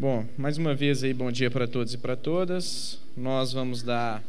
Bom, 0.00 0.26
mais 0.38 0.56
uma 0.56 0.74
vez 0.74 1.04
aí, 1.04 1.12
bom 1.12 1.30
dia 1.30 1.50
para 1.50 1.68
todos 1.68 1.92
e 1.92 1.98
para 1.98 2.16
todas. 2.16 2.98
Nós 3.14 3.52
vamos 3.52 3.82
dar 3.82 4.24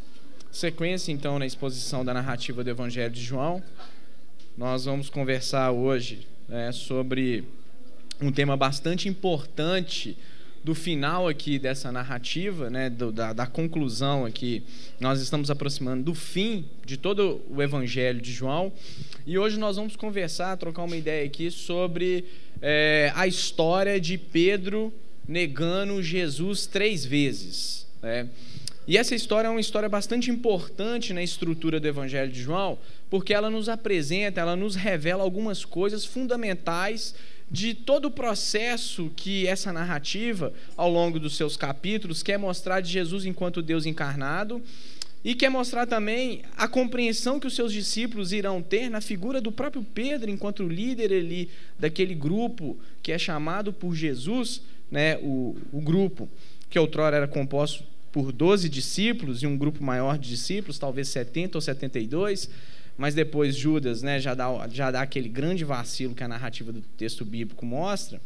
sequência 0.51 1.13
então 1.13 1.39
na 1.39 1.45
exposição 1.45 2.03
da 2.03 2.13
narrativa 2.13 2.61
do 2.61 2.70
Evangelho 2.70 3.13
de 3.13 3.21
João. 3.21 3.63
Nós 4.57 4.84
vamos 4.84 5.09
conversar 5.09 5.71
hoje 5.71 6.27
né, 6.49 6.73
sobre 6.73 7.45
um 8.21 8.34
tema 8.34 8.57
bastante 8.57 9.07
importante 9.07 10.17
do 10.62 10.76
final 10.76 11.26
aqui 11.29 11.57
dessa 11.57 11.90
narrativa, 11.90 12.70
né, 12.70 12.90
do, 12.90 13.09
da, 13.09 13.31
da 13.31 13.48
conclusão 13.48 14.26
aqui. 14.26 14.63
Nós 14.99 15.21
estamos 15.21 15.49
aproximando 15.49 16.03
do 16.03 16.13
fim 16.13 16.65
de 16.85 16.98
todo 16.98 17.40
o 17.49 17.62
Evangelho 17.62 18.20
de 18.20 18.34
João 18.34 18.73
e 19.26 19.40
hoje 19.40 19.57
nós 19.57 19.77
vamos 19.77 19.95
conversar, 19.95 20.57
trocar 20.57 20.84
uma 20.84 20.98
ideia 20.98 21.26
aqui 21.26 21.49
sobre 21.49 22.26
é, 22.62 23.13
a 23.15 23.26
história 23.26 24.01
de 24.01 24.17
Pedro 24.17 24.93
negando 25.27 26.02
Jesus 26.02 26.66
três 26.66 27.05
vezes. 27.05 27.85
Né? 28.02 28.27
E 28.88 28.98
essa 28.98 29.13
história 29.13 29.48
é 29.48 29.52
uma 29.52 29.62
história 29.62 29.88
bastante 29.88 30.31
importante 30.31 31.13
na 31.13 31.21
estrutura 31.21 31.79
do 31.79 31.88
Evangelho 31.88 32.31
de 32.31 32.41
João, 32.41 32.79
porque 33.09 33.34
ela 33.34 33.49
nos 33.49 33.70
apresenta, 33.70 34.41
ela 34.41 34.55
nos 34.55 34.76
revela 34.76 35.23
algumas 35.23 35.63
coisas 35.63 36.03
fundamentais 36.03 37.13
de 37.49 37.73
todo 37.73 38.05
o 38.05 38.12
processo 38.12 39.12
que 39.15 39.45
essa 39.45 39.71
narrativa, 39.73 40.54
ao 40.76 40.90
longo 40.90 41.20
dos 41.20 41.35
seus 41.35 41.57
capítulos, 41.57 42.24
quer 42.24 42.40
mostrar 42.40 42.81
de 42.81 42.90
Jesus 42.90 43.26
enquanto 43.26 43.62
Deus 43.62 43.85
encarnado 43.85 44.62
e 45.24 45.35
quer 45.35 45.49
mostrar 45.49 45.85
também 45.85 46.41
a 46.57 46.68
compreensão 46.68 47.40
que 47.40 47.46
os 47.46 47.53
seus 47.53 47.71
discípulos 47.71 48.31
irão 48.31 48.62
ter 48.62 48.90
na 48.90 49.01
figura 49.01 49.40
do 49.40 49.51
próprio 49.51 49.84
Pedro, 49.84 50.31
enquanto 50.31 50.68
líder 50.68 51.13
ali 51.13 51.49
daquele 51.77 52.15
grupo 52.15 52.79
que 53.03 53.12
é 53.12 53.20
chamado 53.20 53.71
por 53.71 53.93
Jesus 53.93 54.62
né, 54.91 55.17
o, 55.23 55.55
o 55.71 55.79
grupo, 55.79 56.29
que 56.70 56.77
outrora 56.77 57.15
era 57.17 57.27
composto 57.27 57.84
por 58.11 58.31
12 58.31 58.67
discípulos 58.67 59.41
e 59.41 59.47
um 59.47 59.57
grupo 59.57 59.84
maior 59.84 60.17
de 60.17 60.29
discípulos, 60.29 60.77
talvez 60.77 61.07
70 61.07 61.57
ou 61.57 61.61
72, 61.61 62.49
mas 62.97 63.15
depois 63.15 63.55
Judas 63.55 64.01
né, 64.01 64.19
já, 64.19 64.35
dá, 64.35 64.67
já 64.69 64.91
dá 64.91 65.01
aquele 65.01 65.29
grande 65.29 65.63
vacilo 65.63 66.13
que 66.13 66.23
a 66.23 66.28
narrativa 66.28 66.72
do 66.72 66.81
texto 66.97 67.23
bíblico 67.23 67.66
mostra. 67.66 68.22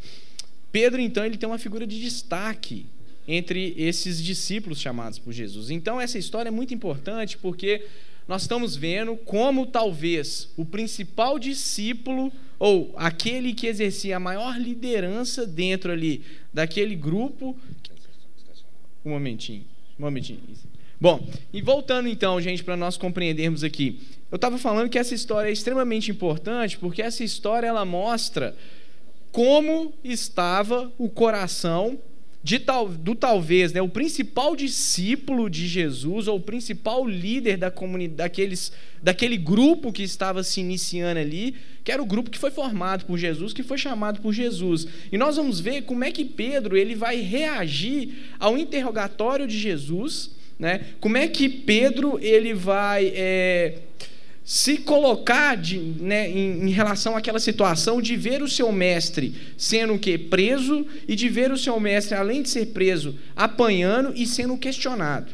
Pedro, 0.72 1.00
então, 1.00 1.24
ele 1.24 1.38
tem 1.38 1.48
uma 1.48 1.60
figura 1.60 1.86
de 1.86 2.02
destaque 2.02 2.88
entre 3.28 3.74
esses 3.78 4.22
discípulos 4.22 4.80
chamados 4.80 5.18
por 5.18 5.32
Jesus. 5.32 5.70
Então, 5.70 6.02
essa 6.02 6.18
história 6.18 6.50
é 6.50 6.52
muito 6.52 6.74
importante 6.74 7.38
porque 7.38 7.86
nós 8.28 8.42
estamos 8.42 8.76
vendo 8.76 9.16
como 9.16 9.68
talvez 9.68 10.50
o 10.58 10.66
principal 10.66 11.38
discípulo 11.40 12.32
ou 12.60 12.94
aquele 12.96 13.54
que 13.54 13.68
exercia 13.68 14.18
a 14.18 14.20
maior 14.20 14.60
liderança 14.60 15.46
dentro 15.46 15.92
ali 15.92 16.22
daquele 16.54 16.96
grupo. 16.96 17.56
Um 19.04 19.12
momentinho, 19.12 19.64
um 20.00 20.04
momentinho. 20.04 20.40
Bom, 21.00 21.28
e 21.54 21.62
voltando 21.62 22.08
então, 22.08 22.40
gente, 22.40 22.64
para 22.64 22.78
nós 22.78 22.98
compreendermos 22.98 23.64
aqui, 23.64 24.00
eu 24.32 24.38
estava 24.38 24.58
falando 24.58 24.90
que 24.90 24.98
essa 24.98 25.14
história 25.14 25.50
é 25.50 25.52
extremamente 25.54 26.10
importante 26.10 26.78
porque 26.78 27.02
essa 27.02 27.24
história 27.24 27.68
ela 27.68 27.86
mostra 27.86 28.56
como 29.32 29.94
estava 30.04 30.92
o 30.98 31.10
coração 31.10 32.00
de 32.46 32.60
tal, 32.60 32.88
do 32.90 33.16
talvez, 33.16 33.74
né, 33.74 33.82
o 33.82 33.90
principal 33.90 34.56
discípulo 34.56 35.50
de 35.50 35.68
Jesus, 35.68 36.28
ou 36.28 36.38
o 36.38 36.40
principal 36.40 37.08
líder 37.08 37.58
da 37.58 37.72
comunidade, 37.72 38.18
daqueles, 38.18 38.72
daquele 39.02 39.36
grupo 39.36 39.92
que 39.92 40.04
estava 40.04 40.44
se 40.44 40.60
iniciando 40.60 41.20
ali, 41.20 41.56
que 41.84 41.92
era 41.92 42.00
o 42.00 42.06
grupo 42.06 42.30
que 42.30 42.38
foi 42.38 42.52
formado 42.52 43.04
por 43.06 43.18
Jesus, 43.18 43.52
que 43.52 43.64
foi 43.64 43.80
chamado 43.80 44.22
por 44.22 44.32
Jesus. 44.32 44.88
E 45.12 45.18
nós 45.18 45.38
vamos 45.38 45.60
ver 45.60 45.86
como 45.86 46.04
é 46.04 46.12
que 46.12 46.24
Pedro 46.24 46.78
ele 46.78 46.94
vai 46.94 47.20
reagir 47.20 48.10
ao 48.40 48.56
interrogatório 48.56 49.48
de 49.48 49.58
Jesus, 49.58 50.30
né? 50.60 50.86
como 51.00 51.18
é 51.18 51.28
que 51.28 51.50
Pedro 51.50 52.20
ele 52.22 52.54
vai. 52.54 53.12
É, 53.16 53.80
se 54.46 54.78
colocar 54.78 55.58
de, 55.58 55.80
né, 55.80 56.30
em, 56.30 56.68
em, 56.68 56.70
relação 56.70 57.18
àquela 57.18 57.40
situação 57.40 58.00
de 58.00 58.16
ver 58.16 58.44
o 58.44 58.48
seu 58.48 58.72
mestre 58.72 59.34
sendo 59.58 59.96
o 59.96 60.00
que 60.00 60.20
preso 60.20 60.86
e 61.08 61.16
de 61.16 61.28
ver 61.28 61.52
o 61.52 61.58
seu 61.58 61.80
mestre 61.80 62.16
além 62.16 62.44
de 62.44 62.50
ser 62.50 62.68
preso 62.68 63.16
apanhando 63.36 64.14
e 64.16 64.28
sendo 64.28 64.56
questionado. 64.56 65.32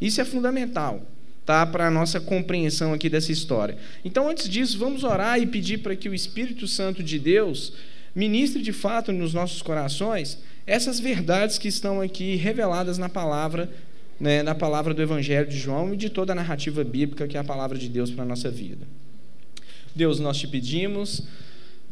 Isso 0.00 0.20
é 0.20 0.24
fundamental 0.24 1.06
tá? 1.44 1.66
Para 1.66 1.88
a 1.88 1.90
nossa 1.90 2.20
compreensão 2.20 2.92
aqui 2.92 3.08
dessa 3.08 3.32
história. 3.32 3.76
Então 4.04 4.28
antes 4.28 4.48
disso 4.48 4.78
vamos 4.78 5.04
orar 5.04 5.40
e 5.40 5.46
pedir 5.46 5.78
para 5.78 5.96
que 5.96 6.08
o 6.08 6.14
Espírito 6.14 6.66
Santo 6.66 7.02
de 7.02 7.18
Deus 7.18 7.72
ministre 8.14 8.62
de 8.62 8.72
fato 8.72 9.12
nos 9.12 9.32
nossos 9.32 9.62
corações 9.62 10.38
essas 10.66 11.00
verdades 11.00 11.58
que 11.58 11.68
estão 11.68 12.00
aqui 12.00 12.36
reveladas 12.36 12.98
na 12.98 13.08
palavra 13.08 13.70
né, 14.18 14.42
na 14.42 14.54
palavra 14.54 14.94
do 14.94 15.02
Evangelho 15.02 15.48
de 15.48 15.58
João 15.58 15.94
e 15.94 15.96
de 15.96 16.10
toda 16.10 16.32
a 16.32 16.36
narrativa 16.36 16.84
bíblica 16.84 17.26
que 17.26 17.36
é 17.36 17.40
a 17.40 17.44
palavra 17.44 17.78
de 17.78 17.88
Deus 17.88 18.10
para 18.10 18.22
a 18.22 18.26
nossa 18.26 18.50
vida. 18.50 18.86
Deus, 19.94 20.18
nós 20.18 20.38
te 20.38 20.48
pedimos 20.48 21.22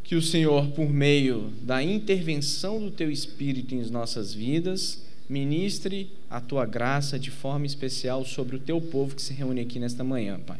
que 0.02 0.16
o 0.16 0.22
Senhor, 0.22 0.68
por 0.68 0.88
meio 0.88 1.52
da 1.62 1.82
intervenção 1.82 2.82
do 2.82 2.90
teu 2.90 3.10
Espírito 3.10 3.74
em 3.74 3.90
nossas 3.90 4.34
vidas, 4.34 5.02
ministre 5.28 6.10
a 6.28 6.40
tua 6.40 6.66
graça 6.66 7.18
de 7.18 7.30
forma 7.30 7.64
especial 7.64 8.24
sobre 8.24 8.56
o 8.56 8.58
teu 8.58 8.80
povo 8.80 9.14
que 9.14 9.22
se 9.22 9.32
reúne 9.32 9.60
aqui 9.60 9.78
nesta 9.78 10.02
manhã, 10.02 10.40
Pai. 10.40 10.58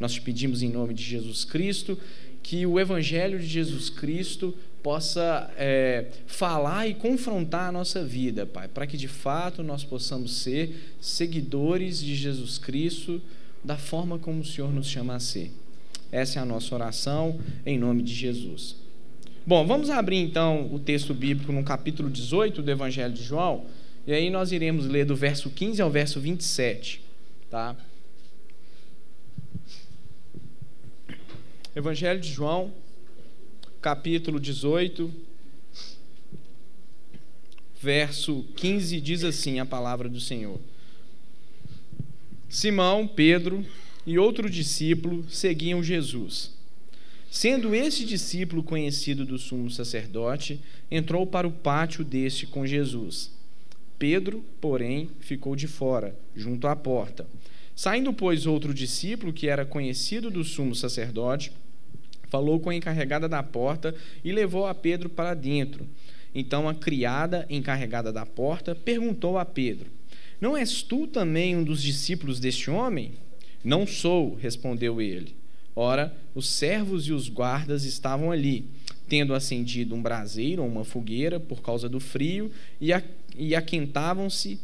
Nós 0.00 0.14
te 0.14 0.22
pedimos 0.22 0.62
em 0.62 0.70
nome 0.70 0.94
de 0.94 1.02
Jesus 1.02 1.44
Cristo 1.44 1.98
que 2.42 2.64
o 2.64 2.78
Evangelho 2.78 3.38
de 3.38 3.46
Jesus 3.46 3.90
Cristo 3.90 4.54
possa 4.86 5.50
é, 5.58 6.04
falar 6.28 6.86
e 6.86 6.94
confrontar 6.94 7.70
a 7.70 7.72
nossa 7.72 8.04
vida, 8.04 8.46
Pai, 8.46 8.68
para 8.68 8.86
que 8.86 8.96
de 8.96 9.08
fato 9.08 9.60
nós 9.60 9.82
possamos 9.82 10.36
ser 10.36 10.94
seguidores 11.00 11.98
de 11.98 12.14
Jesus 12.14 12.56
Cristo 12.56 13.20
da 13.64 13.76
forma 13.76 14.16
como 14.16 14.42
o 14.42 14.44
Senhor 14.44 14.72
nos 14.72 14.86
chama 14.86 15.16
a 15.16 15.18
ser. 15.18 15.50
Essa 16.12 16.38
é 16.38 16.42
a 16.42 16.44
nossa 16.44 16.72
oração, 16.72 17.36
em 17.66 17.76
nome 17.76 18.00
de 18.00 18.14
Jesus. 18.14 18.76
Bom, 19.44 19.66
vamos 19.66 19.90
abrir 19.90 20.18
então 20.18 20.72
o 20.72 20.78
texto 20.78 21.12
bíblico 21.12 21.50
no 21.50 21.64
capítulo 21.64 22.08
18 22.08 22.62
do 22.62 22.70
Evangelho 22.70 23.12
de 23.12 23.24
João, 23.24 23.66
e 24.06 24.12
aí 24.12 24.30
nós 24.30 24.52
iremos 24.52 24.86
ler 24.86 25.04
do 25.04 25.16
verso 25.16 25.50
15 25.50 25.82
ao 25.82 25.90
verso 25.90 26.20
27, 26.20 27.02
tá? 27.50 27.74
Evangelho 31.74 32.20
de 32.20 32.28
João, 32.28 32.72
capítulo 33.80 34.40
18, 34.40 35.12
verso 37.80 38.44
15, 38.56 39.00
diz 39.00 39.24
assim 39.24 39.60
a 39.60 39.66
palavra 39.66 40.08
do 40.08 40.20
Senhor: 40.20 40.60
Simão, 42.48 43.06
Pedro 43.06 43.64
e 44.06 44.18
outro 44.18 44.48
discípulo 44.48 45.24
seguiam 45.28 45.82
Jesus. 45.82 46.54
Sendo 47.30 47.74
esse 47.74 48.04
discípulo 48.04 48.62
conhecido 48.62 49.24
do 49.24 49.36
sumo 49.36 49.70
sacerdote, 49.70 50.60
entrou 50.90 51.26
para 51.26 51.46
o 51.46 51.52
pátio 51.52 52.04
deste 52.04 52.46
com 52.46 52.66
Jesus. 52.66 53.30
Pedro, 53.98 54.44
porém, 54.60 55.10
ficou 55.20 55.56
de 55.56 55.66
fora, 55.66 56.18
junto 56.34 56.66
à 56.66 56.76
porta. 56.76 57.26
Saindo, 57.74 58.12
pois, 58.12 58.46
outro 58.46 58.72
discípulo, 58.72 59.32
que 59.32 59.48
era 59.48 59.66
conhecido 59.66 60.30
do 60.30 60.44
sumo 60.44 60.74
sacerdote, 60.74 61.52
falou 62.28 62.60
com 62.60 62.70
a 62.70 62.74
encarregada 62.74 63.28
da 63.28 63.42
porta 63.42 63.94
e 64.24 64.32
levou 64.32 64.66
a 64.66 64.74
Pedro 64.74 65.08
para 65.08 65.34
dentro. 65.34 65.86
Então 66.34 66.68
a 66.68 66.74
criada 66.74 67.46
encarregada 67.48 68.12
da 68.12 68.26
porta 68.26 68.74
perguntou 68.74 69.38
a 69.38 69.44
Pedro: 69.44 69.90
Não 70.40 70.56
és 70.56 70.82
tu 70.82 71.06
também 71.06 71.56
um 71.56 71.64
dos 71.64 71.82
discípulos 71.82 72.38
deste 72.38 72.70
homem? 72.70 73.12
Não 73.64 73.86
sou, 73.86 74.34
respondeu 74.34 75.00
ele. 75.00 75.34
Ora, 75.74 76.14
os 76.34 76.48
servos 76.48 77.06
e 77.06 77.12
os 77.12 77.28
guardas 77.28 77.84
estavam 77.84 78.30
ali, 78.30 78.64
tendo 79.08 79.34
acendido 79.34 79.94
um 79.94 80.00
braseiro 80.00 80.62
ou 80.62 80.68
uma 80.68 80.84
fogueira 80.84 81.40
por 81.40 81.60
causa 81.60 81.88
do 81.88 82.00
frio, 82.00 82.50
e, 82.80 82.90
e 83.36 83.54
aquentavam-se. 83.54 84.58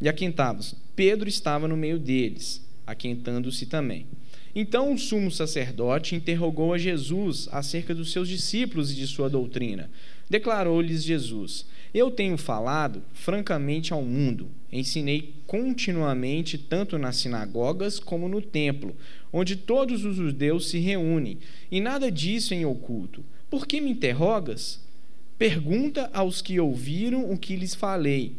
E 0.00 0.08
aquentavam-se. 0.08 0.76
Pedro 0.94 1.28
estava 1.28 1.66
no 1.66 1.76
meio 1.76 1.98
deles, 1.98 2.60
aquentando-se 2.86 3.66
também. 3.66 4.06
Então 4.54 4.92
o 4.92 4.98
sumo 4.98 5.30
sacerdote 5.30 6.14
interrogou 6.14 6.72
a 6.72 6.78
Jesus 6.78 7.48
acerca 7.50 7.94
dos 7.94 8.12
seus 8.12 8.28
discípulos 8.28 8.92
e 8.92 8.94
de 8.94 9.06
sua 9.06 9.28
doutrina. 9.28 9.90
Declarou-lhes 10.30 11.02
Jesus: 11.02 11.66
Eu 11.92 12.10
tenho 12.10 12.36
falado 12.36 13.02
francamente 13.12 13.92
ao 13.92 14.02
mundo. 14.02 14.48
Ensinei 14.70 15.34
continuamente, 15.46 16.56
tanto 16.56 16.98
nas 16.98 17.16
sinagogas 17.16 17.98
como 17.98 18.28
no 18.28 18.40
templo, 18.40 18.96
onde 19.32 19.56
todos 19.56 20.04
os 20.04 20.16
judeus 20.16 20.68
se 20.68 20.78
reúnem, 20.78 21.38
e 21.70 21.80
nada 21.80 22.10
disso 22.10 22.54
em 22.54 22.64
oculto. 22.64 23.24
Por 23.50 23.66
que 23.66 23.80
me 23.80 23.90
interrogas? 23.90 24.80
Pergunta 25.36 26.10
aos 26.12 26.40
que 26.40 26.58
ouviram 26.60 27.30
o 27.30 27.36
que 27.36 27.56
lhes 27.56 27.74
falei. 27.74 28.36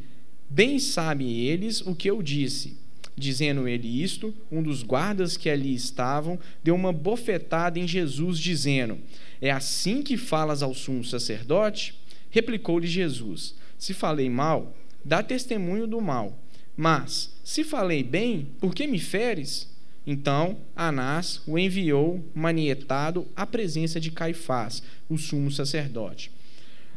Bem 0.49 0.79
sabem 0.79 1.29
eles 1.29 1.81
o 1.81 1.93
que 1.93 2.09
eu 2.09 2.21
disse. 2.21 2.77
Dizendo 3.17 3.67
ele 3.67 4.03
isto, 4.03 4.33
um 4.51 4.61
dos 4.61 4.83
guardas 4.83 5.37
que 5.37 5.49
ali 5.49 5.73
estavam 5.73 6.37
deu 6.63 6.75
uma 6.75 6.91
bofetada 6.91 7.79
em 7.79 7.87
Jesus, 7.87 8.37
dizendo: 8.37 8.97
É 9.41 9.51
assim 9.51 10.01
que 10.01 10.17
falas 10.17 10.61
ao 10.61 10.73
sumo 10.73 11.03
sacerdote? 11.03 11.97
Replicou-lhe 12.29 12.87
Jesus: 12.87 13.55
Se 13.77 13.93
falei 13.93 14.29
mal, 14.29 14.75
dá 15.03 15.23
testemunho 15.23 15.87
do 15.87 16.01
mal. 16.01 16.37
Mas, 16.75 17.33
se 17.41 17.63
falei 17.63 18.03
bem, 18.03 18.49
por 18.59 18.75
que 18.75 18.85
me 18.85 18.99
feres? 18.99 19.73
Então, 20.05 20.57
Anás 20.75 21.41
o 21.47 21.57
enviou 21.57 22.23
manietado 22.33 23.27
à 23.35 23.45
presença 23.45 23.99
de 23.99 24.11
Caifás, 24.11 24.83
o 25.09 25.17
sumo 25.17 25.49
sacerdote. 25.49 26.31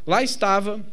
Lá 0.05 0.21
estava 0.21 0.85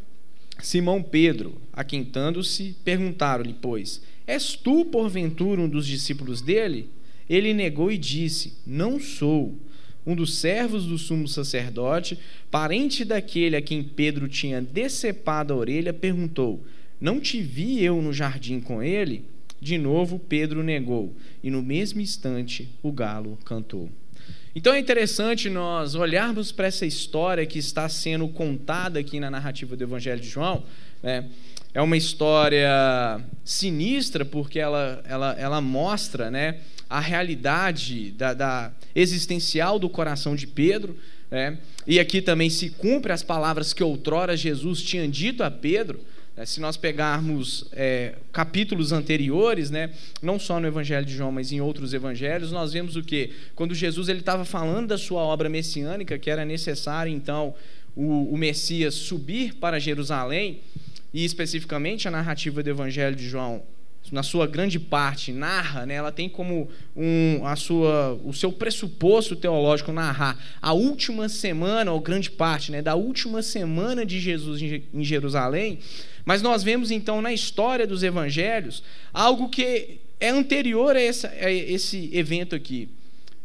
Simão 0.63 1.03
Pedro, 1.03 1.61
aquentando-se, 1.73 2.77
perguntaram-lhe, 2.85 3.55
pois, 3.55 4.01
És 4.27 4.57
tu, 4.57 4.85
porventura, 4.85 5.61
um 5.61 5.69
dos 5.69 5.87
discípulos 5.87 6.41
dele? 6.41 6.89
Ele 7.29 7.55
negou 7.55 7.91
e 7.91 7.99
disse: 7.99 8.55
Não 8.67 8.99
sou. 8.99 9.57
Um 10.07 10.15
dos 10.15 10.39
servos 10.39 10.87
do 10.87 10.97
sumo 10.97 11.27
sacerdote, 11.27 12.17
parente 12.51 13.05
daquele 13.05 13.57
a 13.57 13.63
quem 13.63 13.83
Pedro 13.83 14.29
tinha 14.29 14.63
decepado 14.63 15.53
a 15.53 15.57
orelha, 15.57 15.93
perguntou: 15.93 16.65
Não 17.01 17.21
te 17.21 17.41
vi 17.41 17.83
eu 17.83 18.01
no 18.01 18.13
jardim 18.13 18.61
com 18.61 18.83
ele? 18.83 19.25
De 19.61 19.79
novo 19.79 20.19
Pedro 20.19 20.63
negou, 20.63 21.15
e 21.43 21.51
no 21.51 21.63
mesmo 21.63 22.01
instante 22.01 22.69
o 22.83 22.93
galo 22.93 23.39
cantou. 23.45 23.91
Então 24.55 24.73
é 24.73 24.79
interessante 24.79 25.51
nós 25.51 25.95
olharmos 25.95 26.51
para 26.51 26.67
essa 26.67 26.87
história 26.87 27.45
que 27.45 27.59
está 27.59 27.89
sendo 27.89 28.27
contada 28.29 28.99
aqui 28.99 29.21
na 29.21 29.31
narrativa 29.31 29.77
do 29.77 29.85
Evangelho 29.85 30.21
de 30.21 30.29
João. 30.29 30.65
Né? 31.03 31.29
É 31.77 31.83
uma 31.83 31.99
história 31.99 33.21
sinistra 33.45 34.25
porque 34.25 34.59
ela, 34.59 35.05
ela, 35.07 35.37
ela 35.39 35.61
mostra 35.61 36.31
né, 36.31 36.61
a 36.89 37.01
realidade 37.01 38.13
da, 38.13 38.33
da 38.33 38.73
existencial 38.95 39.79
do 39.79 39.87
coração 39.91 40.35
de 40.35 40.47
Pedro. 40.47 40.97
Né? 41.31 41.59
E 41.87 42.01
aqui 42.01 42.23
também 42.23 42.49
se 42.49 42.71
cumpre 42.71 43.13
as 43.13 43.23
palavras 43.23 43.75
que 43.75 43.85
outrora 43.85 44.35
Jesus 44.39 44.81
tinha 44.81 45.07
dito 45.07 45.43
a 45.43 45.51
Pedro. 45.51 46.01
É, 46.35 46.47
se 46.47 46.63
nós 46.63 46.79
pegarmos 46.79 47.67
é, 47.73 48.15
capítulos 48.33 48.91
anteriores, 48.91 49.71
né, 49.71 49.91
não 50.23 50.39
só 50.39 50.59
no 50.59 50.67
Evangelho 50.67 51.05
de 51.05 51.15
João, 51.15 51.31
mas 51.31 51.53
em 51.53 51.61
outros 51.61 51.93
evangelhos, 51.93 52.51
nós 52.51 52.73
vemos 52.73 52.97
o 52.97 53.03
que? 53.03 53.33
Quando 53.55 53.75
Jesus 53.75 54.09
estava 54.09 54.47
falando 54.47 54.87
da 54.89 54.97
sua 54.97 55.21
obra 55.21 55.51
messiânica, 55.51 56.19
que 56.19 56.31
era 56.31 56.43
necessário 56.43 57.13
então 57.13 57.55
o, 57.95 58.33
o 58.33 58.37
Messias 58.39 58.95
subir 58.95 59.57
para 59.57 59.79
Jerusalém, 59.79 60.63
e 61.17 61.25
especificamente 61.25 62.07
a 62.07 62.11
narrativa 62.11 62.63
do 62.63 62.69
Evangelho 62.69 63.17
de 63.17 63.27
João 63.27 63.63
na 64.13 64.23
sua 64.23 64.47
grande 64.47 64.79
parte, 64.79 65.33
narra, 65.33 65.87
né, 65.87 65.95
ela 65.95 66.13
tem 66.13 66.29
como 66.29 66.69
um, 66.95 67.45
a 67.45 67.57
sua, 67.57 68.13
o 68.23 68.35
seu 68.35 68.53
pressuposto 68.53 69.35
teológico 69.35 69.93
narrar 69.93 70.39
a 70.61 70.75
última 70.75 71.29
semana, 71.29 71.91
ou 71.91 72.01
grande 72.01 72.31
parte, 72.31 72.71
né, 72.71 72.83
da 72.83 72.95
última 72.95 73.43
semana 73.43 74.05
de 74.05 74.21
Jesus 74.21 74.61
em 74.63 75.03
Jerusalém, 75.03 75.79
mas 76.25 76.43
nós 76.43 76.63
vemos 76.63 76.91
então 76.91 77.23
na 77.23 77.33
história 77.33 77.87
dos 77.87 78.03
evangelhos 78.03 78.83
algo 79.13 79.49
que 79.49 79.99
é 80.21 80.29
anterior 80.29 80.95
a, 80.95 81.01
essa, 81.01 81.29
a 81.29 81.51
esse 81.51 82.11
evento 82.13 82.55
aqui. 82.55 82.91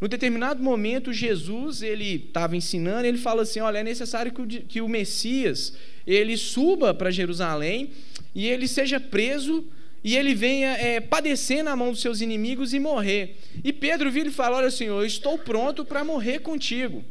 No 0.02 0.08
determinado 0.08 0.64
momento, 0.64 1.14
Jesus 1.14 1.84
ele 1.84 2.26
estava 2.28 2.58
ensinando, 2.58 3.06
ele 3.06 3.20
fala 3.20 3.44
assim: 3.44 3.60
olha, 3.60 3.78
é 3.78 3.84
necessário 3.84 4.32
que 4.32 4.42
o, 4.42 4.48
que 4.48 4.82
o 4.82 4.90
Messias 4.90 5.74
ele 6.08 6.36
suba 6.36 6.92
para 6.92 7.12
Jerusalém 7.12 7.92
e 8.34 8.48
ele 8.48 8.68
seja 8.68 9.00
preso 9.00 9.64
e 10.04 10.18
ele 10.18 10.34
venha 10.34 10.70
é, 10.72 11.00
padecer 11.00 11.64
na 11.64 11.76
mão 11.76 11.92
dos 11.92 12.02
seus 12.02 12.20
inimigos 12.20 12.74
e 12.74 12.80
morrer. 12.80 13.38
E 13.64 13.72
Pedro 13.72 14.10
vira 14.10 14.30
e 14.30 14.32
fala: 14.32 14.58
Olha, 14.58 14.72
Senhor, 14.72 15.00
eu 15.00 15.06
estou 15.06 15.38
pronto 15.38 15.86
para 15.86 16.04
morrer 16.04 16.40
contigo. 16.40 17.06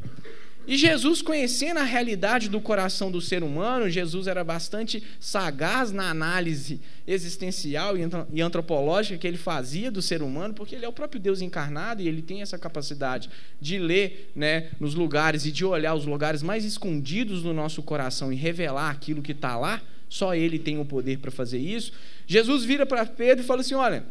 E 0.67 0.77
Jesus, 0.77 1.21
conhecendo 1.23 1.79
a 1.79 1.83
realidade 1.83 2.47
do 2.47 2.61
coração 2.61 3.11
do 3.11 3.19
ser 3.19 3.43
humano, 3.43 3.89
Jesus 3.89 4.27
era 4.27 4.43
bastante 4.43 5.03
sagaz 5.19 5.91
na 5.91 6.09
análise 6.09 6.79
existencial 7.07 7.95
e 8.31 8.41
antropológica 8.41 9.17
que 9.17 9.27
ele 9.27 9.37
fazia 9.37 9.89
do 9.89 10.01
ser 10.01 10.21
humano, 10.21 10.53
porque 10.53 10.75
ele 10.75 10.85
é 10.85 10.87
o 10.87 10.93
próprio 10.93 11.19
Deus 11.19 11.41
encarnado 11.41 12.01
e 12.01 12.07
ele 12.07 12.21
tem 12.21 12.43
essa 12.43 12.59
capacidade 12.59 13.29
de 13.59 13.79
ler 13.79 14.31
né, 14.35 14.69
nos 14.79 14.93
lugares 14.93 15.45
e 15.45 15.51
de 15.51 15.65
olhar 15.65 15.95
os 15.95 16.05
lugares 16.05 16.43
mais 16.43 16.63
escondidos 16.63 17.41
do 17.41 17.53
nosso 17.53 17.81
coração 17.81 18.31
e 18.31 18.35
revelar 18.35 18.91
aquilo 18.91 19.21
que 19.21 19.31
está 19.31 19.57
lá. 19.57 19.81
Só 20.07 20.35
ele 20.35 20.59
tem 20.59 20.77
o 20.77 20.85
poder 20.85 21.17
para 21.19 21.31
fazer 21.31 21.57
isso. 21.57 21.91
Jesus 22.27 22.63
vira 22.65 22.85
para 22.85 23.05
Pedro 23.05 23.43
e 23.43 23.47
fala 23.47 23.61
assim: 23.61 23.75
Olha, 23.75 24.03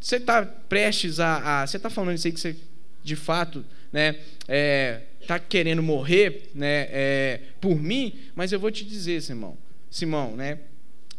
você 0.00 0.16
está 0.16 0.44
prestes 0.44 1.18
a. 1.18 1.66
Você 1.66 1.76
está 1.76 1.90
falando 1.90 2.14
isso 2.14 2.26
aí 2.26 2.32
que 2.32 2.40
você, 2.40 2.56
de 3.02 3.16
fato, 3.16 3.64
né? 3.92 4.16
É, 4.46 5.00
está 5.24 5.38
querendo 5.38 5.82
morrer 5.82 6.50
né, 6.54 6.88
é, 6.90 7.40
por 7.60 7.80
mim, 7.80 8.14
mas 8.34 8.52
eu 8.52 8.60
vou 8.60 8.70
te 8.70 8.84
dizer, 8.84 9.20
Simão, 9.20 9.56
Simão, 9.90 10.36
né, 10.36 10.60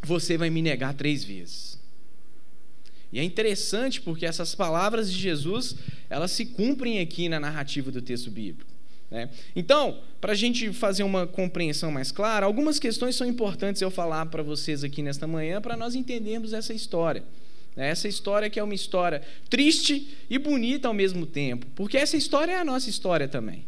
você 0.02 0.36
vai 0.38 0.50
me 0.50 0.62
negar 0.62 0.94
três 0.94 1.24
vezes. 1.24 1.76
E 3.12 3.18
é 3.18 3.22
interessante 3.22 4.00
porque 4.00 4.26
essas 4.26 4.54
palavras 4.54 5.10
de 5.10 5.18
Jesus, 5.18 5.76
elas 6.10 6.30
se 6.32 6.46
cumprem 6.46 7.00
aqui 7.00 7.28
na 7.28 7.38
narrativa 7.38 7.90
do 7.90 8.02
texto 8.02 8.30
bíblico. 8.30 8.70
Né? 9.10 9.30
Então, 9.54 10.00
para 10.20 10.32
a 10.32 10.34
gente 10.34 10.72
fazer 10.72 11.02
uma 11.02 11.26
compreensão 11.26 11.90
mais 11.90 12.10
clara, 12.10 12.46
algumas 12.46 12.78
questões 12.78 13.14
são 13.14 13.26
importantes 13.26 13.80
eu 13.80 13.90
falar 13.90 14.26
para 14.26 14.42
vocês 14.42 14.82
aqui 14.82 15.02
nesta 15.02 15.26
manhã, 15.26 15.60
para 15.60 15.76
nós 15.76 15.94
entendermos 15.94 16.52
essa 16.52 16.74
história. 16.74 17.22
Né? 17.76 17.88
Essa 17.88 18.08
história 18.08 18.50
que 18.50 18.58
é 18.58 18.62
uma 18.62 18.74
história 18.74 19.22
triste 19.48 20.16
e 20.28 20.38
bonita 20.38 20.88
ao 20.88 20.94
mesmo 20.94 21.24
tempo, 21.24 21.66
porque 21.74 21.96
essa 21.96 22.16
história 22.16 22.52
é 22.52 22.58
a 22.58 22.64
nossa 22.64 22.90
história 22.90 23.28
também. 23.28 23.64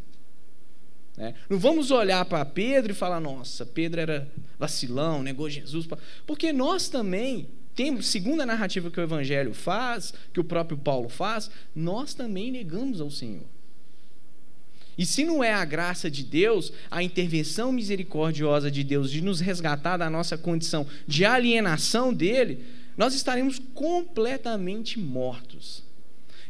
Né? 1.19 1.35
Não 1.50 1.59
vamos 1.59 1.91
olhar 1.91 2.25
para 2.26 2.44
Pedro 2.44 2.93
e 2.93 2.94
falar, 2.94 3.19
nossa, 3.19 3.67
Pedro 3.67 4.00
era 4.00 4.31
vacilão, 4.56 5.20
negou 5.20 5.50
Jesus. 5.50 5.85
Porque 6.25 6.53
nós 6.53 6.88
também 6.88 7.49
temos, 7.75 8.06
segundo 8.06 8.41
a 8.41 8.47
narrativa 8.47 8.88
que 8.88 9.00
o 9.00 9.03
Evangelho 9.03 9.53
faz, 9.53 10.15
que 10.32 10.38
o 10.38 10.44
próprio 10.44 10.79
Paulo 10.79 11.09
faz, 11.09 11.50
nós 11.75 12.15
também 12.15 12.53
negamos 12.53 13.00
ao 13.00 13.11
Senhor. 13.11 13.47
E 14.97 15.05
se 15.05 15.25
não 15.25 15.43
é 15.43 15.53
a 15.53 15.65
graça 15.65 16.09
de 16.09 16.23
Deus, 16.23 16.73
a 16.88 17.03
intervenção 17.03 17.73
misericordiosa 17.73 18.71
de 18.71 18.85
Deus 18.85 19.11
de 19.11 19.21
nos 19.21 19.40
resgatar 19.40 19.97
da 19.97 20.09
nossa 20.09 20.38
condição 20.38 20.87
de 21.04 21.25
alienação 21.25 22.14
dele, 22.14 22.64
nós 22.97 23.12
estaremos 23.12 23.61
completamente 23.75 25.00
mortos. 25.00 25.88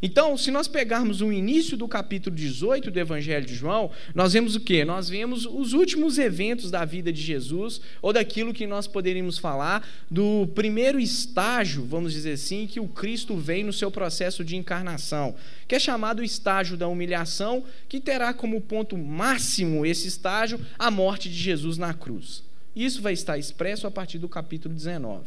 Então, 0.01 0.37
se 0.37 0.51
nós 0.51 0.69
pegarmos 0.69 1.21
o 1.21 1.33
início 1.33 1.77
do 1.77 1.89
capítulo 1.89 2.35
18 2.35 2.91
do 2.91 2.99
Evangelho 2.99 3.45
de 3.45 3.55
João, 3.55 3.91
nós 4.15 4.33
vemos 4.33 4.55
o 4.55 4.61
quê? 4.61 4.85
Nós 4.85 5.09
vemos 5.09 5.45
os 5.45 5.73
últimos 5.73 6.19
eventos 6.19 6.71
da 6.71 6.85
vida 6.85 7.13
de 7.13 7.21
Jesus, 7.21 7.81
ou 8.01 8.13
daquilo 8.13 8.55
que 8.55 8.67
nós 8.67 8.87
poderíamos 8.87 9.39
falar 9.39 9.87
do 10.11 10.49
primeiro 10.55 11.01
estágio, 11.01 11.85
vamos 11.85 12.13
dizer 12.13 12.33
assim, 12.33 12.67
que 12.67 12.79
o 12.79 12.87
Cristo 12.87 13.37
vem 13.37 13.65
no 13.65 13.73
seu 13.73 13.91
processo 13.91 14.45
de 14.45 14.57
encarnação, 14.57 15.35
que 15.67 15.75
é 15.75 15.79
chamado 15.79 16.21
o 16.21 16.25
estágio 16.25 16.77
da 16.77 16.87
humilhação, 16.87 17.65
que 17.89 18.01
terá 18.01 18.33
como 18.33 18.61
ponto 18.61 18.97
máximo 18.97 19.85
esse 19.85 20.07
estágio 20.07 20.61
a 20.79 20.91
morte 20.91 21.29
de 21.29 21.37
Jesus 21.37 21.77
na 21.77 21.93
cruz. 21.93 22.43
Isso 22.75 23.03
vai 23.03 23.13
estar 23.13 23.37
expresso 23.37 23.87
a 23.89 23.91
partir 23.91 24.19
do 24.19 24.29
capítulo 24.29 24.73
19. 24.73 25.25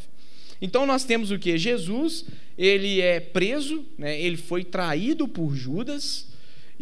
Então 0.62 0.86
nós 0.86 1.04
temos 1.04 1.32
o 1.32 1.38
que? 1.38 1.58
Jesus, 1.58 2.24
ele 2.56 3.00
é 3.00 3.18
preso, 3.18 3.84
né? 3.98 4.18
ele 4.18 4.36
foi 4.36 4.62
traído 4.62 5.26
por 5.26 5.56
Judas, 5.56 6.28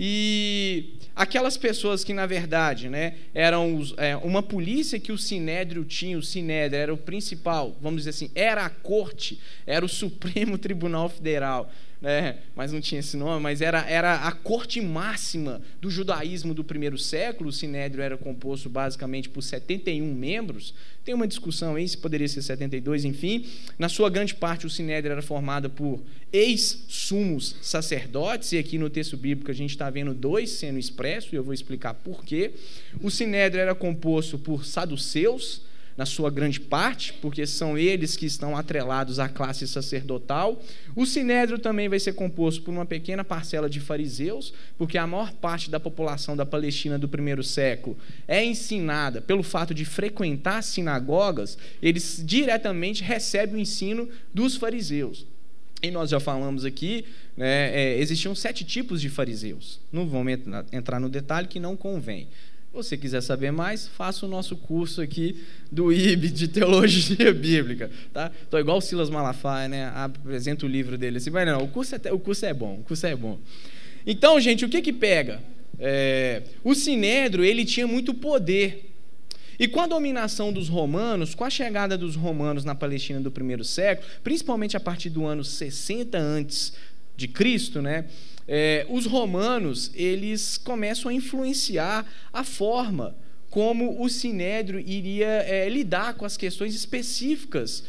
e 0.02 0.94
aquelas 1.14 1.56
pessoas 1.56 2.02
que, 2.02 2.14
na 2.14 2.24
verdade, 2.24 2.88
né, 2.88 3.16
eram 3.34 3.76
os, 3.76 3.92
é, 3.98 4.16
uma 4.16 4.42
polícia 4.42 4.98
que 4.98 5.12
o 5.12 5.18
Sinédrio 5.18 5.84
tinha, 5.84 6.16
o 6.16 6.22
Sinédrio 6.22 6.80
era 6.80 6.94
o 6.94 6.96
principal, 6.96 7.76
vamos 7.82 8.02
dizer 8.02 8.10
assim, 8.10 8.30
era 8.34 8.64
a 8.64 8.70
corte, 8.70 9.38
era 9.66 9.84
o 9.84 9.88
Supremo 9.90 10.56
Tribunal 10.56 11.08
Federal 11.08 11.70
né? 12.00 12.38
mas 12.56 12.72
não 12.72 12.80
tinha 12.80 13.00
esse 13.00 13.16
nome, 13.16 13.42
mas 13.42 13.60
era, 13.60 13.80
era 13.88 14.26
a 14.26 14.32
corte 14.32 14.80
máxima 14.80 15.60
do 15.80 15.90
judaísmo 15.90 16.54
do 16.54 16.64
primeiro 16.64 16.96
século. 16.96 17.50
O 17.50 17.52
Sinédrio 17.52 18.02
era 18.02 18.16
composto 18.16 18.68
basicamente 18.70 19.28
por 19.28 19.42
71 19.42 20.14
membros. 20.14 20.74
Tem 21.04 21.14
uma 21.14 21.28
discussão 21.28 21.74
aí 21.74 21.86
se 21.86 21.98
poderia 21.98 22.28
ser 22.28 22.42
72, 22.42 23.04
enfim. 23.04 23.46
Na 23.78 23.88
sua 23.88 24.08
grande 24.08 24.34
parte, 24.34 24.66
o 24.66 24.70
Sinédrio 24.70 25.12
era 25.12 25.22
formado 25.22 25.68
por 25.68 26.02
ex-sumos 26.32 27.56
sacerdotes, 27.60 28.52
e 28.52 28.58
aqui 28.58 28.78
no 28.78 28.88
texto 28.88 29.16
bíblico 29.16 29.50
a 29.50 29.54
gente 29.54 29.70
está 29.70 29.90
vendo 29.90 30.14
dois 30.14 30.50
sendo 30.50 30.78
expressos, 30.78 31.32
e 31.32 31.36
eu 31.36 31.44
vou 31.44 31.52
explicar 31.52 31.94
por 31.94 32.24
quê. 32.24 32.52
O 33.02 33.10
Sinédrio 33.10 33.60
era 33.60 33.74
composto 33.74 34.38
por 34.38 34.64
saduceus, 34.64 35.62
na 35.96 36.06
sua 36.06 36.30
grande 36.30 36.60
parte, 36.60 37.12
porque 37.14 37.46
são 37.46 37.76
eles 37.76 38.16
que 38.16 38.26
estão 38.26 38.56
atrelados 38.56 39.18
à 39.18 39.28
classe 39.28 39.66
sacerdotal. 39.66 40.62
O 40.96 41.04
sinédrio 41.04 41.58
também 41.58 41.88
vai 41.88 41.98
ser 41.98 42.14
composto 42.14 42.62
por 42.62 42.70
uma 42.70 42.86
pequena 42.86 43.22
parcela 43.22 43.68
de 43.68 43.80
fariseus, 43.80 44.52
porque 44.78 44.96
a 44.96 45.06
maior 45.06 45.32
parte 45.32 45.70
da 45.70 45.78
população 45.78 46.36
da 46.36 46.46
Palestina 46.46 46.98
do 46.98 47.08
primeiro 47.08 47.42
século 47.42 47.96
é 48.26 48.44
ensinada 48.44 49.20
pelo 49.20 49.42
fato 49.42 49.74
de 49.74 49.84
frequentar 49.84 50.62
sinagogas, 50.62 51.58
eles 51.82 52.22
diretamente 52.24 53.02
recebem 53.02 53.56
o 53.56 53.58
ensino 53.58 54.08
dos 54.32 54.56
fariseus. 54.56 55.26
E 55.82 55.90
nós 55.90 56.10
já 56.10 56.20
falamos 56.20 56.64
aqui, 56.64 57.06
né, 57.36 57.74
é, 57.74 57.98
existiam 57.98 58.34
sete 58.34 58.64
tipos 58.64 59.00
de 59.00 59.08
fariseus. 59.08 59.80
Não 59.90 60.06
vamos 60.06 60.38
entrar 60.72 61.00
no 61.00 61.08
detalhe 61.08 61.48
que 61.48 61.58
não 61.58 61.76
convém. 61.76 62.28
Você 62.72 62.96
quiser 62.96 63.20
saber 63.20 63.50
mais, 63.50 63.88
faça 63.88 64.24
o 64.24 64.28
nosso 64.28 64.56
curso 64.56 65.00
aqui 65.00 65.44
do 65.70 65.92
IB 65.92 66.28
de 66.28 66.48
Teologia 66.48 67.32
Bíblica, 67.34 67.90
tá? 68.12 68.30
Tô 68.48 68.58
igual 68.58 68.78
o 68.78 68.80
Silas 68.80 69.10
Malafaia, 69.10 69.68
né? 69.68 69.92
Apresenta 69.94 70.64
o 70.64 70.68
livro 70.68 70.96
dele 70.96 71.16
assim, 71.16 71.30
mas 71.30 71.46
não, 71.46 71.64
o 71.64 71.68
curso 71.68 71.96
é, 71.96 72.12
o 72.12 72.18
curso 72.18 72.46
é 72.46 72.54
bom, 72.54 72.76
o 72.80 72.84
curso 72.84 73.06
é 73.06 73.16
bom. 73.16 73.38
Então, 74.06 74.40
gente, 74.40 74.64
o 74.64 74.68
que 74.68 74.80
que 74.80 74.92
pega? 74.92 75.42
É, 75.78 76.42
o 76.62 76.74
Sinédrio, 76.74 77.44
ele 77.44 77.64
tinha 77.64 77.86
muito 77.86 78.14
poder. 78.14 78.86
E 79.58 79.68
com 79.68 79.80
a 79.80 79.86
dominação 79.86 80.52
dos 80.52 80.68
romanos, 80.68 81.34
com 81.34 81.44
a 81.44 81.50
chegada 81.50 81.98
dos 81.98 82.16
romanos 82.16 82.64
na 82.64 82.74
Palestina 82.74 83.20
do 83.20 83.30
primeiro 83.30 83.64
século, 83.64 84.08
principalmente 84.22 84.76
a 84.76 84.80
partir 84.80 85.10
do 85.10 85.26
ano 85.26 85.44
60 85.44 86.16
antes 86.16 86.72
de 87.14 87.28
Cristo, 87.28 87.82
né? 87.82 88.06
É, 88.52 88.84
os 88.90 89.06
romanos 89.06 89.92
eles 89.94 90.58
começam 90.58 91.08
a 91.08 91.14
influenciar 91.14 92.04
a 92.32 92.42
forma 92.42 93.14
como 93.48 94.02
o 94.02 94.08
sinédrio 94.08 94.80
iria 94.80 95.44
é, 95.46 95.68
lidar 95.68 96.14
com 96.14 96.24
as 96.24 96.36
questões 96.36 96.74
específicas 96.74 97.84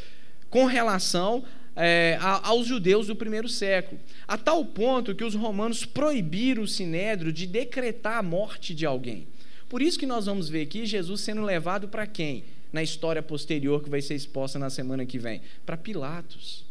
com 0.52 0.66
relação 0.66 1.44
é, 1.76 2.16
aos 2.22 2.68
judeus 2.68 3.08
do 3.08 3.16
primeiro 3.16 3.50
século, 3.50 4.00
a 4.28 4.38
tal 4.38 4.64
ponto 4.64 5.16
que 5.16 5.24
os 5.24 5.34
romanos 5.34 5.84
proibiram 5.84 6.62
o 6.62 6.68
sinédrio 6.68 7.34
de 7.34 7.48
decretar 7.48 8.18
a 8.20 8.24
morte 8.24 8.76
de 8.76 8.86
alguém. 8.86 9.28
Por 9.68 9.82
isso 9.82 9.98
que 9.98 10.06
nós 10.06 10.28
vamos 10.28 10.48
ver 10.48 10.62
aqui 10.62 10.86
Jesus 10.86 11.22
sendo 11.22 11.42
levado 11.42 11.88
para 11.88 12.06
quem? 12.06 12.44
Na 12.72 12.84
história 12.84 13.24
posterior 13.24 13.82
que 13.82 13.90
vai 13.90 14.02
ser 14.02 14.14
exposta 14.14 14.60
na 14.60 14.70
semana 14.70 15.08
que 15.08 15.18
vem? 15.18 15.42
Para 15.66 15.76
Pilatos. 15.76 16.71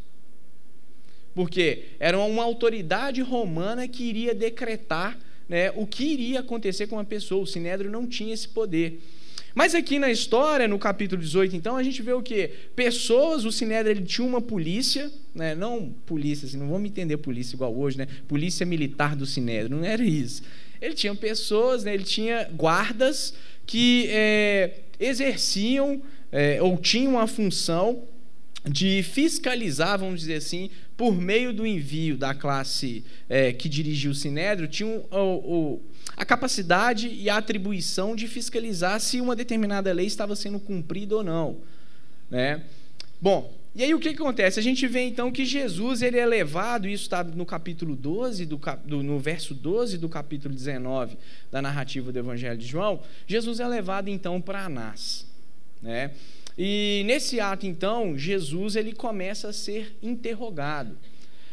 Porque 1.35 1.85
era 1.99 2.19
uma 2.19 2.43
autoridade 2.43 3.21
romana 3.23 3.87
que 3.87 4.03
iria 4.03 4.35
decretar 4.35 5.19
né, 5.49 5.71
o 5.73 5.87
que 5.87 6.05
iria 6.05 6.41
acontecer 6.41 6.87
com 6.87 6.97
uma 6.97 7.05
pessoa. 7.05 7.43
O 7.43 7.47
sinédrio 7.47 7.91
não 7.91 8.07
tinha 8.07 8.35
esse 8.35 8.49
poder. 8.49 9.01
Mas 9.55 9.75
aqui 9.75 9.99
na 9.99 10.11
história, 10.11 10.69
no 10.69 10.79
capítulo 10.79 11.21
18, 11.21 11.57
então, 11.57 11.77
a 11.77 11.83
gente 11.83 12.03
vê 12.03 12.13
o 12.13 12.23
quê? 12.23 12.51
Pessoas, 12.77 13.45
o 13.45 13.51
Sinédrio 13.51 13.93
ele 13.93 14.05
tinha 14.05 14.27
uma 14.27 14.41
polícia, 14.41 15.11
né? 15.35 15.55
não 15.55 15.93
polícia, 16.07 16.47
assim, 16.47 16.57
não 16.57 16.69
vamos 16.69 16.89
entender 16.89 17.17
polícia 17.17 17.57
igual 17.57 17.77
hoje, 17.77 17.99
né? 17.99 18.07
polícia 18.29 18.65
militar 18.65 19.17
do 19.17 19.27
Sinédrio, 19.27 19.77
não 19.77 19.85
era 19.85 20.05
isso. 20.05 20.43
Ele 20.81 20.95
tinha 20.95 21.15
pessoas, 21.15 21.85
né? 21.85 21.93
ele 21.93 22.05
tinha 22.05 22.49
guardas 22.55 23.35
que 23.67 24.07
é, 24.09 24.79
exerciam 24.99 26.01
é, 26.33 26.63
ou 26.63 26.77
tinham 26.79 27.19
a 27.19 27.27
função 27.27 28.05
de 28.65 29.03
fiscalizar, 29.03 29.99
vamos 29.99 30.21
dizer 30.21 30.35
assim, 30.35 30.71
por 31.01 31.19
meio 31.19 31.51
do 31.51 31.67
envio 31.67 32.15
da 32.15 32.35
classe 32.35 33.03
é, 33.27 33.55
que 33.55 33.71
dirigia 33.71 34.11
o 34.11 34.15
Sinédrio, 34.15 34.69
tinham 34.69 35.03
o, 35.11 35.17
o, 35.17 35.83
a 36.15 36.27
capacidade 36.27 37.09
e 37.09 37.31
a 37.31 37.39
atribuição 37.39 38.15
de 38.15 38.29
fiscalizar 38.29 39.01
se 39.01 39.19
uma 39.19 39.35
determinada 39.35 39.91
lei 39.95 40.05
estava 40.05 40.37
sendo 40.37 40.61
cumprida 40.61 41.17
ou 41.17 41.25
não. 41.25 41.57
Né? 42.31 42.63
Bom, 43.19 43.51
e 43.75 43.83
aí 43.83 43.95
o 43.95 43.99
que, 43.99 44.13
que 44.13 44.21
acontece? 44.21 44.61
A 44.61 44.63
gente 44.63 44.87
vê 44.87 45.01
então 45.01 45.33
que 45.33 45.47
Jesus 45.47 46.03
ele 46.03 46.19
é 46.19 46.27
levado, 46.27 46.87
isso 46.87 47.05
está 47.05 47.25
no 47.25 47.47
capítulo 47.47 47.97
12, 47.97 48.45
do, 48.45 48.61
do, 48.85 49.03
no 49.03 49.19
verso 49.19 49.55
12 49.55 49.97
do 49.97 50.07
capítulo 50.07 50.55
19 50.55 51.17
da 51.51 51.63
narrativa 51.63 52.13
do 52.13 52.19
Evangelho 52.19 52.59
de 52.59 52.67
João, 52.67 53.01
Jesus 53.27 53.59
é 53.59 53.67
levado 53.67 54.09
então 54.09 54.39
para 54.39 54.67
Anás. 54.67 55.27
Né? 55.81 56.11
E 56.63 57.05
nesse 57.07 57.41
ato, 57.41 57.67
então, 57.67 58.19
Jesus 58.19 58.77
ele 58.77 58.93
começa 58.93 59.49
a 59.49 59.53
ser 59.53 59.97
interrogado. 60.03 60.95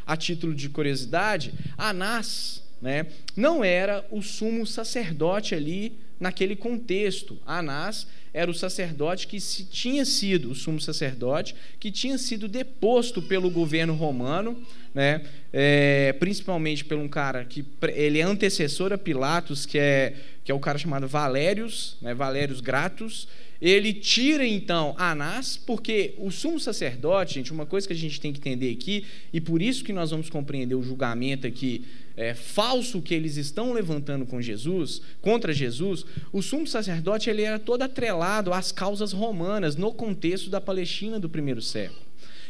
A 0.05 0.17
título 0.17 0.53
de 0.53 0.67
curiosidade, 0.67 1.53
Anás 1.77 2.61
né, 2.81 3.05
não 3.33 3.63
era 3.63 4.05
o 4.11 4.21
sumo 4.21 4.67
sacerdote 4.67 5.55
ali 5.55 5.93
naquele 6.19 6.57
contexto. 6.57 7.39
Anás 7.45 8.05
era 8.33 8.51
o 8.51 8.53
sacerdote 8.53 9.27
que 9.27 9.39
se, 9.39 9.63
tinha 9.63 10.03
sido, 10.03 10.51
o 10.51 10.55
sumo 10.55 10.81
sacerdote, 10.81 11.55
que 11.79 11.89
tinha 11.89 12.17
sido 12.17 12.49
deposto 12.49 13.21
pelo 13.21 13.49
governo 13.49 13.93
romano, 13.93 14.61
né, 14.93 15.23
é, 15.53 16.11
principalmente 16.19 16.83
por 16.83 16.97
um 16.97 17.07
cara 17.07 17.45
que 17.45 17.65
ele 17.95 18.19
é 18.19 18.23
antecessor 18.23 18.91
a 18.91 18.97
Pilatos, 18.97 19.65
que 19.65 19.79
é, 19.79 20.15
que 20.43 20.51
é 20.51 20.53
o 20.53 20.59
cara 20.59 20.77
chamado 20.77 21.07
Valérios, 21.07 21.95
né, 22.01 22.13
Valérios 22.13 22.59
Gratus, 22.59 23.25
ele 23.61 23.93
tira 23.93 24.45
então 24.45 24.95
Anás, 24.97 25.57
porque 25.57 26.13
o 26.17 26.29
sumo 26.31 26.59
sacerdote, 26.59 27.35
gente, 27.35 27.51
uma 27.51 27.65
coisa 27.65 27.87
que 27.87 27.93
a 27.93 27.97
gente 27.97 28.19
tem 28.21 28.31
que 28.31 28.39
entender 28.39 28.71
aqui, 28.71 29.05
e 29.33 29.41
por 29.41 29.61
isso 29.61 29.83
que 29.83 29.93
nós 29.93 30.11
vamos 30.11 30.29
compreender 30.29 30.75
o 30.75 30.83
julgamento 30.83 31.47
aqui 31.47 31.85
é, 32.17 32.33
falso 32.33 33.01
que 33.01 33.13
eles 33.13 33.37
estão 33.37 33.71
levantando 33.71 34.25
com 34.25 34.41
Jesus, 34.41 35.01
contra 35.21 35.53
Jesus, 35.53 36.03
o 36.33 36.41
sumo 36.41 36.65
sacerdote 36.65 37.29
ele 37.29 37.43
era 37.43 37.59
todo 37.59 37.83
atrelado 37.83 38.51
às 38.51 38.71
causas 38.71 39.13
romanas 39.13 39.75
no 39.75 39.93
contexto 39.93 40.49
da 40.49 40.59
Palestina 40.59 41.19
do 41.19 41.29
primeiro 41.29 41.61
século. 41.61 42.01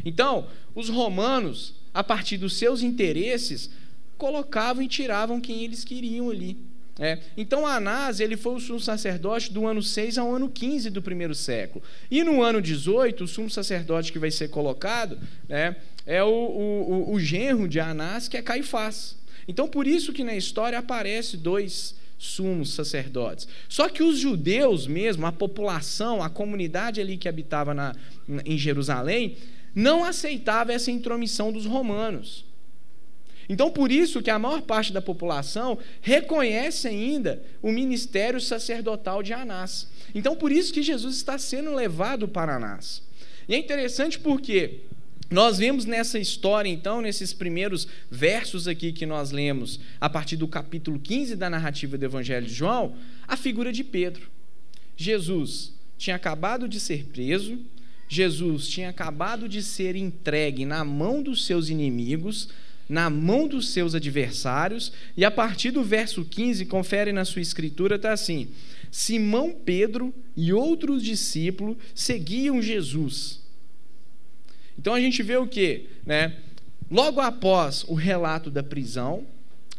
Então, 0.06 0.48
os 0.74 0.88
romanos, 0.88 1.76
a 1.94 2.02
partir 2.04 2.38
dos 2.38 2.54
seus 2.54 2.82
interesses, 2.82 3.70
colocavam 4.18 4.82
e 4.82 4.88
tiravam 4.88 5.42
quem 5.42 5.64
eles 5.64 5.84
queriam 5.84 6.30
ali. 6.30 6.58
É. 7.00 7.20
Então 7.36 7.66
Anás 7.66 8.20
ele 8.20 8.36
foi 8.36 8.56
o 8.56 8.60
sumo 8.60 8.80
sacerdote 8.80 9.54
do 9.54 9.68
ano 9.68 9.84
6 9.84 10.18
ao 10.18 10.34
ano 10.34 10.50
15 10.50 10.90
do 10.90 11.02
primeiro 11.02 11.36
século. 11.36 11.84
E 12.10 12.24
no 12.24 12.42
ano 12.42 12.62
18, 12.62 13.24
o 13.24 13.28
sumo 13.28 13.50
sacerdote 13.50 14.12
que 14.12 14.18
vai 14.18 14.32
ser 14.32 14.50
colocado 14.50 15.20
né, 15.48 15.76
é 16.06 16.24
o, 16.24 16.28
o, 16.28 17.14
o 17.14 17.20
genro 17.20 17.68
de 17.68 17.80
Anás, 17.80 18.28
que 18.28 18.36
é 18.36 18.42
Caifás. 18.42 19.16
Então 19.48 19.68
por 19.68 19.86
isso 19.86 20.12
que 20.12 20.24
na 20.24 20.36
história 20.36 20.80
aparece 20.80 21.38
dois 21.38 21.96
sumos 22.18 22.74
sacerdotes. 22.74 23.48
Só 23.70 23.88
que 23.90 24.02
os 24.02 24.18
judeus 24.18 24.88
mesmo, 24.88 25.28
a 25.28 25.32
população, 25.32 26.24
a 26.24 26.30
comunidade 26.30 27.00
ali 27.00 27.16
que 27.16 27.30
habitava 27.30 27.76
na, 27.76 27.96
em 28.44 28.58
Jerusalém, 28.58 29.38
não 29.76 30.04
aceitava 30.04 30.74
essa 30.74 30.90
intromissão 30.90 31.54
dos 31.54 31.68
romanos. 31.68 32.47
Então, 33.50 33.72
por 33.72 33.92
isso 33.92 34.22
que 34.22 34.30
a 34.30 34.38
maior 34.38 34.62
parte 34.62 34.92
da 34.92 35.02
população 35.02 35.78
reconhece 36.02 36.88
ainda 36.88 37.42
o 37.62 37.72
ministério 37.72 38.42
sacerdotal 38.42 39.24
de 39.24 39.34
Anás. 39.34 39.88
Então, 40.14 40.36
por 40.36 40.52
isso 40.52 40.74
que 40.74 40.82
Jesus 40.82 41.16
está 41.16 41.38
sendo 41.38 41.74
levado 41.74 42.28
para 42.28 42.56
Anás. 42.56 43.02
E 43.48 43.56
é 43.56 43.58
interessante 43.58 44.20
porque 44.20 44.82
nós 45.30 45.58
vemos 45.58 45.86
nessa 45.86 46.18
história, 46.18 46.70
então, 46.70 47.02
nesses 47.02 47.34
primeiros 47.34 47.88
versos 48.10 48.68
aqui 48.68 48.94
que 48.94 49.06
nós 49.06 49.32
lemos, 49.32 49.80
a 50.00 50.10
partir 50.10 50.38
do 50.38 50.48
capítulo 50.48 51.00
15 51.00 51.36
da 51.36 51.50
narrativa 51.50 51.98
do 51.98 52.06
Evangelho 52.06 52.46
de 52.46 52.54
João, 52.54 52.96
a 53.28 53.36
figura 53.36 53.72
de 53.72 53.84
Pedro. 53.84 54.30
Jesus 54.96 55.74
tinha 55.98 56.16
acabado 56.16 56.68
de 56.68 56.80
ser 56.80 57.06
preso, 57.06 57.60
Jesus 58.08 58.68
tinha 58.70 58.90
acabado 58.90 59.50
de 59.50 59.62
ser 59.62 59.96
entregue 59.96 60.66
na 60.66 60.86
mão 60.86 61.22
dos 61.22 61.46
seus 61.46 61.70
inimigos, 61.70 62.50
na 62.88 63.10
mão 63.10 63.48
dos 63.48 63.70
seus 63.70 63.94
adversários, 63.94 64.92
e 65.16 65.26
a 65.26 65.32
partir 65.32 65.72
do 65.72 65.84
verso 65.84 66.24
15, 66.24 66.66
confere 66.66 67.12
na 67.12 67.26
sua 67.26 67.42
escritura, 67.42 67.96
está 67.96 68.14
assim: 68.14 68.48
Simão 68.92 69.54
Pedro 69.54 70.14
e 70.36 70.54
outros 70.54 71.04
discípulos 71.04 71.78
seguiam 71.94 72.62
Jesus. 72.62 73.42
Então 74.80 74.94
a 74.94 75.02
gente 75.02 75.22
vê 75.24 75.36
o 75.38 75.48
que? 75.48 75.88
Né? 76.06 76.38
Logo 76.90 77.20
após 77.20 77.84
o 77.88 77.94
relato 77.94 78.50
da 78.50 78.64
prisão 78.64 79.26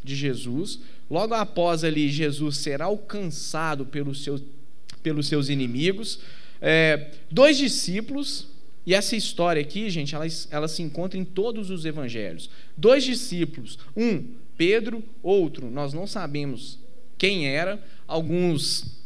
de 0.05 0.15
Jesus, 0.15 0.81
logo 1.11 1.35
após 1.35 1.85
ali 1.85 2.09
Jesus 2.09 2.59
ser 2.59 2.83
alcançado 2.83 3.87
pelos 3.87 4.23
seus, 4.23 4.43
pelos 5.03 5.27
seus 5.27 5.49
inimigos, 5.49 6.21
é, 6.61 7.12
dois 7.31 7.57
discípulos 7.57 8.49
e 8.88 8.95
essa 8.95 9.14
história 9.14 9.61
aqui, 9.61 9.90
gente, 9.90 10.14
ela, 10.14 10.25
ela 10.50 10.66
se 10.66 10.80
encontra 10.80 11.18
em 11.18 11.25
todos 11.25 11.68
os 11.68 11.85
evangelhos. 11.85 12.49
Dois 12.75 13.04
discípulos, 13.04 13.78
um, 13.95 14.25
Pedro, 14.57 15.04
outro, 15.23 15.71
nós 15.71 15.92
não 15.92 16.07
sabemos 16.07 16.78
quem 17.18 17.47
era. 17.47 17.78
Alguns 18.07 18.99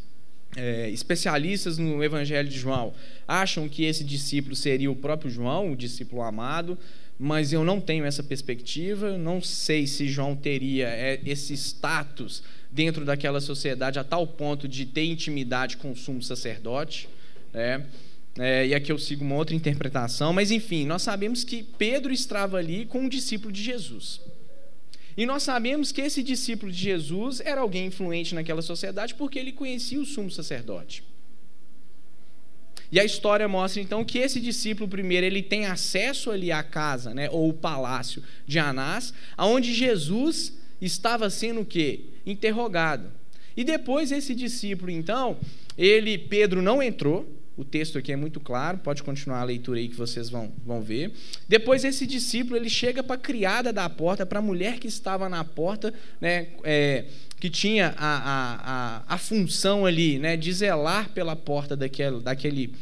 é, 0.56 0.88
especialistas 0.90 1.78
no 1.78 2.04
Evangelho 2.04 2.48
de 2.48 2.56
João 2.56 2.94
acham 3.26 3.68
que 3.68 3.82
esse 3.82 4.04
discípulo 4.04 4.54
seria 4.54 4.88
o 4.88 4.94
próprio 4.94 5.28
João, 5.28 5.72
o 5.72 5.76
discípulo 5.76 6.22
amado, 6.22 6.78
mas 7.18 7.52
eu 7.52 7.64
não 7.64 7.80
tenho 7.80 8.04
essa 8.04 8.22
perspectiva. 8.22 9.18
Não 9.18 9.40
sei 9.40 9.88
se 9.88 10.06
João 10.06 10.36
teria 10.36 10.86
é, 10.90 11.20
esse 11.26 11.54
status 11.54 12.44
dentro 12.70 13.04
daquela 13.04 13.40
sociedade 13.40 13.98
a 13.98 14.04
tal 14.04 14.28
ponto 14.28 14.68
de 14.68 14.86
ter 14.86 15.06
intimidade 15.06 15.76
com 15.76 15.90
o 15.90 15.96
sumo 15.96 16.22
sacerdote. 16.22 17.08
Né? 17.52 17.84
É, 18.38 18.66
e 18.66 18.74
aqui 18.74 18.90
eu 18.90 18.98
sigo 18.98 19.24
uma 19.24 19.36
outra 19.36 19.54
interpretação, 19.54 20.32
mas 20.32 20.50
enfim, 20.50 20.86
nós 20.86 21.02
sabemos 21.02 21.44
que 21.44 21.62
Pedro 21.62 22.12
estava 22.12 22.56
ali 22.56 22.86
com 22.86 23.00
um 23.00 23.08
discípulo 23.08 23.52
de 23.52 23.62
Jesus. 23.62 24.20
E 25.16 25.26
nós 25.26 25.42
sabemos 25.42 25.92
que 25.92 26.00
esse 26.00 26.22
discípulo 26.22 26.72
de 26.72 26.78
Jesus 26.78 27.40
era 27.40 27.60
alguém 27.60 27.86
influente 27.86 28.34
naquela 28.34 28.62
sociedade 28.62 29.14
porque 29.14 29.38
ele 29.38 29.52
conhecia 29.52 30.00
o 30.00 30.06
sumo 30.06 30.30
sacerdote. 30.30 31.04
E 32.90 33.00
a 33.00 33.04
história 33.04 33.48
mostra 33.48 33.80
então 33.80 34.04
que 34.04 34.18
esse 34.18 34.40
discípulo 34.40 34.88
primeiro 34.88 35.24
ele 35.26 35.42
tem 35.42 35.66
acesso 35.66 36.30
ali 36.30 36.52
à 36.52 36.62
casa, 36.62 37.14
né, 37.14 37.28
ou 37.30 37.48
o 37.48 37.54
palácio 37.54 38.22
de 38.46 38.58
Anás, 38.58 39.12
aonde 39.36 39.72
Jesus 39.72 40.58
estava 40.80 41.30
sendo 41.30 41.60
o 41.60 41.66
quê? 41.66 42.00
Interrogado. 42.26 43.10
E 43.56 43.64
depois 43.64 44.12
esse 44.12 44.34
discípulo, 44.34 44.90
então, 44.90 45.38
ele, 45.76 46.16
Pedro 46.18 46.60
não 46.60 46.82
entrou, 46.82 47.26
o 47.56 47.64
texto 47.64 47.98
aqui 47.98 48.12
é 48.12 48.16
muito 48.16 48.40
claro, 48.40 48.78
pode 48.78 49.02
continuar 49.02 49.40
a 49.40 49.44
leitura 49.44 49.78
aí 49.78 49.88
que 49.88 49.94
vocês 49.94 50.30
vão, 50.30 50.52
vão 50.64 50.80
ver. 50.80 51.12
Depois 51.48 51.84
esse 51.84 52.06
discípulo 52.06 52.56
ele 52.56 52.70
chega 52.70 53.02
para 53.02 53.16
a 53.16 53.18
criada 53.18 53.72
da 53.72 53.88
porta, 53.90 54.24
para 54.24 54.38
a 54.38 54.42
mulher 54.42 54.78
que 54.78 54.86
estava 54.86 55.28
na 55.28 55.44
porta, 55.44 55.92
né, 56.20 56.48
é, 56.64 57.04
que 57.38 57.50
tinha 57.50 57.94
a, 57.98 58.16
a, 58.16 58.54
a, 59.06 59.14
a, 59.14 59.18
função 59.18 59.84
ali 59.84 60.18
né, 60.18 60.36
de 60.36 60.52
zelar 60.52 61.10
pela 61.10 61.36
porta 61.36 61.76
daquele, 61.76 62.20
daquele 62.20 62.74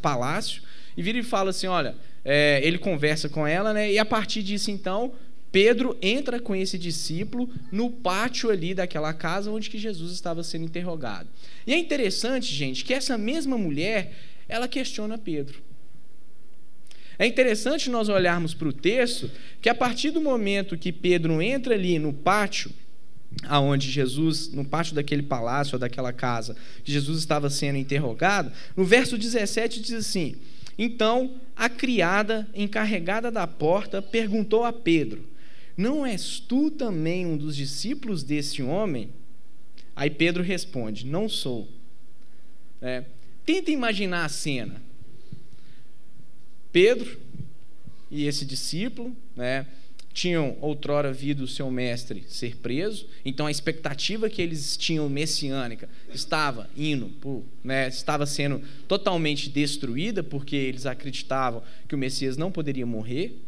palácio, 0.00 0.62
e 0.96 1.02
vira 1.02 1.18
e 1.18 1.22
fala 1.22 1.50
assim: 1.50 1.66
olha, 1.66 1.96
é, 2.24 2.60
ele 2.62 2.78
conversa 2.78 3.28
com 3.28 3.46
ela, 3.46 3.72
né, 3.72 3.90
e 3.90 3.98
a 3.98 4.04
partir 4.04 4.42
disso 4.42 4.70
então 4.70 5.12
Pedro 5.50 5.96
entra 6.02 6.38
com 6.38 6.54
esse 6.54 6.78
discípulo 6.78 7.48
no 7.72 7.90
pátio 7.90 8.50
ali 8.50 8.74
daquela 8.74 9.14
casa 9.14 9.50
onde 9.50 9.70
que 9.70 9.78
Jesus 9.78 10.12
estava 10.12 10.42
sendo 10.42 10.64
interrogado. 10.64 11.28
E 11.66 11.72
é 11.72 11.78
interessante, 11.78 12.54
gente, 12.54 12.84
que 12.84 12.92
essa 12.92 13.16
mesma 13.16 13.56
mulher, 13.56 14.14
ela 14.48 14.68
questiona 14.68 15.16
Pedro. 15.16 15.62
É 17.18 17.26
interessante 17.26 17.90
nós 17.90 18.08
olharmos 18.08 18.54
para 18.54 18.68
o 18.68 18.72
texto 18.72 19.30
que 19.60 19.68
a 19.68 19.74
partir 19.74 20.10
do 20.10 20.20
momento 20.20 20.78
que 20.78 20.92
Pedro 20.92 21.42
entra 21.42 21.74
ali 21.74 21.98
no 21.98 22.12
pátio, 22.12 22.70
aonde 23.44 23.90
Jesus, 23.90 24.52
no 24.52 24.64
pátio 24.64 24.94
daquele 24.94 25.22
palácio 25.22 25.74
ou 25.74 25.80
daquela 25.80 26.12
casa, 26.12 26.56
que 26.84 26.92
Jesus 26.92 27.18
estava 27.18 27.50
sendo 27.50 27.76
interrogado, 27.76 28.52
no 28.76 28.84
verso 28.84 29.18
17 29.18 29.80
diz 29.80 29.92
assim: 29.92 30.36
Então 30.78 31.40
a 31.56 31.68
criada 31.68 32.48
encarregada 32.54 33.30
da 33.30 33.46
porta 33.46 34.00
perguntou 34.00 34.64
a 34.64 34.72
Pedro: 34.72 35.24
não 35.78 36.04
és 36.04 36.40
tu 36.40 36.72
também 36.72 37.24
um 37.24 37.36
dos 37.36 37.54
discípulos 37.54 38.24
desse 38.24 38.60
homem? 38.62 39.10
Aí 39.94 40.10
Pedro 40.10 40.42
responde: 40.42 41.06
Não 41.06 41.28
sou. 41.28 41.68
É, 42.82 43.04
tenta 43.46 43.70
imaginar 43.70 44.24
a 44.24 44.28
cena. 44.28 44.82
Pedro 46.72 47.18
e 48.10 48.26
esse 48.26 48.44
discípulo, 48.44 49.16
né, 49.36 49.66
tinham 50.12 50.56
outrora 50.60 51.12
visto 51.12 51.42
o 51.42 51.46
seu 51.46 51.70
mestre 51.70 52.24
ser 52.26 52.56
preso, 52.56 53.06
então 53.24 53.46
a 53.46 53.50
expectativa 53.50 54.28
que 54.28 54.42
eles 54.42 54.76
tinham 54.76 55.08
messiânica 55.08 55.88
estava 56.12 56.68
indo, 56.76 57.06
por, 57.20 57.44
né, 57.62 57.86
estava 57.86 58.26
sendo 58.26 58.60
totalmente 58.88 59.48
destruída, 59.48 60.24
porque 60.24 60.56
eles 60.56 60.86
acreditavam 60.86 61.62
que 61.86 61.94
o 61.94 61.98
Messias 61.98 62.36
não 62.36 62.50
poderia 62.50 62.84
morrer. 62.84 63.38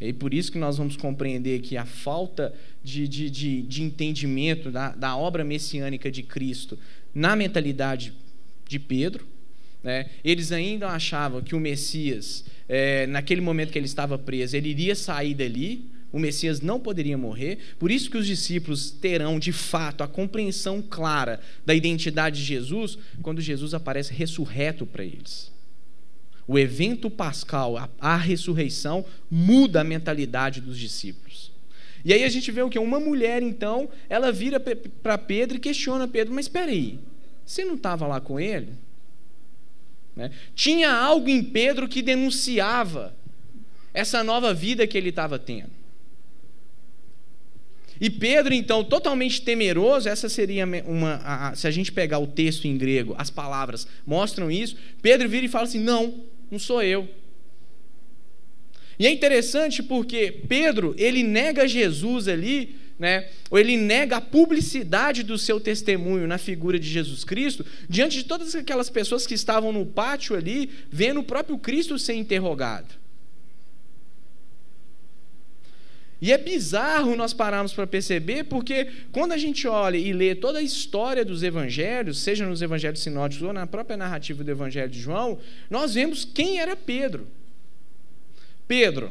E 0.00 0.12
por 0.12 0.32
isso 0.32 0.50
que 0.50 0.58
nós 0.58 0.78
vamos 0.78 0.96
compreender 0.96 1.60
que 1.60 1.76
a 1.76 1.84
falta 1.84 2.54
de, 2.82 3.06
de, 3.06 3.28
de, 3.28 3.62
de 3.62 3.82
entendimento 3.82 4.70
da, 4.70 4.90
da 4.90 5.16
obra 5.16 5.44
messiânica 5.44 6.10
de 6.10 6.22
Cristo 6.22 6.78
na 7.14 7.36
mentalidade 7.36 8.14
de 8.66 8.78
Pedro, 8.78 9.26
né? 9.82 10.10
Eles 10.22 10.52
ainda 10.52 10.88
achavam 10.88 11.42
que 11.42 11.54
o 11.54 11.60
Messias, 11.60 12.44
é, 12.68 13.06
naquele 13.06 13.40
momento 13.40 13.72
que 13.72 13.78
ele 13.78 13.86
estava 13.86 14.18
preso, 14.18 14.56
ele 14.56 14.68
iria 14.68 14.94
sair 14.94 15.34
dali, 15.34 15.90
o 16.12 16.18
Messias 16.18 16.60
não 16.60 16.80
poderia 16.80 17.16
morrer. 17.16 17.58
Por 17.78 17.90
isso 17.90 18.10
que 18.10 18.16
os 18.16 18.26
discípulos 18.26 18.90
terão, 18.90 19.38
de 19.38 19.52
fato, 19.52 20.02
a 20.02 20.08
compreensão 20.08 20.82
clara 20.82 21.40
da 21.64 21.74
identidade 21.74 22.40
de 22.40 22.46
Jesus 22.46 22.98
quando 23.22 23.40
Jesus 23.40 23.74
aparece 23.74 24.12
ressurreto 24.12 24.84
para 24.84 25.04
eles. 25.04 25.52
O 26.50 26.58
evento 26.58 27.08
pascal, 27.08 27.76
a, 27.76 27.88
a 28.00 28.16
ressurreição, 28.16 29.04
muda 29.30 29.82
a 29.82 29.84
mentalidade 29.84 30.60
dos 30.60 30.76
discípulos. 30.76 31.52
E 32.04 32.12
aí 32.12 32.24
a 32.24 32.28
gente 32.28 32.50
vê 32.50 32.60
o 32.60 32.68
que? 32.68 32.76
Uma 32.76 32.98
mulher, 32.98 33.40
então, 33.40 33.88
ela 34.08 34.32
vira 34.32 34.58
para 34.58 35.16
Pedro 35.16 35.58
e 35.58 35.60
questiona 35.60 36.08
Pedro: 36.08 36.34
Mas 36.34 36.46
espera 36.46 36.72
aí, 36.72 36.98
você 37.46 37.64
não 37.64 37.76
estava 37.76 38.04
lá 38.04 38.20
com 38.20 38.40
ele? 38.40 38.70
Né? 40.16 40.32
Tinha 40.52 40.92
algo 40.92 41.28
em 41.28 41.40
Pedro 41.40 41.86
que 41.86 42.02
denunciava 42.02 43.14
essa 43.94 44.24
nova 44.24 44.52
vida 44.52 44.88
que 44.88 44.98
ele 44.98 45.10
estava 45.10 45.38
tendo. 45.38 45.70
E 48.00 48.10
Pedro, 48.10 48.52
então, 48.52 48.82
totalmente 48.82 49.40
temeroso, 49.42 50.08
essa 50.08 50.28
seria 50.28 50.64
uma. 50.84 51.12
A, 51.22 51.50
a, 51.50 51.54
se 51.54 51.68
a 51.68 51.70
gente 51.70 51.92
pegar 51.92 52.18
o 52.18 52.26
texto 52.26 52.64
em 52.64 52.76
grego, 52.76 53.14
as 53.16 53.30
palavras 53.30 53.86
mostram 54.04 54.50
isso. 54.50 54.76
Pedro 55.00 55.28
vira 55.28 55.46
e 55.46 55.48
fala 55.48 55.66
assim: 55.66 55.78
Não, 55.78 56.24
não 56.50 56.58
sou 56.58 56.82
eu. 56.82 57.08
E 58.98 59.06
é 59.06 59.10
interessante 59.10 59.82
porque 59.82 60.30
Pedro, 60.46 60.94
ele 60.98 61.22
nega 61.22 61.66
Jesus 61.66 62.28
ali, 62.28 62.76
né? 62.98 63.30
Ou 63.50 63.58
ele 63.58 63.78
nega 63.78 64.16
a 64.16 64.20
publicidade 64.20 65.22
do 65.22 65.38
seu 65.38 65.58
testemunho 65.58 66.26
na 66.26 66.36
figura 66.36 66.78
de 66.78 66.86
Jesus 66.86 67.24
Cristo, 67.24 67.64
diante 67.88 68.18
de 68.18 68.24
todas 68.24 68.54
aquelas 68.54 68.90
pessoas 68.90 69.26
que 69.26 69.32
estavam 69.32 69.72
no 69.72 69.86
pátio 69.86 70.36
ali, 70.36 70.68
vendo 70.90 71.20
o 71.20 71.24
próprio 71.24 71.56
Cristo 71.56 71.98
ser 71.98 72.12
interrogado. 72.12 72.99
E 76.20 76.32
é 76.32 76.36
bizarro 76.36 77.16
nós 77.16 77.32
pararmos 77.32 77.72
para 77.72 77.86
perceber, 77.86 78.44
porque 78.44 78.88
quando 79.10 79.32
a 79.32 79.38
gente 79.38 79.66
olha 79.66 79.96
e 79.96 80.12
lê 80.12 80.34
toda 80.34 80.58
a 80.58 80.62
história 80.62 81.24
dos 81.24 81.42
evangelhos, 81.42 82.20
seja 82.20 82.46
nos 82.46 82.60
evangelhos 82.60 83.00
sinóticos 83.00 83.46
ou 83.46 83.52
na 83.52 83.66
própria 83.66 83.96
narrativa 83.96 84.44
do 84.44 84.50
evangelho 84.50 84.90
de 84.90 85.00
João, 85.00 85.38
nós 85.70 85.94
vemos 85.94 86.24
quem 86.24 86.60
era 86.60 86.76
Pedro. 86.76 87.26
Pedro, 88.68 89.10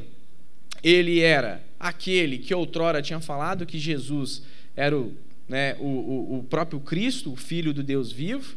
ele 0.84 1.20
era 1.20 1.64
aquele 1.80 2.38
que 2.38 2.54
outrora 2.54 3.02
tinha 3.02 3.20
falado 3.20 3.66
que 3.66 3.80
Jesus 3.80 4.44
era 4.76 4.96
o, 4.96 5.14
né, 5.48 5.76
o, 5.80 5.86
o, 5.86 6.40
o 6.40 6.44
próprio 6.44 6.80
Cristo, 6.80 7.34
o 7.34 7.36
Filho 7.36 7.74
do 7.74 7.82
Deus 7.82 8.12
vivo. 8.12 8.56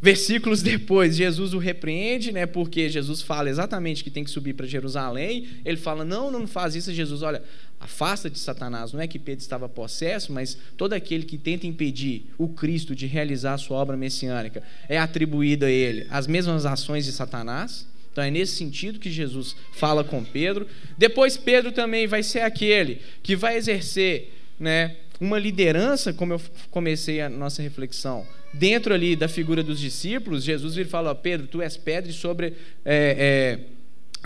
Versículos 0.00 0.62
depois, 0.62 1.16
Jesus 1.16 1.52
o 1.54 1.58
repreende, 1.58 2.30
né, 2.30 2.46
porque 2.46 2.88
Jesus 2.88 3.20
fala 3.20 3.50
exatamente 3.50 4.04
que 4.04 4.10
tem 4.10 4.22
que 4.22 4.30
subir 4.30 4.54
para 4.54 4.64
Jerusalém. 4.64 5.48
Ele 5.64 5.76
fala: 5.76 6.04
Não, 6.04 6.30
não 6.30 6.46
faz 6.46 6.76
isso, 6.76 6.92
Jesus. 6.92 7.22
Olha, 7.22 7.42
afasta 7.80 8.30
de 8.30 8.38
Satanás. 8.38 8.92
Não 8.92 9.00
é 9.00 9.08
que 9.08 9.18
Pedro 9.18 9.42
estava 9.42 9.68
possesso, 9.68 10.32
mas 10.32 10.56
todo 10.76 10.92
aquele 10.92 11.24
que 11.24 11.36
tenta 11.36 11.66
impedir 11.66 12.26
o 12.38 12.48
Cristo 12.48 12.94
de 12.94 13.06
realizar 13.06 13.54
a 13.54 13.58
sua 13.58 13.76
obra 13.76 13.96
messiânica 13.96 14.62
é 14.88 14.98
atribuído 14.98 15.64
a 15.64 15.70
ele 15.70 16.06
as 16.10 16.28
mesmas 16.28 16.64
ações 16.64 17.04
de 17.04 17.10
Satanás. 17.10 17.84
Então 18.12 18.22
é 18.22 18.30
nesse 18.30 18.56
sentido 18.56 19.00
que 19.00 19.10
Jesus 19.10 19.56
fala 19.72 20.04
com 20.04 20.22
Pedro. 20.22 20.66
Depois, 20.96 21.36
Pedro 21.36 21.72
também 21.72 22.06
vai 22.06 22.22
ser 22.22 22.40
aquele 22.40 23.00
que 23.22 23.34
vai 23.34 23.56
exercer 23.56 24.32
né, 24.60 24.96
uma 25.20 25.38
liderança, 25.40 26.12
como 26.12 26.34
eu 26.34 26.40
comecei 26.70 27.20
a 27.20 27.28
nossa 27.28 27.62
reflexão 27.62 28.24
dentro 28.52 28.94
ali 28.94 29.14
da 29.14 29.28
figura 29.28 29.62
dos 29.62 29.80
discípulos, 29.80 30.44
Jesus 30.44 30.74
vira 30.74 30.88
e 30.88 30.90
fala: 30.90 31.14
Pedro, 31.14 31.46
tu 31.46 31.60
és 31.60 31.76
pedra 31.76 32.12
sobre. 32.12 32.54
É, 32.84 33.58
é, 33.64 33.78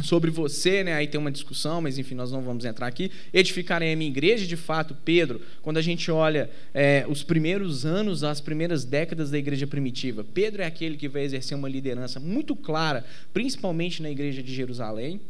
sobre 0.03 0.31
você, 0.31 0.83
né? 0.83 0.95
Aí 0.95 1.07
tem 1.07 1.21
uma 1.21 1.31
discussão, 1.31 1.83
mas 1.83 1.99
enfim, 1.99 2.15
nós 2.15 2.33
não 2.33 2.41
vamos 2.41 2.65
entrar 2.65 2.87
aqui. 2.87 3.11
Edificarem 3.33 3.93
a 3.93 3.97
minha 3.97 4.11
igreja, 4.11 4.47
de 4.47 4.57
fato, 4.57 4.97
Pedro, 5.05 5.41
quando 5.61 5.77
a 5.77 5.83
gente 5.83 6.11
olha 6.11 6.51
é, 6.73 7.05
os 7.09 7.23
primeiros 7.23 7.85
anos, 7.85 8.25
as 8.25 8.41
primeiras 8.41 8.85
décadas 8.85 9.31
da 9.31 9.39
igreja 9.39 9.67
primitiva, 9.67 10.25
Pedro 10.25 10.63
é 10.63 10.67
aquele 10.67 10.97
que 10.97 11.09
vai 11.09 11.23
exercer 11.23 11.57
uma 11.57 11.69
liderança 11.69 12.19
muito 12.19 12.57
clara, 12.57 13.05
principalmente 13.35 14.03
na 14.03 14.11
igreja 14.11 14.43
de 14.43 14.55
Jerusalém. 14.55 15.21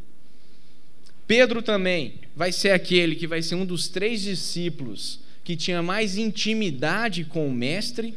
Pedro 1.27 1.61
também 1.61 2.15
vai 2.35 2.51
ser 2.51 2.71
aquele 2.71 3.15
que 3.15 3.27
vai 3.27 3.41
ser 3.41 3.55
um 3.55 3.65
dos 3.65 3.87
três 3.87 4.21
discípulos 4.21 5.19
que 5.43 5.55
tinha 5.55 5.81
mais 5.83 6.17
intimidade 6.17 7.25
com 7.25 7.47
o 7.47 7.51
mestre. 7.51 8.13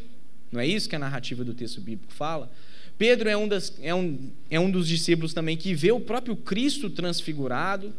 Não 0.51 0.61
é 0.61 0.67
isso 0.67 0.89
que 0.89 0.97
a 0.97 0.99
narrativa 0.99 1.45
do 1.45 1.55
texto 1.55 1.81
bíblico 1.81 2.13
fala? 2.13 2.51
Pedro 2.99 3.29
é 3.29 3.37
um, 3.37 3.47
das, 3.47 3.75
é, 3.83 3.95
um, 3.95 4.31
é 4.51 4.59
um 4.59 4.71
dos 4.71 4.89
discípulos 4.89 5.35
também 5.35 5.57
que 5.57 5.75
vê 5.75 5.93
o 5.93 6.01
próprio 6.01 6.35
Cristo 6.37 6.89
transfigurado. 6.89 7.93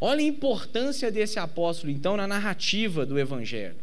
Olha 0.00 0.20
a 0.20 0.24
importância 0.24 1.10
desse 1.10 1.38
apóstolo, 1.38 1.92
então, 1.92 2.16
na 2.16 2.26
narrativa 2.26 3.06
do 3.06 3.18
Evangelho. 3.18 3.76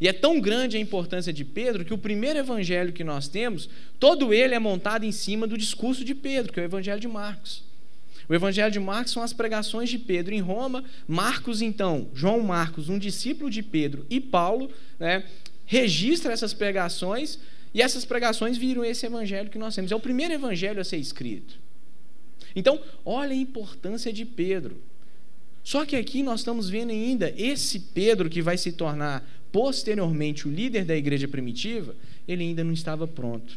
E 0.00 0.08
é 0.08 0.12
tão 0.12 0.40
grande 0.40 0.76
a 0.76 0.80
importância 0.80 1.32
de 1.32 1.44
Pedro 1.44 1.84
que 1.84 1.92
o 1.92 1.98
primeiro 1.98 2.38
evangelho 2.38 2.90
que 2.90 3.04
nós 3.04 3.28
temos, 3.28 3.68
todo 3.98 4.32
ele 4.32 4.54
é 4.54 4.58
montado 4.58 5.04
em 5.04 5.12
cima 5.12 5.46
do 5.46 5.58
discurso 5.58 6.04
de 6.04 6.14
Pedro, 6.14 6.52
que 6.52 6.58
é 6.58 6.62
o 6.62 6.64
evangelho 6.64 6.98
de 6.98 7.06
Marcos. 7.06 7.62
O 8.26 8.34
evangelho 8.34 8.72
de 8.72 8.80
Marcos 8.80 9.12
são 9.12 9.22
as 9.22 9.34
pregações 9.34 9.90
de 9.90 9.98
Pedro 9.98 10.32
em 10.32 10.40
Roma. 10.40 10.84
Marcos, 11.06 11.60
então, 11.60 12.08
João 12.14 12.40
Marcos, 12.40 12.88
um 12.88 12.98
discípulo 12.98 13.50
de 13.50 13.62
Pedro 13.62 14.06
e 14.08 14.20
Paulo, 14.20 14.70
né, 14.98 15.24
registra 15.70 16.32
essas 16.32 16.52
pregações 16.52 17.38
e 17.72 17.80
essas 17.80 18.04
pregações 18.04 18.58
viram 18.58 18.84
esse 18.84 19.06
evangelho 19.06 19.48
que 19.48 19.56
nós 19.56 19.72
temos. 19.72 19.92
É 19.92 19.94
o 19.94 20.00
primeiro 20.00 20.34
evangelho 20.34 20.80
a 20.80 20.84
ser 20.84 20.96
escrito. 20.96 21.60
Então, 22.56 22.80
olha 23.04 23.30
a 23.30 23.36
importância 23.36 24.12
de 24.12 24.24
Pedro. 24.24 24.82
Só 25.62 25.86
que 25.86 25.94
aqui 25.94 26.24
nós 26.24 26.40
estamos 26.40 26.68
vendo 26.68 26.90
ainda 26.90 27.32
esse 27.36 27.78
Pedro 27.78 28.28
que 28.28 28.42
vai 28.42 28.58
se 28.58 28.72
tornar 28.72 29.24
posteriormente 29.52 30.48
o 30.48 30.50
líder 30.50 30.84
da 30.84 30.96
igreja 30.96 31.28
primitiva, 31.28 31.94
ele 32.26 32.42
ainda 32.42 32.64
não 32.64 32.72
estava 32.72 33.06
pronto. 33.06 33.56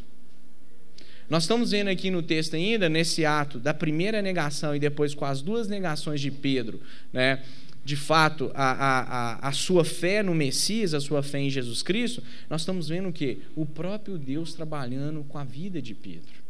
Nós 1.28 1.42
estamos 1.42 1.72
vendo 1.72 1.88
aqui 1.88 2.12
no 2.12 2.22
texto 2.22 2.54
ainda, 2.54 2.88
nesse 2.88 3.24
ato 3.24 3.58
da 3.58 3.74
primeira 3.74 4.22
negação 4.22 4.76
e 4.76 4.78
depois 4.78 5.16
com 5.16 5.24
as 5.24 5.42
duas 5.42 5.66
negações 5.66 6.20
de 6.20 6.30
Pedro, 6.30 6.80
né? 7.12 7.42
De 7.84 7.96
fato, 7.96 8.50
a, 8.54 8.72
a, 8.72 9.48
a, 9.48 9.52
sua 9.52 9.84
fé 9.84 10.22
no 10.22 10.34
Messias, 10.34 10.94
a 10.94 11.00
sua 11.00 11.22
fé 11.22 11.38
em 11.38 11.50
Jesus 11.50 11.82
Cristo, 11.82 12.22
nós 12.48 12.62
estamos 12.62 12.88
vendo 12.88 13.10
o 13.10 13.12
quê? 13.12 13.40
O 13.54 13.66
próprio 13.66 14.16
Deus 14.16 14.54
trabalhando 14.54 15.22
com 15.24 15.36
a 15.36 15.44
vida 15.44 15.82
de 15.82 15.94
Pedro. 15.94 16.42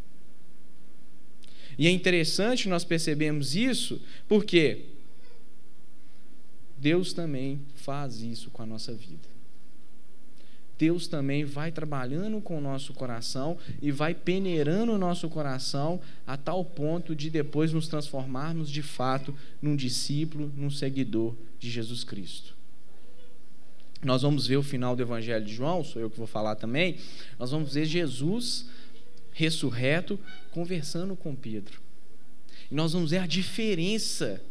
E 1.77 1.89
é 1.89 1.91
interessante 1.91 2.69
nós 2.69 2.85
percebemos 2.85 3.57
isso, 3.57 4.01
porque 4.29 4.85
Deus 6.79 7.13
também 7.13 7.61
faz 7.75 8.21
isso 8.21 8.49
com 8.51 8.63
a 8.63 8.67
nossa 8.67 8.95
vida. 8.95 9.34
Deus 10.79 11.07
também 11.07 11.45
vai 11.45 11.71
trabalhando 11.71 12.41
com 12.41 12.59
o 12.59 12.61
nosso 12.61 12.93
coração 12.93 13.57
e 13.81 13.91
vai 13.91 14.15
peneirando 14.15 14.93
o 14.93 14.99
nosso 14.99 15.29
coração 15.29 16.01
a 16.27 16.37
tal 16.37 16.65
ponto 16.65 17.15
de 17.15 17.31
depois 17.31 17.73
nos 17.73 17.89
transformarmos 17.89 18.69
de 18.69 18.83
fato 18.83 19.35
num 19.63 19.77
discípulo, 19.77 20.53
num 20.57 20.71
seguidor 20.71 21.35
de 21.59 21.71
Jesus 21.71 22.03
Cristo. 22.03 22.55
Nós 24.03 24.23
vamos 24.23 24.47
ver 24.47 24.57
o 24.57 24.63
final 24.63 24.95
do 24.95 25.03
Evangelho 25.03 25.45
de 25.45 25.55
João, 25.55 25.83
sou 25.83 26.03
eu 26.03 26.11
que 26.11 26.19
vou 26.19 26.27
falar 26.27 26.57
também. 26.57 26.99
Nós 27.39 27.51
vamos 27.51 27.73
ver 27.73 27.87
Jesus 27.87 28.69
ressurreto 29.33 30.19
conversando 30.51 31.17
com 31.17 31.35
Pedro. 31.35 31.81
E 32.71 32.75
nós 32.75 32.93
vamos 32.93 33.11
ver 33.11 33.19
a 33.19 33.27
diferença 33.27 34.43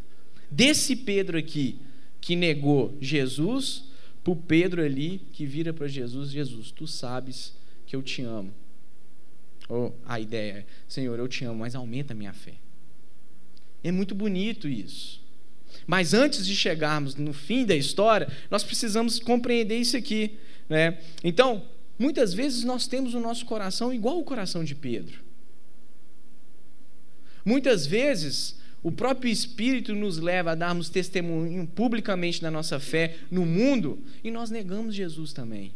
desse 0.50 0.96
Pedro 0.96 1.38
aqui 1.38 1.80
que 2.20 2.36
negou 2.36 2.98
Jesus 3.00 3.84
para 4.24 4.32
o 4.32 4.36
Pedro 4.36 4.82
ali 4.82 5.22
que 5.34 5.46
vira 5.46 5.74
para 5.74 5.88
Jesus: 5.88 6.32
Jesus, 6.32 6.72
tu 6.72 6.88
sabes 6.88 7.54
que 7.86 7.96
eu 7.96 8.02
te 8.02 8.22
amo. 8.22 8.54
Ou 9.68 9.98
a 10.06 10.20
ideia 10.20 10.60
é: 10.60 10.66
Senhor, 10.88 11.18
eu 11.20 11.28
te 11.28 11.44
amo, 11.46 11.60
mas 11.60 11.76
aumenta 11.76 12.14
a 12.14 12.16
minha 12.16 12.34
fé. 12.34 12.54
É 13.84 13.92
muito 13.92 14.16
bonito 14.16 14.68
isso. 14.68 15.22
Mas 15.86 16.14
antes 16.14 16.46
de 16.46 16.56
chegarmos 16.56 17.16
no 17.16 17.34
fim 17.34 17.66
da 17.66 17.76
história, 17.76 18.28
nós 18.50 18.64
precisamos 18.64 19.20
compreender 19.20 19.78
isso 19.78 19.98
aqui. 19.98 20.38
Né? 20.70 21.00
Então, 21.24 21.68
muitas 22.00 22.34
vezes 22.34 22.64
nós 22.64 22.88
temos 22.88 23.14
o 23.14 23.20
nosso 23.20 23.46
coração 23.46 23.94
igual 23.94 24.20
o 24.20 24.24
coração 24.24 24.64
de 24.64 24.76
Pedro. 24.76 25.22
Muitas 27.44 27.86
vezes 27.86 28.58
o 28.84 28.92
próprio 28.92 29.32
Espírito 29.32 29.96
nos 29.96 30.18
leva 30.18 30.52
a 30.52 30.56
darmos 30.56 30.90
testemunho 30.90 31.66
publicamente 31.66 32.42
da 32.42 32.52
nossa 32.52 32.80
fé 32.80 33.16
no 33.32 33.46
mundo 33.46 33.98
e 34.22 34.30
nós 34.30 34.52
negamos 34.52 34.94
Jesus 34.94 35.32
também. 35.32 35.74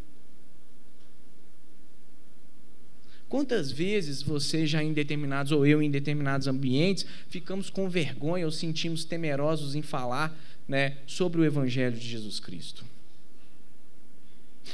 Quantas 3.30 3.72
vezes 3.72 4.22
você 4.22 4.65
já 4.65 4.84
em 4.84 4.93
determinados, 4.93 5.52
ou 5.52 5.65
eu 5.65 5.82
em 5.82 5.89
determinados 5.89 6.48
ambientes, 6.48 7.06
ficamos 7.30 7.70
com 7.70 7.89
vergonha 7.89 8.46
ou 8.46 8.52
sentimos 8.52 9.04
temerosos 9.04 9.76
em 9.76 9.82
falar 9.82 10.38
né, 10.67 10.98
sobre 11.06 11.41
o 11.41 11.46
Evangelho 11.46 11.98
de 11.98 12.08
Jesus 12.08 12.39
Cristo? 12.39 12.86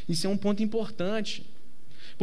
Isso 0.07 0.27
é 0.27 0.29
um 0.29 0.37
ponto 0.37 0.61
importante. 0.61 1.45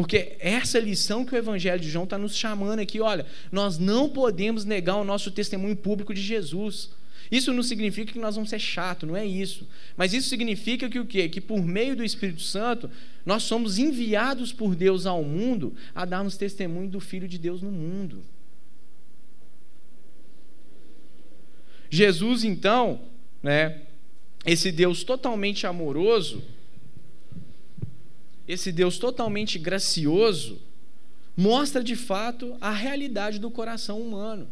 Porque 0.00 0.34
essa 0.38 0.78
lição 0.78 1.26
que 1.26 1.34
o 1.34 1.36
Evangelho 1.36 1.78
de 1.78 1.90
João 1.90 2.04
está 2.04 2.16
nos 2.16 2.34
chamando 2.34 2.78
aqui, 2.78 3.02
olha, 3.02 3.26
nós 3.52 3.76
não 3.76 4.08
podemos 4.08 4.64
negar 4.64 4.96
o 4.96 5.04
nosso 5.04 5.30
testemunho 5.30 5.76
público 5.76 6.14
de 6.14 6.22
Jesus. 6.22 6.88
Isso 7.30 7.52
não 7.52 7.62
significa 7.62 8.10
que 8.10 8.18
nós 8.18 8.34
vamos 8.34 8.48
ser 8.48 8.60
chato, 8.60 9.04
não 9.04 9.14
é 9.14 9.26
isso. 9.26 9.68
Mas 9.98 10.14
isso 10.14 10.30
significa 10.30 10.88
que 10.88 10.98
o 10.98 11.04
quê? 11.04 11.28
Que 11.28 11.38
por 11.38 11.62
meio 11.62 11.94
do 11.94 12.02
Espírito 12.02 12.40
Santo, 12.40 12.90
nós 13.26 13.42
somos 13.42 13.76
enviados 13.76 14.54
por 14.54 14.74
Deus 14.74 15.04
ao 15.04 15.22
mundo 15.22 15.74
a 15.94 16.06
darmos 16.06 16.34
testemunho 16.34 16.88
do 16.88 16.98
Filho 16.98 17.28
de 17.28 17.36
Deus 17.36 17.60
no 17.60 17.70
mundo. 17.70 18.22
Jesus, 21.90 22.42
então, 22.42 23.02
né, 23.42 23.82
esse 24.46 24.72
Deus 24.72 25.04
totalmente 25.04 25.66
amoroso, 25.66 26.42
esse 28.50 28.72
Deus 28.72 28.98
totalmente 28.98 29.58
gracioso, 29.60 30.60
mostra 31.36 31.84
de 31.84 31.94
fato 31.94 32.56
a 32.60 32.72
realidade 32.72 33.38
do 33.38 33.48
coração 33.48 34.00
humano. 34.00 34.48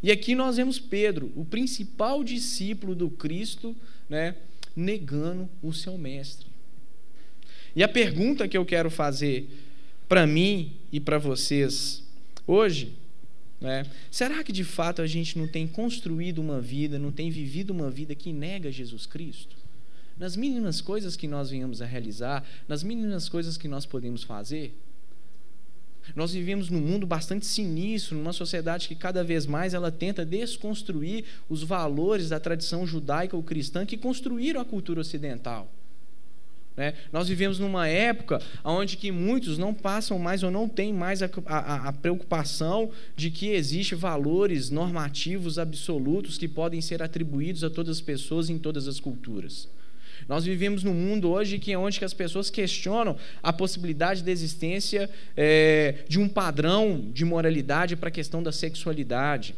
E 0.00 0.12
aqui 0.12 0.36
nós 0.36 0.56
vemos 0.56 0.78
Pedro, 0.78 1.32
o 1.34 1.44
principal 1.44 2.22
discípulo 2.22 2.94
do 2.94 3.10
Cristo, 3.10 3.74
né, 4.08 4.36
negando 4.76 5.48
o 5.60 5.72
seu 5.72 5.98
mestre. 5.98 6.46
E 7.74 7.82
a 7.82 7.88
pergunta 7.88 8.46
que 8.46 8.56
eu 8.56 8.64
quero 8.64 8.90
fazer 8.90 9.48
para 10.08 10.24
mim 10.24 10.76
e 10.92 11.00
para 11.00 11.18
vocês 11.18 12.04
hoje, 12.46 12.92
né, 13.60 13.84
será 14.08 14.44
que 14.44 14.52
de 14.52 14.62
fato 14.62 15.02
a 15.02 15.06
gente 15.06 15.36
não 15.36 15.48
tem 15.48 15.66
construído 15.66 16.38
uma 16.38 16.60
vida, 16.60 16.96
não 16.96 17.10
tem 17.10 17.28
vivido 17.28 17.70
uma 17.70 17.90
vida 17.90 18.14
que 18.14 18.32
nega 18.32 18.70
Jesus 18.70 19.04
Cristo? 19.04 19.57
Nas 20.18 20.36
mínimas 20.36 20.80
coisas 20.80 21.16
que 21.16 21.28
nós 21.28 21.50
venhamos 21.50 21.80
a 21.80 21.86
realizar, 21.86 22.44
nas 22.66 22.82
mínimas 22.82 23.28
coisas 23.28 23.56
que 23.56 23.68
nós 23.68 23.86
podemos 23.86 24.22
fazer. 24.22 24.74
Nós 26.16 26.32
vivemos 26.32 26.70
num 26.70 26.80
mundo 26.80 27.06
bastante 27.06 27.46
sinistro, 27.46 28.16
numa 28.16 28.32
sociedade 28.32 28.88
que 28.88 28.94
cada 28.94 29.22
vez 29.22 29.46
mais 29.46 29.74
ela 29.74 29.90
tenta 29.90 30.24
desconstruir 30.24 31.24
os 31.48 31.62
valores 31.62 32.30
da 32.30 32.40
tradição 32.40 32.86
judaica 32.86 33.36
ou 33.36 33.42
cristã 33.42 33.84
que 33.84 33.96
construíram 33.96 34.60
a 34.60 34.64
cultura 34.64 35.00
ocidental. 35.00 35.70
Né? 36.76 36.94
Nós 37.12 37.28
vivemos 37.28 37.58
numa 37.58 37.88
época 37.88 38.40
onde 38.64 38.96
que 38.96 39.10
muitos 39.10 39.58
não 39.58 39.74
passam 39.74 40.18
mais 40.18 40.42
ou 40.42 40.50
não 40.50 40.68
têm 40.68 40.92
mais 40.92 41.22
a, 41.22 41.28
a, 41.44 41.88
a 41.88 41.92
preocupação 41.92 42.90
de 43.16 43.30
que 43.30 43.48
existem 43.48 43.98
valores 43.98 44.70
normativos 44.70 45.58
absolutos 45.58 46.38
que 46.38 46.46
podem 46.46 46.80
ser 46.80 47.02
atribuídos 47.02 47.64
a 47.64 47.70
todas 47.70 47.96
as 47.96 48.00
pessoas 48.00 48.48
em 48.48 48.58
todas 48.58 48.86
as 48.86 49.00
culturas. 49.00 49.68
Nós 50.26 50.44
vivemos 50.44 50.82
num 50.82 50.94
mundo 50.94 51.28
hoje 51.30 51.58
que 51.58 51.72
é 51.72 51.78
onde 51.78 51.98
que 51.98 52.04
as 52.04 52.14
pessoas 52.14 52.50
questionam 52.50 53.16
a 53.42 53.52
possibilidade 53.52 54.22
da 54.22 54.30
existência 54.30 55.10
é, 55.36 56.04
de 56.08 56.18
um 56.18 56.28
padrão 56.28 57.08
de 57.12 57.24
moralidade 57.24 57.96
para 57.96 58.08
a 58.08 58.12
questão 58.12 58.42
da 58.42 58.52
sexualidade. 58.52 59.54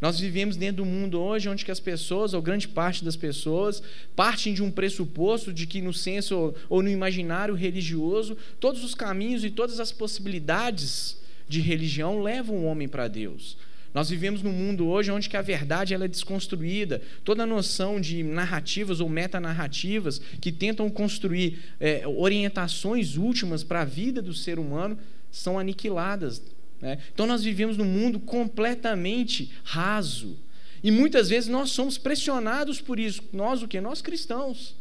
Nós 0.00 0.20
vivemos 0.20 0.56
dentro 0.56 0.84
do 0.84 0.84
mundo 0.84 1.20
hoje 1.20 1.48
onde 1.48 1.64
que 1.64 1.72
as 1.72 1.80
pessoas, 1.80 2.32
ou 2.32 2.40
grande 2.40 2.68
parte 2.68 3.04
das 3.04 3.16
pessoas, 3.16 3.82
partem 4.14 4.54
de 4.54 4.62
um 4.62 4.70
pressuposto 4.70 5.52
de 5.52 5.66
que 5.66 5.80
no 5.80 5.92
senso 5.92 6.54
ou 6.68 6.82
no 6.82 6.88
imaginário 6.88 7.54
religioso, 7.54 8.36
todos 8.60 8.84
os 8.84 8.94
caminhos 8.94 9.44
e 9.44 9.50
todas 9.50 9.80
as 9.80 9.90
possibilidades 9.90 11.18
de 11.48 11.60
religião 11.60 12.22
levam 12.22 12.56
o 12.56 12.64
homem 12.64 12.86
para 12.86 13.08
Deus. 13.08 13.56
Nós 13.94 14.10
vivemos 14.10 14.42
num 14.42 14.52
mundo 14.52 14.86
hoje 14.86 15.10
onde 15.10 15.28
que 15.28 15.36
a 15.36 15.42
verdade 15.42 15.94
ela 15.94 16.04
é 16.04 16.08
desconstruída. 16.08 17.00
Toda 17.24 17.42
a 17.42 17.46
noção 17.46 18.00
de 18.00 18.22
narrativas 18.22 19.00
ou 19.00 19.08
metanarrativas 19.08 20.20
que 20.40 20.52
tentam 20.52 20.90
construir 20.90 21.58
é, 21.80 22.06
orientações 22.06 23.16
últimas 23.16 23.64
para 23.64 23.82
a 23.82 23.84
vida 23.84 24.20
do 24.20 24.34
ser 24.34 24.58
humano 24.58 24.98
são 25.30 25.58
aniquiladas. 25.58 26.42
Né? 26.80 26.98
Então 27.12 27.26
nós 27.26 27.42
vivemos 27.42 27.76
num 27.76 27.84
mundo 27.84 28.20
completamente 28.20 29.50
raso. 29.64 30.36
E 30.82 30.90
muitas 30.90 31.28
vezes 31.28 31.48
nós 31.48 31.70
somos 31.70 31.98
pressionados 31.98 32.80
por 32.80 33.00
isso. 33.00 33.22
Nós 33.32 33.62
o 33.62 33.68
que? 33.68 33.80
Nós 33.80 34.00
cristãos. 34.00 34.76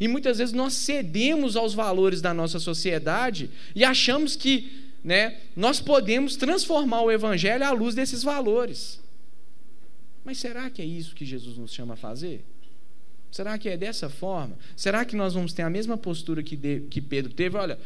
E 0.00 0.08
muitas 0.08 0.38
vezes 0.38 0.54
nós 0.54 0.72
cedemos 0.72 1.56
aos 1.56 1.74
valores 1.74 2.22
da 2.22 2.32
nossa 2.32 2.58
sociedade 2.58 3.50
e 3.74 3.84
achamos 3.84 4.34
que 4.36 4.91
né, 5.02 5.40
nós 5.56 5.80
podemos 5.80 6.36
transformar 6.36 7.02
o 7.02 7.10
Evangelho 7.10 7.64
à 7.64 7.70
luz 7.72 7.94
desses 7.94 8.22
valores. 8.22 9.00
Mas 10.24 10.38
será 10.38 10.70
que 10.70 10.80
é 10.80 10.84
isso 10.84 11.14
que 11.14 11.24
Jesus 11.24 11.56
nos 11.58 11.72
chama 11.72 11.94
a 11.94 11.96
fazer? 11.96 12.44
Será 13.30 13.58
que 13.58 13.68
é 13.68 13.76
dessa 13.76 14.08
forma? 14.08 14.56
Será 14.76 15.04
que 15.04 15.16
nós 15.16 15.34
vamos 15.34 15.52
ter 15.52 15.62
a 15.62 15.70
mesma 15.70 15.96
postura 15.96 16.42
que, 16.42 16.56
de, 16.56 16.80
que 16.82 17.00
Pedro 17.00 17.32
teve? 17.32 17.56
Olha, 17.56 17.78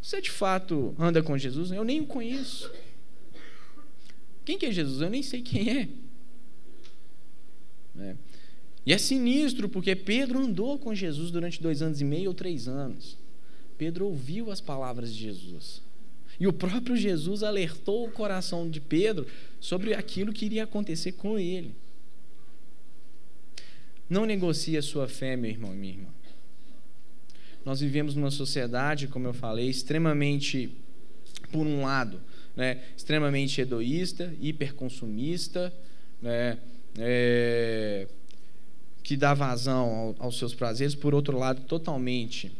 você 0.00 0.20
de 0.20 0.30
fato 0.30 0.94
anda 0.98 1.22
com 1.22 1.36
Jesus? 1.36 1.72
Eu 1.72 1.84
nem 1.84 2.00
o 2.00 2.06
conheço. 2.06 2.70
Quem 4.44 4.56
que 4.56 4.66
é 4.66 4.72
Jesus? 4.72 5.00
Eu 5.00 5.10
nem 5.10 5.22
sei 5.22 5.42
quem 5.42 5.70
é. 5.70 5.88
é. 7.98 8.16
E 8.86 8.92
é 8.92 8.98
sinistro, 8.98 9.68
porque 9.68 9.96
Pedro 9.96 10.38
andou 10.38 10.78
com 10.78 10.94
Jesus 10.94 11.30
durante 11.30 11.62
dois 11.62 11.80
anos 11.82 12.00
e 12.00 12.04
meio 12.04 12.28
ou 12.28 12.34
três 12.34 12.68
anos. 12.68 13.18
Pedro 13.76 14.06
ouviu 14.06 14.50
as 14.50 14.60
palavras 14.60 15.12
de 15.12 15.20
Jesus. 15.22 15.82
E 16.38 16.46
o 16.46 16.52
próprio 16.52 16.96
Jesus 16.96 17.42
alertou 17.42 18.06
o 18.06 18.10
coração 18.10 18.68
de 18.68 18.80
Pedro 18.80 19.26
sobre 19.60 19.94
aquilo 19.94 20.32
que 20.32 20.44
iria 20.44 20.64
acontecer 20.64 21.12
com 21.12 21.38
ele. 21.38 21.74
Não 24.08 24.26
negocie 24.26 24.76
a 24.76 24.82
sua 24.82 25.08
fé, 25.08 25.36
meu 25.36 25.50
irmão 25.50 25.72
e 25.72 25.76
minha 25.76 25.92
irmã. 25.94 26.08
Nós 27.64 27.80
vivemos 27.80 28.14
numa 28.14 28.30
sociedade, 28.30 29.08
como 29.08 29.26
eu 29.26 29.32
falei, 29.32 29.68
extremamente, 29.68 30.70
por 31.50 31.66
um 31.66 31.82
lado, 31.82 32.20
né, 32.54 32.82
extremamente 32.96 33.60
egoísta, 33.60 34.34
hiperconsumista, 34.40 35.72
né, 36.20 36.58
é, 36.98 38.06
que 39.02 39.16
dá 39.16 39.32
vazão 39.32 40.14
aos 40.18 40.38
seus 40.38 40.54
prazeres, 40.54 40.94
por 40.94 41.14
outro 41.14 41.38
lado, 41.38 41.62
totalmente 41.62 42.52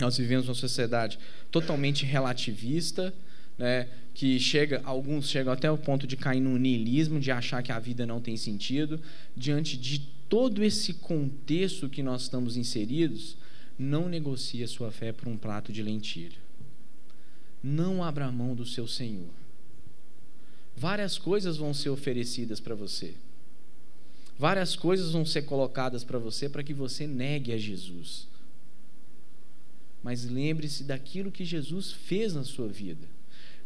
nós 0.00 0.16
vivemos 0.16 0.48
uma 0.48 0.54
sociedade 0.54 1.18
totalmente 1.50 2.04
relativista, 2.04 3.14
né, 3.58 3.88
que 4.14 4.40
chega, 4.40 4.80
alguns 4.84 5.28
chegam 5.28 5.52
até 5.52 5.70
o 5.70 5.78
ponto 5.78 6.06
de 6.06 6.16
cair 6.16 6.40
no 6.40 6.58
niilismo, 6.58 7.20
de 7.20 7.30
achar 7.30 7.62
que 7.62 7.70
a 7.70 7.78
vida 7.78 8.06
não 8.06 8.20
tem 8.20 8.36
sentido, 8.36 9.00
diante 9.36 9.76
de 9.76 10.00
todo 10.28 10.62
esse 10.62 10.94
contexto 10.94 11.88
que 11.88 12.02
nós 12.02 12.22
estamos 12.22 12.56
inseridos, 12.56 13.36
não 13.78 14.08
negocie 14.08 14.62
a 14.62 14.68
sua 14.68 14.90
fé 14.90 15.12
por 15.12 15.28
um 15.28 15.36
prato 15.36 15.72
de 15.72 15.82
lentilha. 15.82 16.38
Não 17.62 18.02
abra 18.02 18.30
mão 18.30 18.54
do 18.54 18.64
seu 18.64 18.86
Senhor. 18.86 19.28
Várias 20.76 21.18
coisas 21.18 21.56
vão 21.56 21.74
ser 21.74 21.90
oferecidas 21.90 22.60
para 22.60 22.74
você. 22.74 23.14
Várias 24.38 24.74
coisas 24.74 25.12
vão 25.12 25.26
ser 25.26 25.42
colocadas 25.42 26.02
para 26.02 26.18
você 26.18 26.48
para 26.48 26.62
que 26.62 26.72
você 26.72 27.06
negue 27.06 27.52
a 27.52 27.58
Jesus. 27.58 28.29
Mas 30.02 30.24
lembre-se 30.24 30.84
daquilo 30.84 31.30
que 31.30 31.44
Jesus 31.44 31.92
fez 31.92 32.34
na 32.34 32.44
sua 32.44 32.68
vida. 32.68 33.06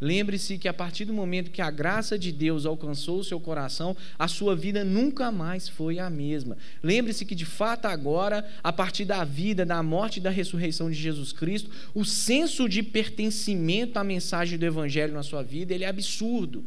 Lembre-se 0.01 0.59
que 0.59 0.69
a 0.69 0.75
partir 0.75 1.05
do 1.05 1.13
momento 1.13 1.51
que 1.51 1.63
a 1.63 1.71
graça 1.71 2.19
de 2.19 2.33
Deus 2.33 2.67
alcançou 2.67 3.21
o 3.21 3.25
seu 3.25 3.39
coração, 3.39 3.97
a 4.19 4.27
sua 4.27 4.57
vida 4.57 4.85
nunca 4.85 5.31
mais 5.31 5.69
foi 5.69 5.99
a 5.99 6.11
mesma. 6.11 6.57
Lembre-se 6.83 7.25
que 7.25 7.35
de 7.35 7.47
fato 7.47 7.87
agora, 7.87 8.47
a 8.63 8.73
partir 8.73 9.05
da 9.05 9.25
vida, 9.25 9.65
da 9.65 9.83
morte 9.83 10.17
e 10.17 10.23
da 10.23 10.31
ressurreição 10.31 10.91
de 10.91 10.97
Jesus 10.97 11.33
Cristo, 11.33 11.71
o 11.95 12.05
senso 12.05 12.69
de 12.69 12.83
pertencimento 12.83 13.99
à 13.99 14.05
mensagem 14.05 14.59
do 14.59 14.67
evangelho 14.67 15.15
na 15.15 15.23
sua 15.23 15.43
vida, 15.43 15.73
ele 15.73 15.85
é 15.85 15.89
absurdo. 15.89 16.65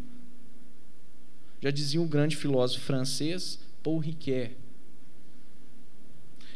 Já 1.61 1.69
dizia 1.69 2.01
um 2.01 2.07
grande 2.07 2.35
filósofo 2.35 2.85
francês, 2.85 3.59
Paul 3.83 3.99
Ricoeur. 3.99 4.51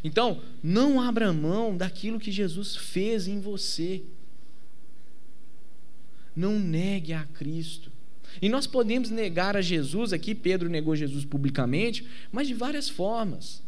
Então, 0.04 0.40
não 0.62 1.00
abra 1.00 1.32
mão 1.32 1.76
daquilo 1.76 2.18
que 2.18 2.32
Jesus 2.32 2.74
fez 2.74 3.28
em 3.28 3.40
você. 3.40 4.02
Não 6.34 6.58
negue 6.58 7.12
a 7.12 7.24
Cristo. 7.24 7.92
E 8.40 8.48
nós 8.48 8.66
podemos 8.66 9.10
negar 9.10 9.56
a 9.56 9.60
Jesus, 9.60 10.12
aqui 10.12 10.34
Pedro 10.34 10.68
negou 10.68 10.96
Jesus 10.96 11.24
publicamente, 11.24 12.06
mas 12.30 12.48
de 12.48 12.54
várias 12.54 12.88
formas. 12.88 13.62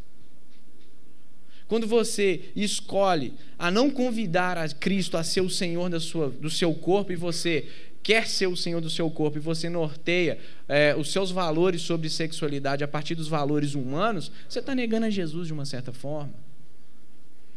Quando 1.68 1.86
você 1.86 2.50
escolhe 2.54 3.34
a 3.58 3.70
não 3.70 3.90
convidar 3.90 4.56
a 4.56 4.68
Cristo 4.68 5.16
a 5.16 5.24
ser 5.24 5.40
o 5.40 5.50
Senhor 5.50 5.88
da 5.88 6.00
sua, 6.00 6.30
do 6.30 6.50
seu 6.50 6.74
corpo 6.74 7.12
e 7.12 7.16
você 7.16 7.68
quer 8.04 8.28
ser 8.28 8.46
o 8.46 8.56
Senhor 8.56 8.80
do 8.80 8.90
seu 8.90 9.10
corpo 9.10 9.38
e 9.38 9.40
você 9.40 9.68
norteia 9.68 10.38
é, 10.68 10.94
os 10.94 11.10
seus 11.10 11.30
valores 11.32 11.82
sobre 11.82 12.08
sexualidade 12.10 12.84
a 12.84 12.88
partir 12.88 13.14
dos 13.14 13.26
valores 13.26 13.74
humanos, 13.74 14.30
você 14.46 14.60
está 14.60 14.74
negando 14.74 15.06
a 15.06 15.10
Jesus 15.10 15.48
de 15.48 15.52
uma 15.54 15.64
certa 15.64 15.92
forma. 15.92 16.34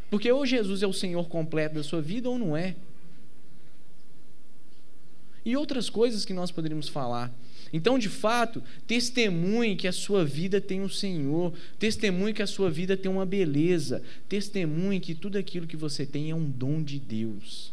Porque 0.10 0.32
ou 0.32 0.46
Jesus 0.46 0.82
é 0.82 0.88
o 0.88 0.94
Senhor 0.94 1.28
completo 1.28 1.76
da 1.76 1.84
sua 1.84 2.02
vida 2.02 2.30
ou 2.30 2.40
não 2.40 2.56
é 2.56 2.76
e 5.48 5.56
outras 5.56 5.90
coisas 5.90 6.26
que 6.26 6.34
nós 6.34 6.52
poderíamos 6.52 6.90
falar. 6.90 7.34
Então, 7.72 7.98
de 7.98 8.10
fato, 8.10 8.62
testemunhe 8.86 9.78
que 9.78 9.88
a 9.88 9.94
sua 9.94 10.26
vida 10.26 10.60
tem 10.60 10.82
um 10.82 10.90
Senhor, 10.90 11.54
testemunhe 11.80 12.34
que 12.34 12.42
a 12.42 12.48
sua 12.48 12.70
vida 12.70 12.98
tem 12.98 13.10
uma 13.10 13.26
beleza, 13.26 14.02
testemunhe 14.28 15.00
que 15.00 15.16
tudo 15.16 15.38
aquilo 15.38 15.66
que 15.66 15.78
você 15.78 16.06
tem 16.06 16.32
é 16.32 16.36
um 16.36 16.50
dom 16.50 16.84
de 16.84 17.00
Deus. 17.00 17.72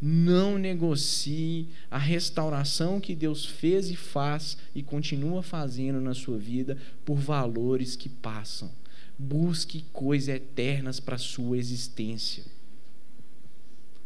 Não 0.00 0.58
negocie 0.58 1.68
a 1.90 1.98
restauração 1.98 3.00
que 3.00 3.14
Deus 3.14 3.44
fez 3.44 3.90
e 3.90 3.96
faz 3.96 4.58
e 4.74 4.82
continua 4.82 5.42
fazendo 5.42 6.00
na 6.00 6.14
sua 6.14 6.38
vida 6.38 6.76
por 7.04 7.16
valores 7.16 7.96
que 7.96 8.08
passam. 8.08 8.70
Busque 9.18 9.84
coisas 9.92 10.28
eternas 10.28 11.00
para 11.00 11.16
a 11.16 11.18
sua 11.18 11.56
existência. 11.56 12.44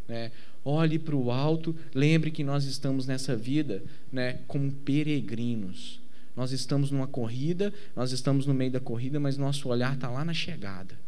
Né? 0.06 0.30
olhe 0.64 0.98
para 0.98 1.16
o 1.16 1.30
alto, 1.30 1.74
lembre 1.94 2.30
que 2.30 2.44
nós 2.44 2.64
estamos 2.64 3.06
nessa 3.06 3.36
vida 3.36 3.82
né, 4.12 4.40
como 4.46 4.70
peregrinos. 4.70 6.00
Nós 6.36 6.52
estamos 6.52 6.90
numa 6.90 7.06
corrida, 7.06 7.72
nós 7.94 8.12
estamos 8.12 8.46
no 8.46 8.54
meio 8.54 8.70
da 8.70 8.80
corrida, 8.80 9.18
mas 9.18 9.36
nosso 9.36 9.68
olhar 9.68 9.94
está 9.94 10.08
lá 10.08 10.24
na 10.24 10.34
chegada. 10.34 10.98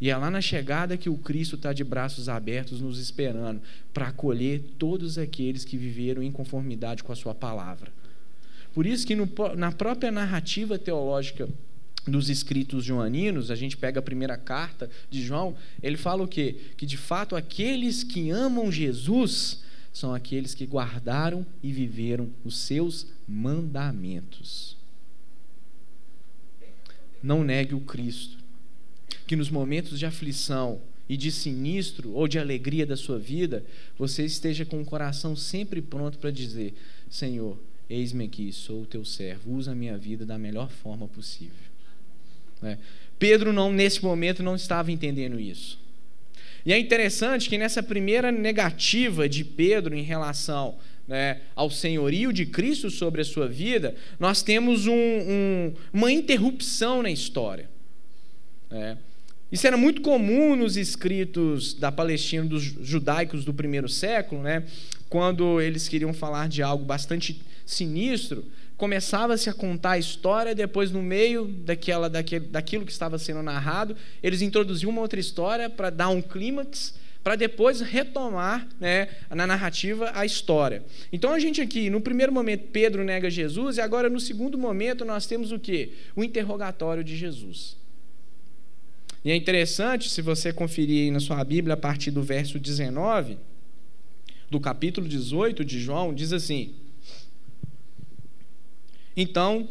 E 0.00 0.10
é 0.10 0.16
lá 0.16 0.30
na 0.30 0.40
chegada 0.40 0.96
que 0.96 1.08
o 1.08 1.16
Cristo 1.16 1.56
está 1.56 1.72
de 1.72 1.82
braços 1.82 2.28
abertos 2.28 2.80
nos 2.80 2.98
esperando 2.98 3.60
para 3.92 4.08
acolher 4.08 4.62
todos 4.78 5.18
aqueles 5.18 5.64
que 5.64 5.76
viveram 5.76 6.22
em 6.22 6.30
conformidade 6.30 7.02
com 7.02 7.12
a 7.12 7.16
Sua 7.16 7.34
palavra. 7.34 7.90
Por 8.72 8.86
isso 8.86 9.06
que 9.06 9.16
no, 9.16 9.28
na 9.56 9.72
própria 9.72 10.12
narrativa 10.12 10.78
teológica 10.78 11.48
dos 12.06 12.30
escritos 12.30 12.84
joaninos, 12.84 13.50
a 13.50 13.54
gente 13.54 13.76
pega 13.76 13.98
a 13.98 14.02
primeira 14.02 14.36
carta 14.36 14.88
de 15.10 15.22
João, 15.22 15.56
ele 15.82 15.96
fala 15.96 16.22
o 16.22 16.28
quê? 16.28 16.56
Que 16.76 16.86
de 16.86 16.96
fato 16.96 17.36
aqueles 17.36 18.02
que 18.02 18.30
amam 18.30 18.70
Jesus 18.70 19.62
são 19.92 20.14
aqueles 20.14 20.54
que 20.54 20.64
guardaram 20.64 21.44
e 21.62 21.72
viveram 21.72 22.30
os 22.44 22.58
seus 22.58 23.08
mandamentos. 23.26 24.76
Não 27.22 27.42
negue 27.42 27.74
o 27.74 27.80
Cristo. 27.80 28.38
Que 29.26 29.36
nos 29.36 29.50
momentos 29.50 29.98
de 29.98 30.06
aflição 30.06 30.80
e 31.08 31.16
de 31.16 31.32
sinistro 31.32 32.12
ou 32.12 32.28
de 32.28 32.38
alegria 32.38 32.84
da 32.84 32.96
sua 32.96 33.18
vida, 33.18 33.64
você 33.98 34.24
esteja 34.24 34.64
com 34.64 34.80
o 34.80 34.84
coração 34.84 35.34
sempre 35.34 35.80
pronto 35.80 36.18
para 36.18 36.30
dizer: 36.30 36.74
Senhor, 37.10 37.58
eis-me 37.88 38.24
aqui, 38.24 38.52
sou 38.52 38.82
o 38.82 38.86
teu 38.86 39.04
servo, 39.04 39.54
usa 39.54 39.72
a 39.72 39.74
minha 39.74 39.96
vida 39.96 40.26
da 40.26 40.36
melhor 40.36 40.70
forma 40.70 41.08
possível. 41.08 41.54
Né? 42.60 42.78
Pedro, 43.18 43.52
não, 43.52 43.72
nesse 43.72 44.02
momento, 44.02 44.42
não 44.42 44.54
estava 44.54 44.92
entendendo 44.92 45.40
isso. 45.40 45.78
E 46.64 46.72
é 46.72 46.78
interessante 46.78 47.48
que 47.48 47.56
nessa 47.56 47.82
primeira 47.82 48.30
negativa 48.30 49.28
de 49.28 49.44
Pedro 49.44 49.94
em 49.94 50.02
relação 50.02 50.76
né, 51.06 51.40
ao 51.56 51.70
senhorio 51.70 52.32
de 52.32 52.44
Cristo 52.44 52.90
sobre 52.90 53.22
a 53.22 53.24
sua 53.24 53.48
vida, 53.48 53.96
nós 54.20 54.42
temos 54.42 54.86
um, 54.86 54.92
um, 54.92 55.74
uma 55.92 56.12
interrupção 56.12 57.02
na 57.02 57.10
história. 57.10 57.70
Né? 58.70 58.98
Isso 59.50 59.66
era 59.66 59.76
muito 59.76 60.02
comum 60.02 60.54
nos 60.54 60.76
escritos 60.76 61.72
da 61.74 61.90
Palestina 61.90 62.44
dos 62.44 62.62
judaicos 62.62 63.44
do 63.44 63.54
primeiro 63.54 63.88
século, 63.88 64.42
né? 64.42 64.64
quando 65.08 65.60
eles 65.60 65.88
queriam 65.88 66.12
falar 66.12 66.48
de 66.48 66.62
algo 66.62 66.84
bastante 66.84 67.40
sinistro, 67.64 68.44
começava-se 68.76 69.48
a 69.50 69.54
contar 69.54 69.92
a 69.92 69.98
história, 69.98 70.54
depois, 70.54 70.90
no 70.90 71.02
meio 71.02 71.46
daquela, 71.46 72.08
daquele, 72.08 72.46
daquilo 72.46 72.84
que 72.84 72.92
estava 72.92 73.18
sendo 73.18 73.42
narrado, 73.42 73.96
eles 74.22 74.42
introduziam 74.42 74.90
uma 74.90 75.00
outra 75.00 75.18
história 75.18 75.68
para 75.68 75.90
dar 75.90 76.10
um 76.10 76.22
clímax, 76.22 76.94
para 77.24 77.34
depois 77.36 77.80
retomar 77.80 78.68
né, 78.78 79.08
na 79.30 79.46
narrativa 79.46 80.12
a 80.14 80.24
história. 80.24 80.82
Então 81.12 81.32
a 81.32 81.38
gente 81.38 81.60
aqui, 81.60 81.90
no 81.90 82.00
primeiro 82.00 82.32
momento, 82.32 82.68
Pedro 82.70 83.02
nega 83.02 83.28
Jesus, 83.28 83.78
e 83.78 83.80
agora 83.80 84.08
no 84.08 84.20
segundo 84.20 84.56
momento 84.56 85.04
nós 85.04 85.26
temos 85.26 85.52
o 85.52 85.58
quê? 85.58 85.92
O 86.14 86.22
interrogatório 86.22 87.02
de 87.02 87.16
Jesus. 87.16 87.77
E 89.28 89.30
é 89.30 89.36
interessante, 89.36 90.08
se 90.08 90.22
você 90.22 90.54
conferir 90.54 91.02
aí 91.02 91.10
na 91.10 91.20
sua 91.20 91.44
Bíblia, 91.44 91.74
a 91.74 91.76
partir 91.76 92.10
do 92.10 92.22
verso 92.22 92.58
19, 92.58 93.36
do 94.50 94.58
capítulo 94.58 95.06
18 95.06 95.66
de 95.66 95.78
João, 95.78 96.14
diz 96.14 96.32
assim. 96.32 96.72
Então, 99.14 99.68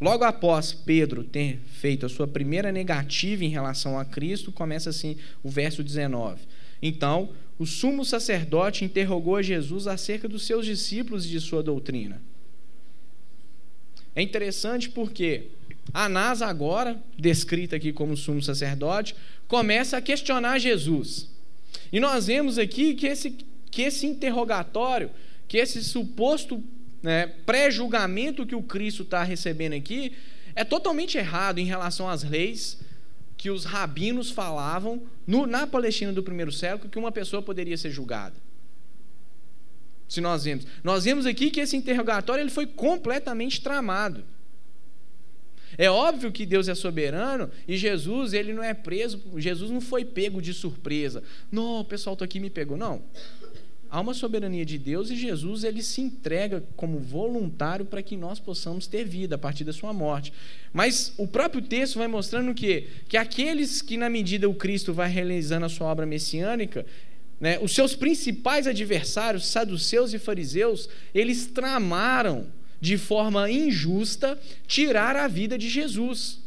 logo 0.00 0.24
após 0.24 0.72
Pedro 0.72 1.22
ter 1.22 1.60
feito 1.68 2.04
a 2.04 2.08
sua 2.08 2.26
primeira 2.26 2.72
negativa 2.72 3.44
em 3.44 3.48
relação 3.48 3.96
a 3.96 4.04
Cristo, 4.04 4.50
começa 4.50 4.90
assim 4.90 5.16
o 5.40 5.48
verso 5.48 5.84
19. 5.84 6.40
Então, 6.82 7.30
o 7.60 7.64
sumo 7.64 8.04
sacerdote 8.04 8.84
interrogou 8.84 9.36
a 9.36 9.42
Jesus 9.42 9.86
acerca 9.86 10.28
dos 10.28 10.44
seus 10.44 10.66
discípulos 10.66 11.24
e 11.26 11.28
de 11.28 11.40
sua 11.40 11.62
doutrina. 11.62 12.20
É 14.16 14.22
interessante 14.22 14.88
porque 14.88 15.50
Anás, 15.92 16.42
agora, 16.42 17.00
descrita 17.18 17.76
aqui 17.76 17.92
como 17.92 18.16
sumo 18.16 18.42
sacerdote, 18.42 19.14
começa 19.46 19.96
a 19.96 20.00
questionar 20.00 20.58
Jesus. 20.58 21.28
E 21.92 22.00
nós 22.00 22.26
vemos 22.26 22.58
aqui 22.58 22.94
que 22.94 23.06
esse, 23.06 23.30
que 23.70 23.82
esse 23.82 24.06
interrogatório, 24.06 25.10
que 25.46 25.58
esse 25.58 25.82
suposto 25.84 26.62
né, 27.02 27.28
pré-julgamento 27.44 28.46
que 28.46 28.54
o 28.54 28.62
Cristo 28.62 29.02
está 29.02 29.22
recebendo 29.22 29.74
aqui 29.74 30.12
é 30.54 30.64
totalmente 30.64 31.16
errado 31.18 31.58
em 31.58 31.64
relação 31.64 32.08
às 32.08 32.22
leis 32.22 32.78
que 33.36 33.50
os 33.50 33.64
rabinos 33.64 34.30
falavam 34.30 35.02
no, 35.26 35.46
na 35.46 35.66
Palestina 35.66 36.12
do 36.12 36.22
primeiro 36.22 36.50
século 36.50 36.90
que 36.90 36.98
uma 36.98 37.12
pessoa 37.12 37.42
poderia 37.42 37.76
ser 37.76 37.90
julgada. 37.90 38.34
Se 40.08 40.20
nós 40.20 40.44
vemos, 40.44 40.66
nós 40.84 41.04
vemos 41.04 41.26
aqui 41.26 41.50
que 41.50 41.60
esse 41.60 41.76
interrogatório 41.76 42.42
ele 42.42 42.50
foi 42.50 42.66
completamente 42.66 43.60
tramado. 43.60 44.24
É 45.76 45.90
óbvio 45.90 46.32
que 46.32 46.46
Deus 46.46 46.68
é 46.68 46.74
soberano 46.74 47.50
e 47.66 47.76
Jesus 47.76 48.32
ele 48.32 48.52
não 48.52 48.62
é 48.62 48.72
preso, 48.72 49.20
Jesus 49.36 49.70
não 49.70 49.80
foi 49.80 50.04
pego 50.04 50.40
de 50.40 50.54
surpresa. 50.54 51.22
Não, 51.50 51.80
o 51.80 51.84
pessoal 51.84 52.14
está 52.14 52.24
aqui 52.24 52.40
me 52.40 52.48
pegou. 52.48 52.76
Não. 52.76 53.02
Há 53.88 54.00
uma 54.00 54.14
soberania 54.14 54.64
de 54.64 54.78
Deus 54.78 55.10
e 55.10 55.16
Jesus 55.16 55.62
ele 55.62 55.82
se 55.82 56.00
entrega 56.00 56.62
como 56.76 56.98
voluntário 56.98 57.84
para 57.84 58.02
que 58.02 58.16
nós 58.16 58.40
possamos 58.40 58.86
ter 58.86 59.04
vida 59.04 59.36
a 59.36 59.38
partir 59.38 59.64
da 59.64 59.72
sua 59.72 59.92
morte. 59.92 60.32
Mas 60.72 61.12
o 61.16 61.26
próprio 61.26 61.62
texto 61.62 61.98
vai 61.98 62.08
mostrando 62.08 62.52
que 62.52 62.88
que 63.08 63.16
aqueles 63.16 63.80
que 63.80 63.96
na 63.96 64.10
medida 64.10 64.48
o 64.48 64.54
Cristo 64.54 64.92
vai 64.92 65.08
realizando 65.08 65.66
a 65.66 65.68
sua 65.68 65.86
obra 65.86 66.04
messiânica, 66.04 66.84
né, 67.40 67.58
os 67.60 67.74
seus 67.74 67.94
principais 67.94 68.66
adversários, 68.66 69.46
saduceus 69.46 70.14
e 70.14 70.18
fariseus, 70.18 70.88
eles 71.14 71.46
tramaram 71.46 72.46
de 72.80 72.96
forma 72.96 73.50
injusta 73.50 74.38
tirar 74.66 75.16
a 75.16 75.28
vida 75.28 75.58
de 75.58 75.68
Jesus. 75.68 76.40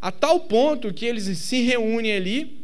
A 0.00 0.10
tal 0.10 0.40
ponto 0.40 0.92
que 0.92 1.04
eles 1.04 1.24
se 1.38 1.62
reúnem 1.62 2.12
ali 2.12 2.60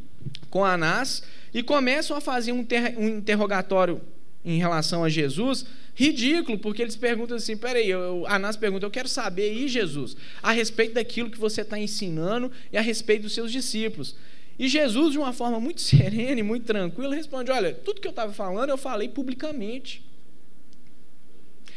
com 0.51 0.65
Anás 0.65 1.23
e 1.53 1.63
começam 1.63 2.17
a 2.17 2.21
fazer 2.21 2.53
um, 2.53 2.67
um 2.97 3.09
interrogatório 3.09 4.01
em 4.45 4.59
relação 4.59 5.05
a 5.05 5.09
Jesus 5.09 5.67
ridículo, 5.95 6.59
porque 6.59 6.83
eles 6.83 6.95
perguntam 6.95 7.37
assim: 7.37 7.57
peraí, 7.57 7.89
eu, 7.89 8.25
Anás 8.29 8.57
pergunta, 8.57 8.85
eu 8.87 8.91
quero 8.91 9.09
saber, 9.09 9.53
e 9.53 9.67
Jesus, 9.67 10.17
a 10.43 10.53
respeito 10.53 10.95
daquilo 10.95 11.31
que 11.31 11.39
você 11.39 11.63
está 11.63 11.79
ensinando 11.79 12.53
e 12.73 12.77
a 12.77 12.83
respeito 12.83 13.23
dos 13.23 13.35
seus 13.35 13.51
discípulos. 13.51 14.15
E 14.59 14.69
Jesus, 14.69 15.13
de 15.13 15.19
uma 15.19 15.33
forma 15.33 15.61
muito 15.61 15.81
serena 15.83 16.41
e 16.41 16.43
muito 16.43 16.65
tranquila, 16.65 17.15
responde: 17.15 17.51
olha, 17.51 17.73
tudo 17.73 18.01
que 18.01 18.09
eu 18.09 18.11
estava 18.11 18.33
falando 18.33 18.71
eu 18.71 18.79
falei 18.79 19.09
publicamente. 19.09 20.05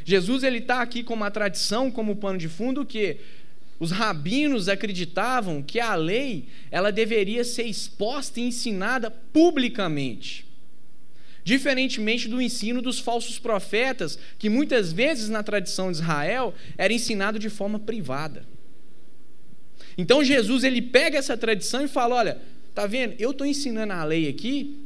Jesus 0.05 0.43
ele 0.43 0.59
está 0.59 0.81
aqui 0.81 1.03
com 1.03 1.13
uma 1.13 1.29
tradição 1.29 1.91
como 1.91 2.15
pano 2.15 2.39
de 2.39 2.47
fundo 2.47 2.85
que 2.85 3.17
os 3.79 3.91
rabinos 3.91 4.67
acreditavam 4.67 5.61
que 5.61 5.79
a 5.79 5.95
lei 5.95 6.47
ela 6.69 6.91
deveria 6.91 7.43
ser 7.43 7.63
exposta 7.63 8.39
e 8.39 8.43
ensinada 8.43 9.09
publicamente. 9.09 10.45
Diferentemente 11.43 12.27
do 12.27 12.41
ensino 12.41 12.81
dos 12.81 12.99
falsos 12.99 13.39
profetas, 13.39 14.19
que 14.37 14.49
muitas 14.49 14.91
vezes 14.91 15.29
na 15.29 15.41
tradição 15.41 15.91
de 15.91 15.97
Israel 15.97 16.53
era 16.77 16.91
ensinado 16.91 17.39
de 17.39 17.49
forma 17.49 17.79
privada. 17.79 18.45
Então 19.97 20.23
Jesus 20.23 20.63
ele 20.63 20.81
pega 20.81 21.17
essa 21.17 21.37
tradição 21.37 21.83
e 21.83 21.87
fala: 21.87 22.15
olha, 22.15 22.41
tá 22.73 22.85
vendo? 22.85 23.15
Eu 23.19 23.31
estou 23.31 23.45
ensinando 23.45 23.93
a 23.93 24.03
lei 24.03 24.27
aqui. 24.27 24.85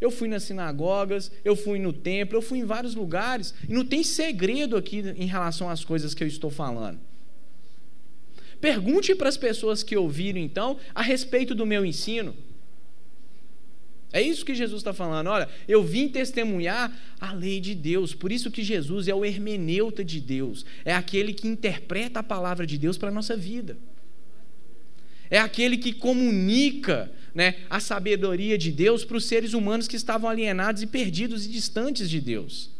Eu 0.00 0.10
fui 0.10 0.28
nas 0.28 0.42
sinagogas, 0.42 1.32
eu 1.44 1.56
fui 1.56 1.78
no 1.78 1.92
templo, 1.92 2.36
eu 2.36 2.42
fui 2.42 2.58
em 2.58 2.64
vários 2.64 2.94
lugares 2.94 3.54
e 3.66 3.72
não 3.72 3.84
tem 3.84 4.02
segredo 4.02 4.76
aqui 4.76 4.98
em 5.16 5.26
relação 5.26 5.70
às 5.70 5.84
coisas 5.84 6.12
que 6.12 6.22
eu 6.22 6.28
estou 6.28 6.50
falando. 6.50 7.00
Pergunte 8.60 9.14
para 9.14 9.28
as 9.28 9.36
pessoas 9.36 9.82
que 9.82 9.96
ouviram 9.96 10.38
então 10.38 10.78
a 10.94 11.02
respeito 11.02 11.54
do 11.54 11.64
meu 11.64 11.84
ensino. 11.84 12.34
É 14.12 14.22
isso 14.22 14.44
que 14.44 14.54
Jesus 14.54 14.80
está 14.80 14.92
falando. 14.92 15.26
Olha, 15.26 15.48
eu 15.66 15.82
vim 15.82 16.08
testemunhar 16.08 16.92
a 17.20 17.32
lei 17.32 17.58
de 17.58 17.74
Deus. 17.74 18.14
Por 18.14 18.30
isso 18.30 18.50
que 18.50 18.62
Jesus 18.62 19.08
é 19.08 19.14
o 19.14 19.24
hermeneuta 19.24 20.04
de 20.04 20.20
Deus. 20.20 20.64
É 20.84 20.94
aquele 20.94 21.34
que 21.34 21.48
interpreta 21.48 22.20
a 22.20 22.22
palavra 22.22 22.64
de 22.66 22.78
Deus 22.78 22.96
para 22.96 23.08
a 23.08 23.12
nossa 23.12 23.36
vida. 23.36 23.76
É 25.30 25.38
aquele 25.38 25.76
que 25.76 25.92
comunica 25.92 27.10
né, 27.34 27.56
a 27.68 27.80
sabedoria 27.80 28.56
de 28.56 28.70
Deus 28.70 29.04
para 29.04 29.16
os 29.16 29.24
seres 29.24 29.54
humanos 29.54 29.88
que 29.88 29.96
estavam 29.96 30.30
alienados 30.30 30.82
e 30.82 30.86
perdidos 30.86 31.44
e 31.44 31.48
distantes 31.48 32.08
de 32.08 32.20
Deus. 32.20 32.70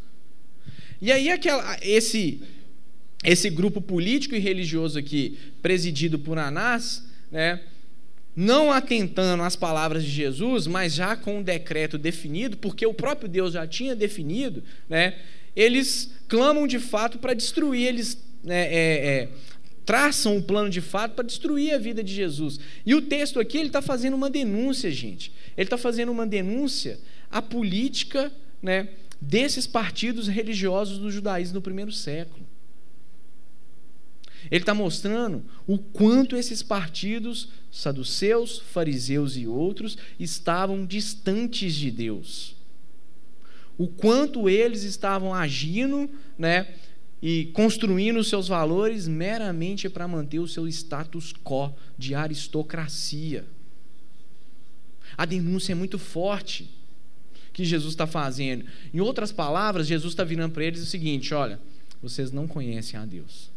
E 1.02 1.10
aí 1.10 1.30
aquela, 1.30 1.76
esse, 1.82 2.40
esse 3.24 3.50
grupo 3.50 3.80
político 3.80 4.34
e 4.34 4.38
religioso 4.38 4.98
aqui, 4.98 5.38
presidido 5.60 6.18
por 6.18 6.38
Anás, 6.38 7.04
né, 7.30 7.60
não 8.36 8.72
atentando 8.72 9.42
às 9.42 9.56
palavras 9.56 10.04
de 10.04 10.10
Jesus, 10.10 10.66
mas 10.66 10.94
já 10.94 11.16
com 11.16 11.38
um 11.38 11.42
decreto 11.42 11.98
definido, 11.98 12.56
porque 12.56 12.86
o 12.86 12.94
próprio 12.94 13.28
Deus 13.28 13.52
já 13.52 13.66
tinha 13.66 13.94
definido, 13.94 14.62
né, 14.88 15.18
eles 15.54 16.10
clamam 16.28 16.66
de 16.66 16.78
fato 16.78 17.18
para 17.18 17.34
destruir, 17.34 17.86
eles 17.86 18.18
né, 18.42 18.66
é, 18.66 19.06
é, 19.06 19.28
traçam 19.84 20.36
um 20.36 20.42
plano 20.42 20.70
de 20.70 20.80
fato 20.80 21.14
para 21.14 21.24
destruir 21.24 21.74
a 21.74 21.78
vida 21.78 22.02
de 22.02 22.12
Jesus. 22.12 22.58
E 22.84 22.94
o 22.94 23.02
texto 23.02 23.38
aqui 23.38 23.58
ele 23.58 23.68
está 23.68 23.82
fazendo 23.82 24.14
uma 24.14 24.30
denúncia, 24.30 24.90
gente. 24.90 25.32
Ele 25.56 25.66
está 25.66 25.76
fazendo 25.76 26.10
uma 26.10 26.26
denúncia 26.26 26.98
à 27.30 27.42
política 27.42 28.32
né, 28.62 28.88
desses 29.20 29.66
partidos 29.66 30.26
religiosos 30.28 30.98
do 30.98 31.10
judaísmo 31.10 31.54
no 31.54 31.62
primeiro 31.62 31.92
século. 31.92 32.44
Ele 34.50 34.62
está 34.62 34.74
mostrando 34.74 35.42
o 35.66 35.78
quanto 35.78 36.36
esses 36.36 36.62
partidos, 36.62 37.48
saduceus, 37.70 38.58
fariseus 38.58 39.36
e 39.36 39.46
outros, 39.46 39.96
estavam 40.18 40.84
distantes 40.84 41.74
de 41.74 41.90
Deus. 41.90 42.54
O 43.76 43.88
quanto 43.88 44.48
eles 44.48 44.82
estavam 44.82 45.34
agindo 45.34 46.08
né, 46.38 46.74
e 47.24 47.46
construindo 47.54 48.18
os 48.18 48.28
seus 48.28 48.48
valores 48.48 49.08
meramente 49.08 49.88
para 49.88 50.06
manter 50.06 50.40
o 50.40 50.46
seu 50.46 50.68
status 50.68 51.32
quo 51.42 51.74
de 51.96 52.14
aristocracia. 52.14 53.46
A 55.16 55.24
denúncia 55.24 55.72
é 55.72 55.74
muito 55.74 55.98
forte 55.98 56.68
que 57.50 57.64
Jesus 57.64 57.94
está 57.94 58.06
fazendo. 58.06 58.66
Em 58.92 59.00
outras 59.00 59.32
palavras, 59.32 59.86
Jesus 59.86 60.12
está 60.12 60.22
virando 60.22 60.52
para 60.52 60.66
eles 60.66 60.82
o 60.82 60.86
seguinte: 60.86 61.32
olha, 61.32 61.58
vocês 62.02 62.30
não 62.30 62.46
conhecem 62.46 63.00
a 63.00 63.06
Deus. 63.06 63.50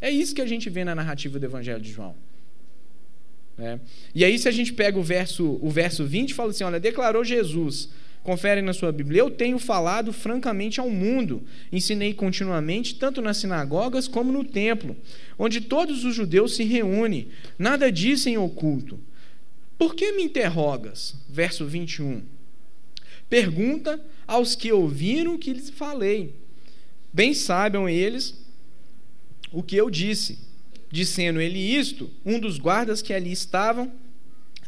É 0.00 0.10
isso 0.10 0.34
que 0.34 0.42
a 0.42 0.46
gente 0.46 0.68
vê 0.68 0.84
na 0.84 0.96
narrativa 0.96 1.38
do 1.38 1.46
Evangelho 1.46 1.80
de 1.80 1.92
João. 1.92 2.16
É. 3.56 3.78
E 4.16 4.24
aí, 4.24 4.36
se 4.36 4.48
a 4.48 4.50
gente 4.52 4.72
pega 4.72 4.98
o 4.98 5.02
verso, 5.02 5.60
o 5.62 5.70
verso 5.70 6.04
20, 6.04 6.34
fala 6.34 6.50
assim: 6.50 6.64
olha, 6.64 6.80
declarou 6.80 7.24
Jesus, 7.24 7.88
confere 8.26 8.60
na 8.60 8.72
sua 8.72 8.90
Bíblia, 8.90 9.20
eu 9.20 9.30
tenho 9.30 9.56
falado 9.56 10.12
francamente 10.12 10.80
ao 10.80 10.90
mundo, 10.90 11.44
ensinei 11.70 12.12
continuamente, 12.12 12.96
tanto 12.96 13.22
nas 13.22 13.36
sinagogas 13.36 14.08
como 14.08 14.32
no 14.32 14.42
templo, 14.42 14.96
onde 15.38 15.60
todos 15.60 16.04
os 16.04 16.12
judeus 16.12 16.56
se 16.56 16.64
reúnem, 16.64 17.28
nada 17.56 17.90
disse 17.90 18.28
em 18.28 18.36
oculto. 18.36 18.98
Por 19.78 19.94
que 19.94 20.10
me 20.10 20.24
interrogas? 20.24 21.14
Verso 21.28 21.64
21. 21.66 22.22
Pergunta 23.30 24.04
aos 24.26 24.56
que 24.56 24.72
ouviram 24.72 25.36
o 25.36 25.38
que 25.38 25.52
lhes 25.52 25.70
falei. 25.70 26.34
Bem 27.12 27.32
saibam 27.32 27.88
eles 27.88 28.44
o 29.52 29.62
que 29.62 29.76
eu 29.76 29.88
disse. 29.88 30.40
Dizendo 30.90 31.40
ele 31.40 31.60
isto, 31.60 32.10
um 32.24 32.40
dos 32.40 32.58
guardas 32.58 33.00
que 33.00 33.14
ali 33.14 33.30
estavam 33.30 33.92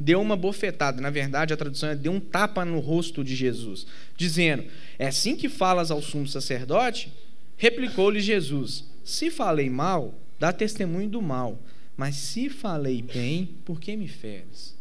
deu 0.00 0.20
uma 0.20 0.36
bofetada. 0.36 1.00
Na 1.00 1.10
verdade, 1.10 1.52
a 1.52 1.56
tradução 1.56 1.90
é 1.90 1.96
deu 1.96 2.12
um 2.12 2.20
tapa 2.20 2.64
no 2.64 2.78
rosto 2.80 3.24
de 3.24 3.34
Jesus, 3.34 3.86
dizendo: 4.16 4.64
É 4.98 5.06
assim 5.06 5.36
que 5.36 5.48
falas 5.48 5.90
ao 5.90 6.02
sumo 6.02 6.26
sacerdote? 6.26 7.12
Replicou-lhe 7.56 8.20
Jesus: 8.20 8.84
Se 9.04 9.30
falei 9.30 9.68
mal, 9.68 10.14
dá 10.38 10.52
testemunho 10.52 11.08
do 11.08 11.22
mal. 11.22 11.58
Mas 11.96 12.14
se 12.14 12.48
falei 12.48 13.02
bem, 13.02 13.56
por 13.64 13.80
que 13.80 13.96
me 13.96 14.06
feres? 14.06 14.76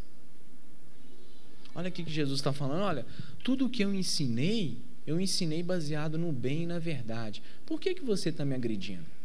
Olha 1.73 1.87
aqui 1.87 2.03
que 2.03 2.11
Jesus 2.11 2.39
está 2.39 2.53
falando: 2.53 2.81
olha, 2.81 3.05
tudo 3.43 3.65
o 3.65 3.69
que 3.69 3.83
eu 3.83 3.93
ensinei, 3.93 4.77
eu 5.05 5.19
ensinei 5.19 5.63
baseado 5.63 6.17
no 6.17 6.31
bem 6.31 6.63
e 6.63 6.65
na 6.67 6.79
verdade. 6.79 7.41
Por 7.65 7.79
que, 7.79 7.95
que 7.95 8.03
você 8.03 8.29
está 8.29 8.45
me 8.45 8.53
agredindo? 8.53 9.16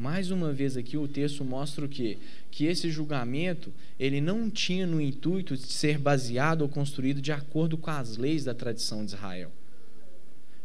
Mais 0.00 0.30
uma 0.30 0.50
vez 0.50 0.78
aqui 0.78 0.96
o 0.96 1.06
texto 1.06 1.44
mostra 1.44 1.84
o 1.84 1.88
quê? 1.88 2.16
Que 2.50 2.64
esse 2.64 2.90
julgamento, 2.90 3.70
ele 3.98 4.18
não 4.18 4.48
tinha 4.48 4.86
no 4.86 4.98
intuito 4.98 5.54
de 5.54 5.66
ser 5.66 5.98
baseado 5.98 6.62
ou 6.62 6.70
construído 6.70 7.20
de 7.20 7.30
acordo 7.30 7.76
com 7.76 7.90
as 7.90 8.16
leis 8.16 8.44
da 8.44 8.54
tradição 8.54 9.04
de 9.04 9.12
Israel. 9.12 9.52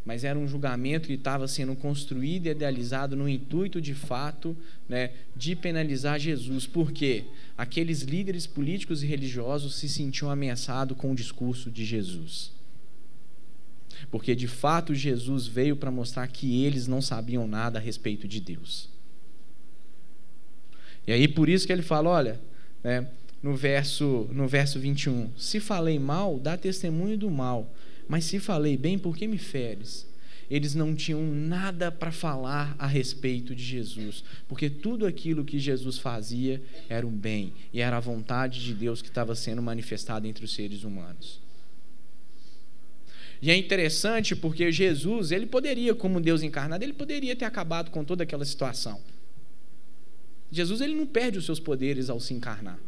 Mas 0.06 0.24
era 0.24 0.40
um 0.40 0.48
julgamento 0.48 1.08
que 1.08 1.16
estava 1.16 1.50
sendo 1.50 1.76
construído 1.76 2.46
e 2.46 2.52
idealizado 2.52 3.18
no 3.18 3.28
intuito, 3.28 3.82
de 3.82 3.94
fato, 3.94 4.56
né, 4.88 5.12
de 5.36 5.54
penalizar 5.54 6.18
Jesus. 6.18 6.66
Por 6.66 6.94
quê? 6.94 7.26
Aqueles 7.58 8.04
líderes 8.04 8.48
políticos 8.48 9.04
e 9.04 9.06
religiosos 9.06 9.76
se 9.76 9.90
sentiam 9.90 10.32
ameaçados 10.32 10.96
com 10.98 11.12
o 11.12 11.16
discurso 11.16 11.70
de 11.70 11.84
Jesus. 11.84 12.54
Porque, 14.10 14.34
de 14.34 14.48
fato, 14.48 14.96
Jesus 14.96 15.46
veio 15.46 15.76
para 15.76 15.92
mostrar 15.92 16.26
que 16.30 16.64
eles 16.64 16.88
não 16.88 17.02
sabiam 17.02 17.46
nada 17.46 17.80
a 17.80 17.82
respeito 17.82 18.30
de 18.30 18.40
Deus. 18.40 18.95
E 21.08 21.12
aí 21.12 21.28
por 21.28 21.50
isso 21.50 21.68
que 21.68 21.74
ele 21.74 21.82
fala, 21.82 22.10
olha, 22.10 22.42
né, 22.84 23.08
no 23.42 23.56
verso 23.56 24.28
no 24.32 24.48
verso 24.48 24.80
21, 24.80 25.30
se 25.38 25.60
falei 25.60 26.00
mal, 26.00 26.40
dá 26.40 26.58
testemunho 26.58 27.18
do 27.18 27.30
mal, 27.30 27.74
mas 28.08 28.26
se 28.26 28.40
falei 28.40 28.78
bem, 28.78 28.98
por 28.98 29.16
que 29.16 29.28
me 29.28 29.38
feres? 29.38 30.08
Eles 30.50 30.76
não 30.76 30.94
tinham 30.94 31.24
nada 31.24 31.92
para 31.92 32.12
falar 32.12 32.76
a 32.78 32.86
respeito 32.86 33.56
de 33.56 33.64
Jesus, 33.64 34.24
porque 34.48 34.70
tudo 34.70 35.06
aquilo 35.06 35.44
que 35.44 35.58
Jesus 35.58 35.98
fazia 35.98 36.62
era 36.88 37.06
o 37.06 37.10
bem 37.10 37.54
e 37.74 37.82
era 37.82 37.98
a 37.98 38.00
vontade 38.00 38.64
de 38.64 38.74
Deus 38.74 39.02
que 39.02 39.08
estava 39.08 39.34
sendo 39.36 39.62
manifestada 39.62 40.28
entre 40.28 40.46
os 40.46 40.54
seres 40.54 40.84
humanos. 40.84 41.42
E 43.42 43.52
é 43.52 43.56
interessante 43.56 44.36
porque 44.36 44.72
Jesus, 44.72 45.32
ele 45.32 45.46
poderia, 45.46 45.94
como 45.94 46.22
Deus 46.22 46.42
encarnado, 46.42 46.84
ele 46.84 46.94
poderia 46.94 47.36
ter 47.36 47.46
acabado 47.46 47.92
com 47.92 48.04
toda 48.04 48.24
aquela 48.24 48.46
situação. 48.46 49.00
Jesus 50.52 50.82
ele 50.82 50.96
não 50.96 51.08
perde 51.08 51.38
os 51.38 51.46
seus 51.46 51.60
poderes 51.60 52.10
ao 52.10 52.20
se 52.20 52.34
encarnar. 52.34 52.80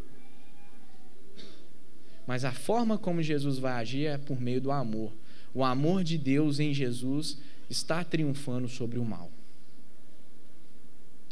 Mas 2.26 2.44
a 2.44 2.52
forma 2.52 2.98
como 2.98 3.22
Jesus 3.22 3.58
vai 3.58 3.74
agir 3.74 4.06
é 4.06 4.18
por 4.18 4.40
meio 4.40 4.60
do 4.60 4.72
amor. 4.72 5.14
O 5.54 5.64
amor 5.64 6.04
de 6.04 6.18
Deus 6.18 6.60
em 6.60 6.74
Jesus 6.74 7.38
está 7.70 8.04
triunfando 8.04 8.68
sobre 8.68 9.00
o 9.00 9.06
mal. 9.06 9.32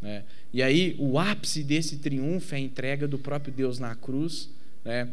É. 0.02 0.24
E 0.54 0.62
aí, 0.62 0.96
o 1.00 1.18
ápice 1.18 1.64
desse 1.64 1.98
triunfo 1.98 2.54
é 2.54 2.58
a 2.58 2.62
entrega 2.62 3.08
do 3.08 3.18
próprio 3.18 3.54
Deus 3.54 3.80
na 3.80 3.96
cruz, 3.96 4.50
né, 4.84 5.12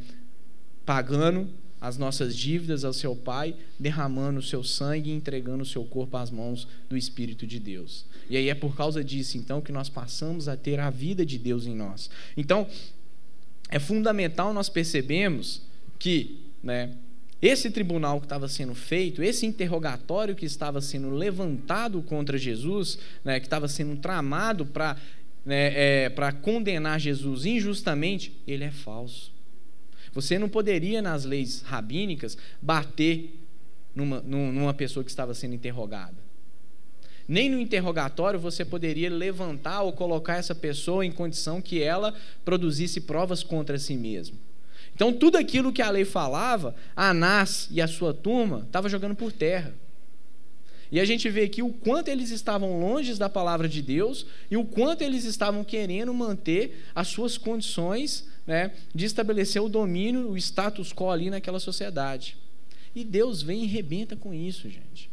pagando 0.85 1.49
as 1.83 1.99
nossas 1.99 2.37
dívidas 2.37 2.85
ao 2.85 2.93
seu 2.93 3.17
Pai, 3.17 3.57
derramando 3.77 4.39
o 4.39 4.43
seu 4.43 4.63
sangue 4.63 5.11
e 5.11 5.13
entregando 5.13 5.65
o 5.65 5.67
seu 5.67 5.85
corpo 5.85 6.17
às 6.17 6.31
mãos 6.31 6.69
do 6.89 6.97
Espírito 6.97 7.45
de 7.45 7.59
Deus. 7.59 8.07
E 8.31 8.37
aí 8.37 8.49
é 8.49 8.55
por 8.55 8.77
causa 8.77 9.03
disso, 9.03 9.37
então, 9.37 9.61
que 9.61 9.73
nós 9.73 9.89
passamos 9.89 10.47
a 10.47 10.57
ter 10.57 10.79
a 10.79 10.91
vida 10.91 11.27
de 11.27 11.37
Deus 11.37 11.67
em 11.67 11.75
nós. 11.75 12.09
Então, 12.37 12.69
é 13.69 13.81
fundamental 13.81 14.55
nós 14.55 14.69
percebemos 14.69 15.63
que 15.99 16.39
né, 16.63 16.95
esse 17.41 17.69
tribunal 17.69 18.21
que 18.21 18.27
estava 18.27 18.47
sendo 18.47 18.77
feito, 18.77 19.21
esse 19.21 19.45
interrogatório 19.45 20.37
que 20.37 20.47
estava 20.47 20.81
sendo 20.81 21.11
levantado 21.11 22.01
contra 22.03 22.39
Jesus, 22.39 22.97
né, 23.25 23.41
que 23.41 23.47
estava 23.47 23.67
sendo 23.67 23.97
tramado 23.97 24.65
para 24.67 24.97
né, 25.45 26.05
é, 26.05 26.09
para 26.09 26.31
condenar 26.31 27.01
Jesus 27.01 27.45
injustamente, 27.45 28.33
ele 28.47 28.63
é 28.63 28.71
falso. 28.71 29.32
Você 30.13 30.39
não 30.39 30.49
poderia, 30.49 31.01
nas 31.01 31.25
leis 31.25 31.63
rabínicas, 31.63 32.37
bater 32.61 33.39
numa, 33.95 34.21
numa 34.21 34.75
pessoa 34.75 35.05
que 35.05 35.11
estava 35.11 35.35
sendo 35.35 35.55
interrogada. 35.55 36.17
Nem 37.27 37.49
no 37.49 37.61
interrogatório 37.61 38.39
você 38.39 38.65
poderia 38.65 39.09
levantar 39.09 39.83
ou 39.83 39.93
colocar 39.93 40.37
essa 40.37 40.55
pessoa 40.55 41.07
em 41.07 41.13
condição 41.13 41.63
que 41.63 41.83
ela 41.83 42.15
produzisse 42.45 43.01
provas 43.01 43.43
contra 43.43 43.79
si 43.79 43.95
mesma. 43.95 44.37
Então, 44.95 45.13
tudo 45.13 45.39
aquilo 45.39 45.73
que 45.73 45.81
a 45.81 45.91
lei 45.91 46.05
falava, 46.05 46.75
Anás 46.95 47.69
e 47.71 47.81
a 47.81 47.89
sua 47.89 48.13
turma 48.13 48.65
estavam 48.67 48.91
jogando 48.91 49.15
por 49.15 49.33
terra. 49.33 49.75
E 50.91 51.01
a 51.01 51.07
gente 51.07 51.31
vê 51.31 51.45
aqui 51.45 51.63
o 51.63 51.71
quanto 51.73 52.09
eles 52.09 52.31
estavam 52.31 52.79
longe 52.79 53.15
da 53.15 53.31
palavra 53.31 53.67
de 53.67 53.81
Deus 53.81 54.27
e 54.51 54.59
o 54.59 54.65
quanto 54.65 55.01
eles 55.01 55.25
estavam 55.25 55.65
querendo 55.65 56.13
manter 56.13 56.85
as 56.95 57.09
suas 57.09 57.39
condições 57.39 58.29
né, 58.47 58.73
de 58.95 59.05
estabelecer 59.05 59.63
o 59.63 59.69
domínio, 59.69 60.31
o 60.31 60.37
status 60.37 60.93
quo 60.93 61.11
ali 61.11 61.31
naquela 61.31 61.61
sociedade. 61.61 62.37
E 62.95 63.05
Deus 63.05 63.43
vem 63.43 63.65
e 63.65 63.67
rebenta 63.67 64.17
com 64.17 64.35
isso, 64.35 64.69
gente. 64.69 65.11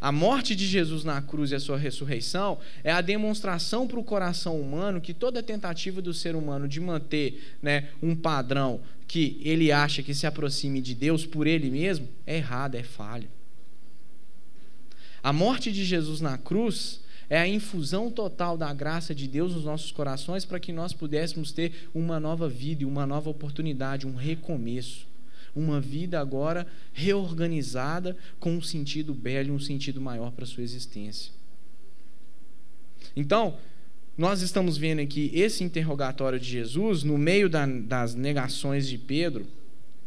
A 0.00 0.12
morte 0.12 0.54
de 0.54 0.66
Jesus 0.66 1.02
na 1.02 1.22
cruz 1.22 1.50
e 1.50 1.54
a 1.54 1.60
sua 1.60 1.78
ressurreição 1.78 2.58
é 2.82 2.92
a 2.92 3.00
demonstração 3.00 3.86
para 3.86 3.98
o 3.98 4.04
coração 4.04 4.60
humano 4.60 5.00
que 5.00 5.14
toda 5.14 5.42
tentativa 5.42 6.02
do 6.02 6.12
ser 6.12 6.36
humano 6.36 6.68
de 6.68 6.78
manter 6.78 7.56
né, 7.62 7.88
um 8.02 8.14
padrão 8.14 8.82
que 9.08 9.40
ele 9.42 9.72
acha 9.72 10.02
que 10.02 10.14
se 10.14 10.26
aproxime 10.26 10.82
de 10.82 10.94
Deus 10.94 11.24
por 11.24 11.46
ele 11.46 11.70
mesmo 11.70 12.06
é 12.26 12.36
errada, 12.36 12.78
é 12.78 12.82
falha. 12.82 13.28
A 15.22 15.32
morte 15.32 15.72
de 15.72 15.86
Jesus 15.86 16.20
na 16.20 16.36
cruz 16.36 17.00
é 17.28 17.38
a 17.38 17.48
infusão 17.48 18.10
total 18.10 18.56
da 18.56 18.72
graça 18.72 19.14
de 19.14 19.26
Deus 19.26 19.54
nos 19.54 19.64
nossos 19.64 19.90
corações 19.90 20.44
para 20.44 20.60
que 20.60 20.72
nós 20.72 20.92
pudéssemos 20.92 21.52
ter 21.52 21.88
uma 21.94 22.20
nova 22.20 22.48
vida 22.48 22.86
uma 22.86 23.06
nova 23.06 23.30
oportunidade, 23.30 24.06
um 24.06 24.14
recomeço. 24.14 25.06
Uma 25.54 25.80
vida 25.80 26.20
agora 26.20 26.66
reorganizada 26.92 28.16
com 28.40 28.56
um 28.56 28.62
sentido 28.62 29.14
belo 29.14 29.54
um 29.54 29.60
sentido 29.60 30.00
maior 30.00 30.32
para 30.32 30.44
a 30.44 30.46
sua 30.46 30.64
existência. 30.64 31.32
Então, 33.14 33.56
nós 34.16 34.42
estamos 34.42 34.76
vendo 34.76 35.00
aqui 35.00 35.30
esse 35.32 35.62
interrogatório 35.62 36.38
de 36.38 36.48
Jesus, 36.48 37.02
no 37.02 37.16
meio 37.16 37.48
da, 37.48 37.66
das 37.66 38.14
negações 38.14 38.88
de 38.88 38.98
Pedro, 38.98 39.46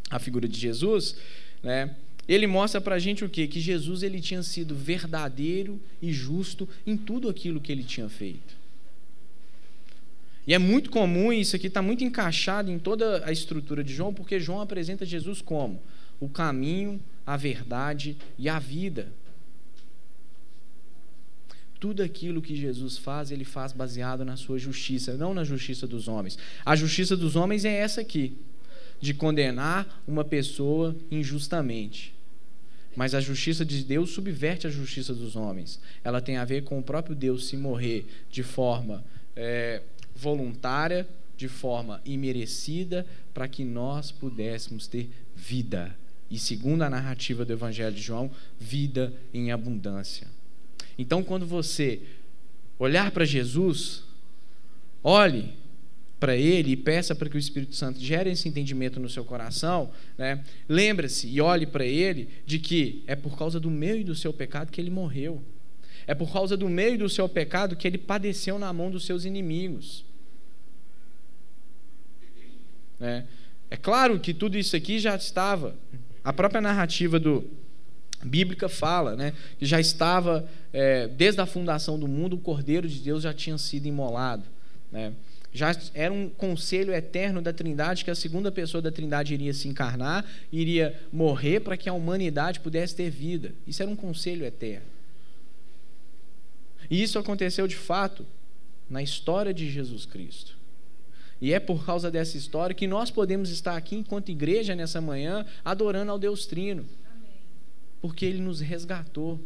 a 0.10 0.20
figura 0.20 0.48
de 0.48 0.60
Jesus, 0.60 1.16
né? 1.62 1.96
Ele 2.28 2.46
mostra 2.46 2.82
para 2.82 2.96
a 2.96 3.00
gente 3.00 3.24
o 3.24 3.30
quê? 3.30 3.48
Que 3.48 3.60
Jesus 3.60 4.04
ele 4.04 4.20
tinha 4.20 4.44
sido 4.44 4.76
verdadeiro 4.76 5.80
e 6.02 6.12
justo 6.12 6.68
em 6.86 6.98
tudo 6.98 7.30
aquilo 7.30 7.62
que 7.62 7.72
ele 7.72 7.84
tinha 7.84 8.10
feito. 8.10 8.58
E 10.46 10.54
é 10.54 10.58
muito 10.58 10.90
comum, 10.90 11.32
isso 11.32 11.56
aqui 11.56 11.68
está 11.68 11.82
muito 11.82 12.04
encaixado 12.04 12.72
em 12.72 12.80
toda 12.80 13.26
a 13.26 13.32
estrutura 13.32 13.84
de 13.84 13.94
João, 13.94 14.14
porque 14.14 14.40
João 14.40 14.62
apresenta 14.62 15.06
Jesus 15.06 15.42
como 15.42 15.82
o 16.20 16.30
caminho, 16.30 17.00
a 17.26 17.38
verdade 17.38 18.18
e 18.38 18.48
a 18.48 18.58
vida. 18.58 19.12
Tudo 21.80 22.02
aquilo 22.02 22.42
que 22.42 22.56
Jesus 22.56 22.98
faz, 22.98 23.30
ele 23.30 23.44
faz 23.44 23.72
baseado 23.72 24.26
na 24.26 24.36
sua 24.36 24.58
justiça, 24.58 25.16
não 25.16 25.34
na 25.34 25.44
justiça 25.44 25.86
dos 25.86 26.08
homens. 26.08 26.38
A 26.66 26.76
justiça 26.76 27.16
dos 27.16 27.36
homens 27.36 27.66
é 27.66 27.74
essa 27.74 28.02
aqui, 28.02 28.36
de 29.00 29.14
condenar 29.14 30.02
uma 30.08 30.24
pessoa 30.24 30.96
injustamente. 31.12 32.17
Mas 32.98 33.14
a 33.14 33.22
justiça 33.22 33.64
de 33.64 33.84
Deus 33.84 34.10
subverte 34.10 34.66
a 34.66 34.72
justiça 34.72 35.14
dos 35.14 35.36
homens. 35.36 35.80
Ela 36.04 36.20
tem 36.20 36.38
a 36.38 36.44
ver 36.44 36.64
com 36.64 36.80
o 36.80 36.84
próprio 36.84 37.16
Deus 37.16 37.48
se 37.48 37.56
morrer 37.56 38.08
de 38.32 38.42
forma 38.42 39.06
é, 39.36 39.84
voluntária, 40.16 41.08
de 41.38 41.48
forma 41.48 42.02
imerecida, 42.04 43.06
para 43.36 43.48
que 43.48 43.64
nós 43.64 44.12
pudéssemos 44.12 44.88
ter 44.88 45.12
vida. 45.36 45.96
E 46.28 46.40
segundo 46.40 46.82
a 46.82 46.90
narrativa 46.90 47.46
do 47.46 47.54
Evangelho 47.54 47.96
de 47.96 48.02
João, 48.02 48.32
vida 48.60 49.14
em 49.32 49.52
abundância. 49.52 50.26
Então, 50.98 51.24
quando 51.24 51.46
você 51.46 52.02
olhar 52.80 53.12
para 53.12 53.26
Jesus, 53.26 54.06
olhe 55.04 55.54
para 56.20 56.36
Ele 56.36 56.72
e 56.72 56.78
peça 56.78 57.14
para 57.14 57.30
que 57.30 57.36
o 57.36 57.40
Espírito 57.40 57.76
Santo 57.76 58.00
gere 58.00 58.32
esse 58.32 58.48
entendimento 58.48 59.00
no 59.00 59.10
seu 59.10 59.24
coração, 59.24 59.92
né? 60.18 60.44
lembre-se 60.68 61.28
e 61.28 61.40
olhe 61.40 61.66
para 61.66 61.86
Ele 61.86 62.30
de 62.46 62.60
que 62.60 63.04
é 63.06 63.16
por 63.16 63.38
causa 63.38 63.60
do 63.60 63.70
meu 63.70 64.00
e 64.00 64.04
do 64.04 64.16
seu 64.16 64.34
pecado 64.34 64.72
que 64.72 64.82
Ele 64.82 64.90
morreu. 64.90 65.44
É 66.08 66.16
por 66.16 66.32
causa 66.32 66.56
do 66.56 66.70
meu 66.70 66.96
e 66.96 66.98
do 66.98 67.10
seu 67.10 67.28
pecado 67.28 67.76
que 67.76 67.88
Ele 67.88 67.98
padeceu 67.98 68.58
na 68.58 68.72
mão 68.74 68.90
dos 68.90 69.06
seus 69.06 69.26
inimigos. 69.26 70.06
É, 73.00 73.24
é 73.70 73.78
claro 73.78 74.20
que 74.20 74.34
tudo 74.34 74.58
isso 74.58 74.76
aqui 74.76 75.00
já 75.00 75.16
estava. 75.16 75.76
A 76.24 76.34
própria 76.34 76.62
narrativa 76.62 77.20
do, 77.20 77.46
bíblica 78.24 78.68
fala, 78.68 79.16
né, 79.16 79.34
que 79.60 79.66
já 79.66 79.80
estava 79.80 80.48
é, 80.74 81.08
desde 81.08 81.40
a 81.42 81.46
fundação 81.46 82.00
do 82.00 82.08
mundo 82.08 82.36
o 82.36 82.40
Cordeiro 82.40 82.88
de 82.88 83.00
Deus 83.00 83.24
já 83.24 83.34
tinha 83.34 83.58
sido 83.58 83.86
imolado, 83.86 84.44
né? 84.92 85.14
Já 85.58 85.76
era 85.96 86.14
um 86.14 86.30
conselho 86.30 86.94
eterno 86.94 87.42
da 87.42 87.52
Trindade 87.52 88.06
que 88.06 88.12
a 88.12 88.16
segunda 88.16 88.52
pessoa 88.52 88.80
da 88.80 88.92
Trindade 88.92 89.34
iria 89.34 89.54
se 89.54 89.68
encarnar, 89.68 90.24
iria 90.52 90.98
morrer 91.12 91.62
para 91.62 91.76
que 91.76 91.90
a 91.90 91.94
humanidade 91.94 92.60
pudesse 92.60 92.96
ter 92.96 93.10
vida. 93.10 93.54
Isso 93.66 93.82
era 93.82 93.90
um 93.90 93.96
conselho 93.96 94.46
eterno. 94.46 94.86
E 96.90 97.02
isso 97.02 97.18
aconteceu 97.18 97.68
de 97.68 97.76
fato 97.76 98.26
na 98.88 99.02
história 99.02 99.52
de 99.52 99.70
Jesus 99.70 100.06
Cristo. 100.06 100.56
E 101.42 101.54
é 101.54 101.60
por 101.60 101.86
causa 101.86 102.12
dessa 102.12 102.38
história 102.38 102.76
que 102.76 102.88
nós 102.88 103.10
podemos 103.10 103.50
estar 103.50 103.76
aqui 103.76 103.96
enquanto 103.96 104.30
igreja 104.30 104.76
nessa 104.76 105.02
manhã 105.02 105.46
adorando 105.66 106.12
ao 106.12 106.20
Deus 106.20 106.46
Trino. 106.46 106.86
Porque 108.00 108.26
ele 108.26 108.40
nos 108.40 108.60
resgatou. 108.60 109.40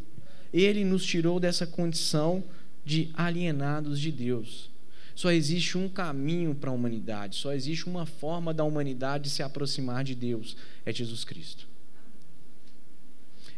Ele 0.54 0.84
nos 0.84 1.06
tirou 1.06 1.40
dessa 1.40 1.66
condição 1.66 2.44
de 2.86 3.10
alienados 3.14 4.00
de 4.00 4.12
Deus. 4.12 4.71
Só 5.22 5.32
existe 5.32 5.78
um 5.78 5.88
caminho 5.88 6.56
para 6.56 6.72
a 6.72 6.74
humanidade, 6.74 7.36
só 7.36 7.54
existe 7.54 7.86
uma 7.86 8.08
forma 8.08 8.52
da 8.52 8.64
humanidade 8.64 9.30
se 9.30 9.44
aproximar 9.44 10.04
de 10.04 10.16
Deus: 10.16 10.58
é 10.84 10.92
Jesus 10.92 11.24
Cristo. 11.24 11.68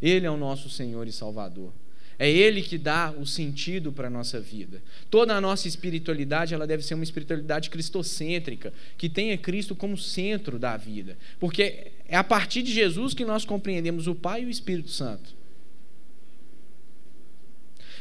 Ele 0.01 0.25
é 0.25 0.29
o 0.29 0.35
nosso 0.35 0.69
Senhor 0.69 1.07
e 1.07 1.11
Salvador. 1.13 1.71
É 2.19 2.29
Ele 2.29 2.61
que 2.61 2.77
dá 2.77 3.13
o 3.17 3.25
sentido 3.25 3.93
para 3.93 4.07
a 4.07 4.09
nossa 4.09 4.41
vida. 4.41 4.83
Toda 5.09 5.33
a 5.33 5.39
nossa 5.39 5.65
espiritualidade 5.65 6.53
ela 6.53 6.67
deve 6.67 6.83
ser 6.83 6.95
uma 6.95 7.03
espiritualidade 7.05 7.69
cristocêntrica, 7.69 8.73
que 8.97 9.07
tenha 9.07 9.37
Cristo 9.37 9.73
como 9.73 9.97
centro 9.97 10.59
da 10.59 10.75
vida. 10.75 11.17
Porque 11.39 11.93
é 12.05 12.17
a 12.17 12.25
partir 12.25 12.61
de 12.61 12.73
Jesus 12.73 13.13
que 13.13 13.23
nós 13.23 13.45
compreendemos 13.45 14.05
o 14.05 14.13
Pai 14.13 14.43
e 14.43 14.47
o 14.47 14.49
Espírito 14.49 14.89
Santo. 14.89 15.33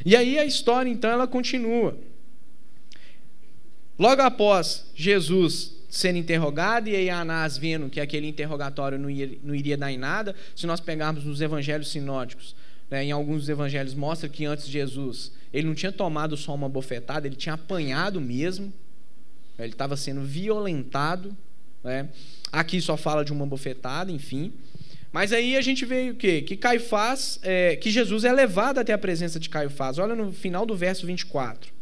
E 0.04 0.16
aí 0.16 0.36
a 0.36 0.44
história, 0.44 0.90
então, 0.90 1.08
ela 1.08 1.28
continua. 1.28 1.96
Logo 4.02 4.20
após 4.20 4.84
Jesus 4.96 5.74
sendo 5.88 6.18
interrogado, 6.18 6.88
e 6.88 6.96
aí 6.96 7.08
Anás 7.08 7.56
vendo 7.56 7.88
que 7.88 8.00
aquele 8.00 8.26
interrogatório 8.26 8.98
não, 8.98 9.08
não 9.44 9.54
iria 9.54 9.76
dar 9.76 9.92
em 9.92 9.96
nada, 9.96 10.34
se 10.56 10.66
nós 10.66 10.80
pegarmos 10.80 11.22
nos 11.22 11.40
evangelhos 11.40 11.88
sinóticos, 11.88 12.56
né, 12.90 13.04
em 13.04 13.12
alguns 13.12 13.48
evangelhos 13.48 13.94
mostra 13.94 14.28
que 14.28 14.44
antes 14.44 14.66
de 14.66 14.72
Jesus 14.72 15.30
ele 15.54 15.68
não 15.68 15.74
tinha 15.76 15.92
tomado 15.92 16.36
só 16.36 16.52
uma 16.52 16.68
bofetada, 16.68 17.28
ele 17.28 17.36
tinha 17.36 17.54
apanhado 17.54 18.20
mesmo, 18.20 18.72
né, 19.56 19.66
ele 19.66 19.72
estava 19.72 19.96
sendo 19.96 20.22
violentado. 20.22 21.36
Né? 21.84 22.08
Aqui 22.50 22.80
só 22.80 22.96
fala 22.96 23.24
de 23.24 23.32
uma 23.32 23.46
bofetada, 23.46 24.10
enfim. 24.10 24.52
Mas 25.12 25.32
aí 25.32 25.56
a 25.56 25.60
gente 25.60 25.84
vê 25.84 26.10
o 26.10 26.16
quê? 26.16 26.42
Que 26.42 26.56
Caifás, 26.56 27.38
é, 27.40 27.76
que 27.76 27.88
Jesus 27.88 28.24
é 28.24 28.32
levado 28.32 28.78
até 28.78 28.92
a 28.92 28.98
presença 28.98 29.38
de 29.38 29.48
Caifás. 29.48 29.96
Olha 29.96 30.16
no 30.16 30.32
final 30.32 30.66
do 30.66 30.74
verso 30.74 31.06
24. 31.06 31.81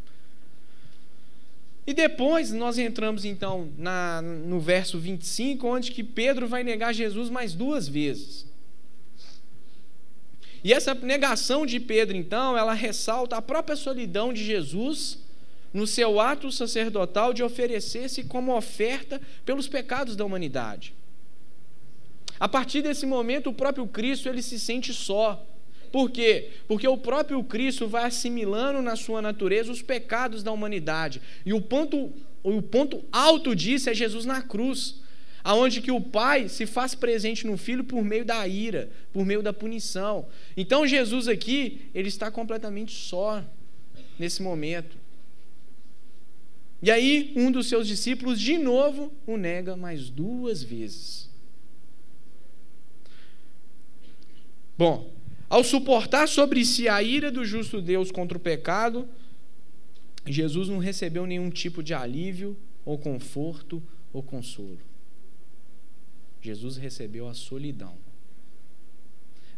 E 1.91 1.93
depois 1.93 2.53
nós 2.53 2.78
entramos 2.78 3.24
então 3.24 3.68
na, 3.76 4.22
no 4.22 4.61
verso 4.61 4.97
25, 4.97 5.66
onde 5.66 5.91
que 5.91 6.05
Pedro 6.05 6.47
vai 6.47 6.62
negar 6.62 6.95
Jesus 6.95 7.28
mais 7.28 7.53
duas 7.53 7.88
vezes. 7.88 8.47
E 10.62 10.72
essa 10.72 10.95
negação 10.95 11.66
de 11.66 11.80
Pedro, 11.80 12.16
então, 12.16 12.57
ela 12.57 12.74
ressalta 12.74 13.36
a 13.36 13.43
própria 13.43 13.74
solidão 13.74 14.32
de 14.32 14.45
Jesus 14.45 15.18
no 15.74 15.84
seu 15.84 16.20
ato 16.20 16.53
sacerdotal 16.53 17.34
de 17.34 17.43
oferecer-se 17.43 18.22
como 18.22 18.57
oferta 18.57 19.20
pelos 19.45 19.66
pecados 19.66 20.14
da 20.14 20.24
humanidade. 20.24 20.95
A 22.38 22.49
partir 22.49 22.82
desse 22.82 23.05
momento, 23.05 23.51
o 23.51 23.53
próprio 23.53 23.84
Cristo 23.88 24.28
ele 24.28 24.43
se 24.43 24.61
sente 24.61 24.95
só. 24.95 25.45
Por 25.91 26.11
quê? 26.11 26.51
Porque 26.68 26.86
o 26.86 26.97
próprio 26.97 27.43
Cristo 27.43 27.88
vai 27.88 28.05
assimilando 28.05 28.80
na 28.80 28.95
sua 28.95 29.20
natureza 29.20 29.72
os 29.72 29.82
pecados 29.82 30.43
da 30.43 30.53
humanidade. 30.53 31.20
E 31.45 31.53
o 31.53 31.61
ponto, 31.61 32.12
o 32.43 32.62
ponto 32.62 33.05
alto 33.11 33.55
disso 33.55 33.91
é 33.91 33.95
Jesus 33.95 34.24
na 34.24 34.41
cruz, 34.41 35.01
aonde 35.43 35.80
que 35.80 35.91
o 35.91 36.01
Pai 36.01 36.49
se 36.49 36.66
faz 36.66 36.95
presente 36.95 37.47
no 37.47 37.57
Filho 37.57 37.82
por 37.82 38.05
meio 38.05 38.24
da 38.24 38.47
ira, 38.47 38.91
por 39.12 39.26
meio 39.26 39.43
da 39.43 39.53
punição. 39.53 40.26
Então 40.57 40.86
Jesus 40.86 41.26
aqui, 41.26 41.88
ele 41.95 42.09
está 42.09 42.30
completamente 42.30 42.93
só 42.93 43.45
nesse 44.18 44.43
momento. 44.43 44.97
E 46.82 46.91
aí, 46.91 47.32
um 47.36 47.51
dos 47.51 47.68
seus 47.68 47.86
discípulos, 47.86 48.41
de 48.41 48.57
novo, 48.57 49.12
o 49.26 49.36
nega 49.36 49.76
mais 49.76 50.09
duas 50.09 50.62
vezes. 50.62 51.28
Bom, 54.78 55.11
ao 55.51 55.64
suportar 55.64 56.28
sobre 56.28 56.64
si 56.64 56.88
a 56.88 57.03
ira 57.03 57.30
do 57.30 57.44
justo 57.44 57.82
Deus 57.82 58.12
contra 58.12 58.38
o 58.38 58.40
pecado, 58.40 59.09
Jesus 60.24 60.68
não 60.68 60.78
recebeu 60.78 61.26
nenhum 61.26 61.51
tipo 61.51 61.82
de 61.82 61.92
alívio, 61.92 62.57
ou 62.84 62.96
conforto, 62.96 63.82
ou 64.12 64.22
consolo. 64.22 64.78
Jesus 66.40 66.76
recebeu 66.76 67.28
a 67.28 67.34
solidão. 67.34 67.94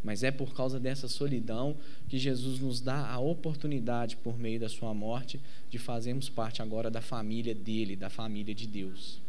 Mas 0.02 0.24
é 0.24 0.30
por 0.30 0.54
causa 0.54 0.80
dessa 0.80 1.06
solidão 1.06 1.76
que 2.08 2.18
Jesus 2.18 2.58
nos 2.58 2.80
dá 2.80 3.08
a 3.08 3.20
oportunidade, 3.20 4.16
por 4.16 4.38
meio 4.38 4.58
da 4.58 4.68
sua 4.68 4.92
morte, 4.92 5.38
de 5.70 5.78
fazermos 5.78 6.28
parte 6.28 6.60
agora 6.62 6.90
da 6.90 7.00
família 7.00 7.54
dele, 7.54 7.94
da 7.94 8.10
família 8.10 8.54
de 8.54 8.66
Deus. 8.66 9.20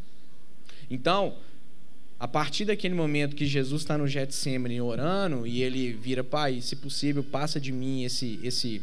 Então, 0.90 1.38
a 2.24 2.28
partir 2.28 2.64
daquele 2.64 2.96
momento 2.96 3.36
que 3.36 3.46
Jesus 3.46 3.82
está 3.82 3.98
no 3.98 4.08
Getsemane 4.08 4.80
orando 4.80 5.46
e 5.46 5.62
ele 5.62 5.92
vira, 5.92 6.24
Pai, 6.24 6.62
se 6.62 6.78
possível, 6.78 7.22
passa 7.22 7.60
de 7.60 7.70
mim 7.70 8.06
esse, 8.06 8.40
esse, 8.42 8.82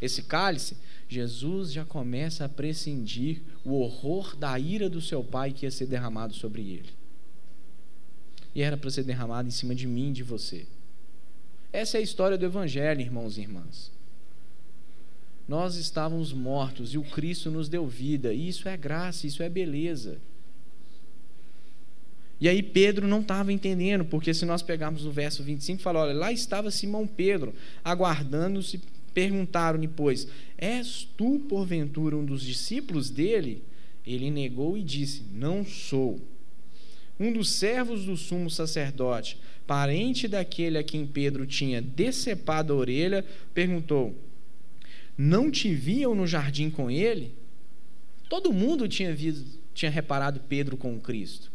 esse 0.00 0.22
cálice, 0.22 0.78
Jesus 1.06 1.72
já 1.72 1.84
começa 1.84 2.46
a 2.46 2.48
prescindir 2.48 3.42
o 3.66 3.74
horror 3.74 4.34
da 4.34 4.58
ira 4.58 4.88
do 4.88 4.98
seu 4.98 5.22
Pai 5.22 5.52
que 5.52 5.66
ia 5.66 5.70
ser 5.70 5.88
derramado 5.88 6.32
sobre 6.32 6.62
ele. 6.62 6.88
E 8.54 8.62
era 8.62 8.78
para 8.78 8.88
ser 8.88 9.02
derramado 9.02 9.46
em 9.46 9.52
cima 9.52 9.74
de 9.74 9.86
mim 9.86 10.10
de 10.10 10.22
você. 10.22 10.64
Essa 11.70 11.98
é 11.98 12.00
a 12.00 12.02
história 12.02 12.38
do 12.38 12.46
Evangelho, 12.46 13.02
irmãos 13.02 13.36
e 13.36 13.42
irmãs. 13.42 13.92
Nós 15.46 15.76
estávamos 15.76 16.32
mortos 16.32 16.94
e 16.94 16.96
o 16.96 17.04
Cristo 17.04 17.50
nos 17.50 17.68
deu 17.68 17.86
vida, 17.86 18.32
e 18.32 18.48
isso 18.48 18.66
é 18.70 18.74
graça, 18.74 19.26
isso 19.26 19.42
é 19.42 19.50
beleza. 19.50 20.18
E 22.40 22.48
aí 22.48 22.62
Pedro 22.62 23.06
não 23.06 23.20
estava 23.20 23.52
entendendo, 23.52 24.04
porque 24.04 24.32
se 24.32 24.46
nós 24.46 24.62
pegarmos 24.62 25.04
o 25.04 25.10
verso 25.10 25.42
25, 25.42 25.82
fala: 25.82 26.00
olha, 26.00 26.14
lá 26.14 26.32
estava 26.32 26.70
Simão 26.70 27.06
Pedro, 27.06 27.54
aguardando-se, 27.84 28.80
perguntaram-lhe, 29.12 29.88
pois, 29.88 30.26
és 30.56 31.06
tu, 31.16 31.40
porventura, 31.40 32.16
um 32.16 32.24
dos 32.24 32.42
discípulos 32.42 33.10
dele? 33.10 33.62
Ele 34.06 34.30
negou 34.30 34.78
e 34.78 34.82
disse: 34.82 35.24
Não 35.32 35.64
sou. 35.64 36.18
Um 37.18 37.30
dos 37.30 37.50
servos 37.50 38.06
do 38.06 38.16
sumo 38.16 38.50
sacerdote, 38.50 39.36
parente 39.66 40.26
daquele 40.26 40.78
a 40.78 40.82
quem 40.82 41.06
Pedro 41.06 41.46
tinha 41.46 41.82
decepado 41.82 42.72
a 42.72 42.76
orelha, 42.76 43.24
perguntou: 43.52 44.14
Não 45.18 45.50
te 45.50 45.74
viam 45.74 46.14
no 46.14 46.26
jardim 46.26 46.70
com 46.70 46.90
ele? 46.90 47.34
Todo 48.30 48.52
mundo 48.52 48.88
tinha, 48.88 49.14
visto, 49.14 49.44
tinha 49.74 49.90
reparado 49.90 50.40
Pedro 50.48 50.76
com 50.78 50.98
Cristo. 50.98 51.49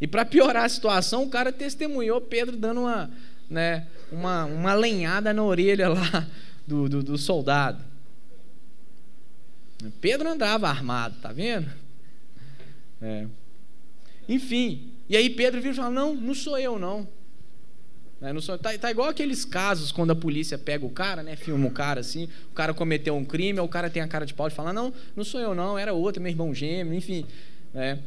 E 0.00 0.06
para 0.06 0.24
piorar 0.24 0.64
a 0.64 0.68
situação, 0.68 1.24
o 1.24 1.30
cara 1.30 1.52
testemunhou 1.52 2.20
Pedro 2.20 2.56
dando 2.56 2.80
uma, 2.80 3.10
né, 3.48 3.86
uma, 4.12 4.44
uma 4.44 4.74
lenhada 4.74 5.32
na 5.32 5.42
orelha 5.42 5.88
lá 5.88 6.26
do, 6.66 6.88
do, 6.88 7.02
do 7.02 7.18
soldado. 7.18 7.82
Pedro 10.00 10.28
andava 10.28 10.68
armado, 10.68 11.16
tá 11.20 11.32
vendo? 11.32 11.70
É. 13.00 13.26
Enfim, 14.28 14.90
e 15.08 15.16
aí 15.16 15.30
Pedro 15.30 15.60
vira 15.60 15.72
e 15.72 15.76
fala: 15.76 15.90
Não, 15.90 16.14
não 16.14 16.34
sou 16.34 16.58
eu, 16.58 16.78
não. 16.78 17.06
É, 18.20 18.32
não 18.32 18.40
sou, 18.40 18.58
tá, 18.58 18.76
tá, 18.78 18.90
igual 18.90 19.10
aqueles 19.10 19.44
casos 19.44 19.92
quando 19.92 20.10
a 20.10 20.16
polícia 20.16 20.56
pega 20.56 20.86
o 20.86 20.90
cara, 20.90 21.22
né? 21.22 21.36
Filma 21.36 21.66
o 21.66 21.70
cara 21.70 22.00
assim, 22.00 22.28
o 22.50 22.54
cara 22.54 22.72
cometeu 22.72 23.14
um 23.14 23.24
crime, 23.24 23.60
o 23.60 23.68
cara 23.68 23.90
tem 23.90 24.02
a 24.02 24.08
cara 24.08 24.24
de 24.24 24.32
pau 24.32 24.48
e 24.48 24.50
fala: 24.50 24.72
Não, 24.72 24.92
não 25.14 25.22
sou 25.22 25.40
eu, 25.40 25.54
não, 25.54 25.78
era 25.78 25.92
outro, 25.92 26.22
meu 26.22 26.30
irmão 26.30 26.54
gêmeo, 26.54 26.94
enfim. 26.94 27.26
Né? 27.74 27.98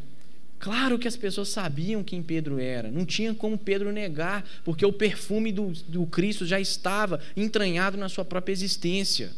Claro 0.60 1.00
que 1.00 1.08
as 1.08 1.16
pessoas 1.16 1.48
sabiam 1.48 2.04
quem 2.04 2.22
Pedro 2.22 2.60
era, 2.60 2.92
não 2.92 3.06
tinha 3.06 3.34
como 3.34 3.58
Pedro 3.58 3.94
negar, 3.94 4.44
porque 4.66 4.86
o 4.86 4.92
perfume 4.92 5.54
do, 5.54 5.72
do 5.88 6.06
Cristo 6.06 6.46
já 6.46 6.60
estava 6.60 7.22
entranhado 7.36 7.98
na 7.98 8.10
sua 8.10 8.26
própria 8.26 8.52
existência. 8.52 9.32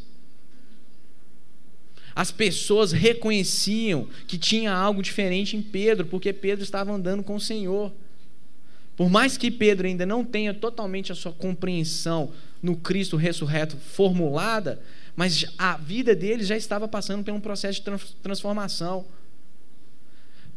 As 2.15 2.31
pessoas 2.31 2.91
reconheciam 2.91 4.07
que 4.27 4.37
tinha 4.37 4.73
algo 4.73 5.01
diferente 5.03 5.55
em 5.55 5.61
Pedro, 5.61 6.07
porque 6.07 6.33
Pedro 6.33 6.63
estava 6.63 6.91
andando 6.91 7.23
com 7.23 7.35
o 7.35 7.39
Senhor. 7.39 7.93
Por 8.97 9.09
mais 9.09 9.37
que 9.37 9.49
Pedro 9.49 9.87
ainda 9.87 10.05
não 10.05 10.25
tenha 10.25 10.53
totalmente 10.53 11.11
a 11.11 11.15
sua 11.15 11.31
compreensão 11.31 12.31
no 12.61 12.75
Cristo 12.75 13.15
ressurreto 13.15 13.77
formulada, 13.77 14.81
mas 15.15 15.45
a 15.57 15.77
vida 15.77 16.15
dele 16.15 16.43
já 16.43 16.57
estava 16.57 16.87
passando 16.87 17.23
por 17.23 17.33
um 17.33 17.39
processo 17.39 17.79
de 17.81 18.15
transformação. 18.21 19.05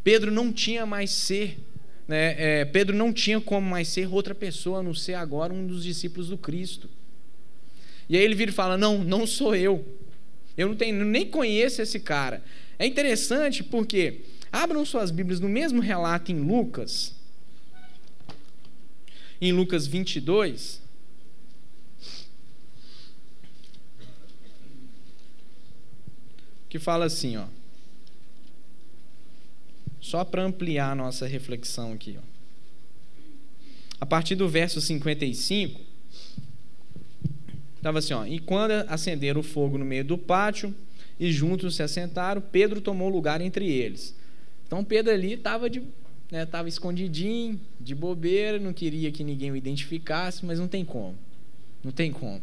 Pedro 0.05 0.31
não 0.31 0.53
tinha 0.53 0.85
mais 0.85 1.11
ser, 1.11 1.59
né, 2.07 2.61
é, 2.61 2.65
Pedro 2.67 2.95
não 2.95 3.11
tinha 3.13 3.41
como 3.41 3.67
mais 3.67 3.89
ser 3.89 4.07
outra 4.13 4.35
pessoa, 4.35 4.81
a 4.81 4.83
não 4.83 4.95
ser 4.95 5.15
agora 5.15 5.53
um 5.53 5.67
dos 5.67 5.83
discípulos 5.83 6.29
do 6.29 6.37
Cristo. 6.37 6.89
E 8.09 8.17
aí 8.17 8.23
ele 8.23 8.35
vira 8.35 8.51
e 8.51 8.55
fala: 8.55 8.77
Não, 8.77 9.03
não 9.03 9.27
sou 9.27 9.57
eu. 9.57 9.83
Eu 10.57 10.69
não 10.69 10.77
tenho, 10.77 11.05
nem 11.05 11.27
conheço 11.27 11.83
esse 11.83 11.99
cara. 11.99 12.45
É 12.79 12.87
interessante 12.87 13.65
porque 13.65 14.21
abram 14.53 14.85
suas 14.85 15.11
Bíblias 15.11 15.41
no 15.41 15.49
mesmo 15.49 15.81
relato 15.81 16.31
em 16.31 16.39
Lucas, 16.39 17.15
em 19.41 19.53
Lucas 19.53 19.87
22. 19.87 20.83
Que 26.69 26.79
fala 26.79 27.05
assim, 27.05 27.37
ó. 27.37 27.47
Só 30.05 30.23
para 30.23 30.45
ampliar 30.45 30.91
a 30.91 30.95
nossa 30.95 31.27
reflexão 31.27 31.95
aqui. 31.95 32.19
Ó. 32.19 32.23
A 33.99 34.05
partir 34.05 34.35
do 34.35 34.47
verso 34.47 34.79
55, 34.79 35.81
estava 37.77 38.01
assim: 38.01 38.13
ó, 38.13 38.27
E 38.27 38.39
quando 38.39 38.73
acenderam 38.87 39.41
o 39.41 39.43
fogo 39.43 39.79
no 39.79 39.85
meio 39.85 40.05
do 40.05 40.19
pátio 40.19 40.75
e 41.19 41.33
juntos 41.33 41.77
se 41.77 41.83
assentaram, 41.83 42.43
Pedro 42.43 42.83
tomou 42.83 43.09
lugar 43.09 43.41
entre 43.41 43.67
eles. 43.67 44.15
Então 44.67 44.85
Pedro 44.85 45.11
ali 45.11 45.33
estava 45.33 45.71
de 45.71 45.81
né, 46.31 46.47
escondidinho, 46.67 47.59
de 47.81 47.95
bobeira, 47.95 48.59
não 48.59 48.75
queria 48.75 49.11
que 49.11 49.25
ninguém 49.25 49.53
o 49.53 49.57
identificasse, 49.57 50.45
mas 50.45 50.59
não 50.59 50.69
tem 50.69 50.85
como. 50.85 51.17
Não 51.83 51.91
tem 51.91 52.13
como. 52.13 52.43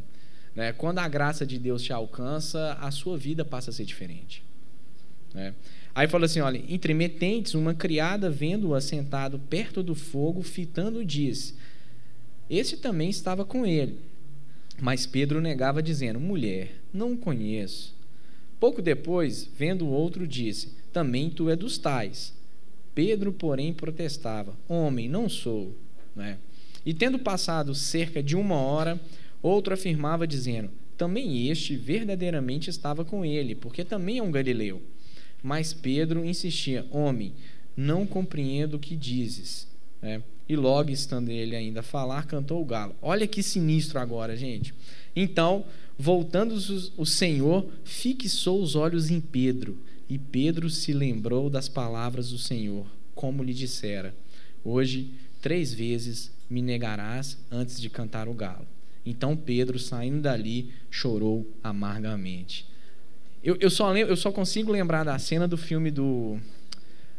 Né? 0.56 0.74
Quando 0.74 0.98
a 0.98 1.08
graça 1.08 1.46
de 1.46 1.60
Deus 1.60 1.84
te 1.84 1.94
alcança, 1.94 2.74
a 2.82 2.90
sua 2.90 3.20
vida 3.20 3.46
passa 3.46 3.70
a 3.70 3.74
ser 3.74 3.86
diferente. 3.86 4.44
Né? 5.32 5.54
Aí 5.94 6.08
fala 6.08 6.26
assim: 6.26 6.40
olha, 6.40 6.64
entremetentes, 6.68 7.54
uma 7.54 7.74
criada 7.74 8.30
vendo-o 8.30 8.74
assentado 8.74 9.40
perto 9.40 9.84
do 9.84 9.94
fogo, 9.94 10.42
fitando, 10.42 11.04
disse: 11.04 11.56
Esse 12.50 12.78
também 12.78 13.10
estava 13.10 13.44
com 13.44 13.66
ele. 13.66 14.00
Mas 14.80 15.06
Pedro 15.06 15.42
negava, 15.42 15.84
dizendo: 15.84 16.20
Mulher, 16.20 16.82
não 16.94 17.14
o 17.14 17.18
conheço. 17.18 17.96
Pouco 18.60 18.82
depois, 18.82 19.50
vendo 19.58 19.86
o 19.86 19.92
outro, 19.92 20.28
disse: 20.28 20.74
Também 20.94 21.30
tu 21.30 21.50
é 21.50 21.56
dos 21.56 21.78
tais. 21.78 22.34
Pedro, 22.96 23.34
porém, 23.34 23.74
protestava: 23.74 24.56
Homem, 24.68 25.10
não 25.10 25.28
sou. 25.28 25.76
Né? 26.16 26.38
E 26.86 26.94
tendo 26.94 27.20
passado 27.20 27.76
cerca 27.76 28.24
de 28.24 28.36
uma 28.36 28.56
hora, 28.56 29.00
outro 29.42 29.74
afirmava, 29.74 30.26
dizendo: 30.26 30.70
Também 30.98 31.50
este 31.50 31.76
verdadeiramente 31.76 32.70
estava 32.70 33.04
com 33.04 33.26
ele, 33.26 33.56
porque 33.56 33.84
também 33.84 34.20
é 34.20 34.24
um 34.24 34.32
galileu. 34.32 34.82
Mas 35.42 35.74
Pedro 35.74 36.26
insistia: 36.26 36.86
Homem, 36.92 37.34
não 37.76 38.06
compreendo 38.06 38.76
o 38.76 38.80
que 38.80 38.96
dizes. 38.96 39.68
É, 40.02 40.22
e 40.50 40.56
logo, 40.56 40.90
estando 40.90 41.30
ele 41.30 41.56
ainda 41.56 41.80
a 41.82 41.84
falar, 41.84 42.26
cantou 42.26 42.62
o 42.62 42.66
galo. 42.66 42.96
Olha 43.02 43.28
que 43.28 43.44
sinistro 43.44 44.00
agora, 44.00 44.36
gente. 44.36 44.74
Então, 45.16 45.66
voltando 45.98 46.56
o 46.98 47.06
Senhor, 47.06 47.66
fixou 47.84 48.62
os 48.62 48.76
olhos 48.76 49.10
em 49.10 49.22
Pedro. 49.22 49.78
E 50.10 50.18
Pedro 50.18 50.70
se 50.70 50.92
lembrou 50.92 51.50
das 51.50 51.70
palavras 51.70 52.32
do 52.32 52.38
Senhor, 52.38 52.86
como 53.16 53.44
lhe 53.44 53.54
dissera: 53.54 54.14
Hoje, 54.64 55.12
três 55.42 55.74
vezes 55.74 56.32
me 56.50 56.62
negarás 56.62 57.38
antes 57.50 57.80
de 57.80 57.90
cantar 57.90 58.28
o 58.28 58.34
galo. 58.34 58.68
Então 59.06 59.36
Pedro, 59.36 59.80
saindo 59.80 60.22
dali, 60.22 60.72
chorou 60.90 61.50
amargamente. 61.64 62.68
Eu, 63.44 63.58
eu, 63.60 63.70
só 63.70 63.92
lembro, 63.92 64.12
eu 64.12 64.18
só 64.18 64.32
consigo 64.32 64.72
lembrar 64.72 65.04
da 65.04 65.18
cena 65.18 65.48
do 65.48 65.58
filme 65.58 65.90
do 65.90 66.40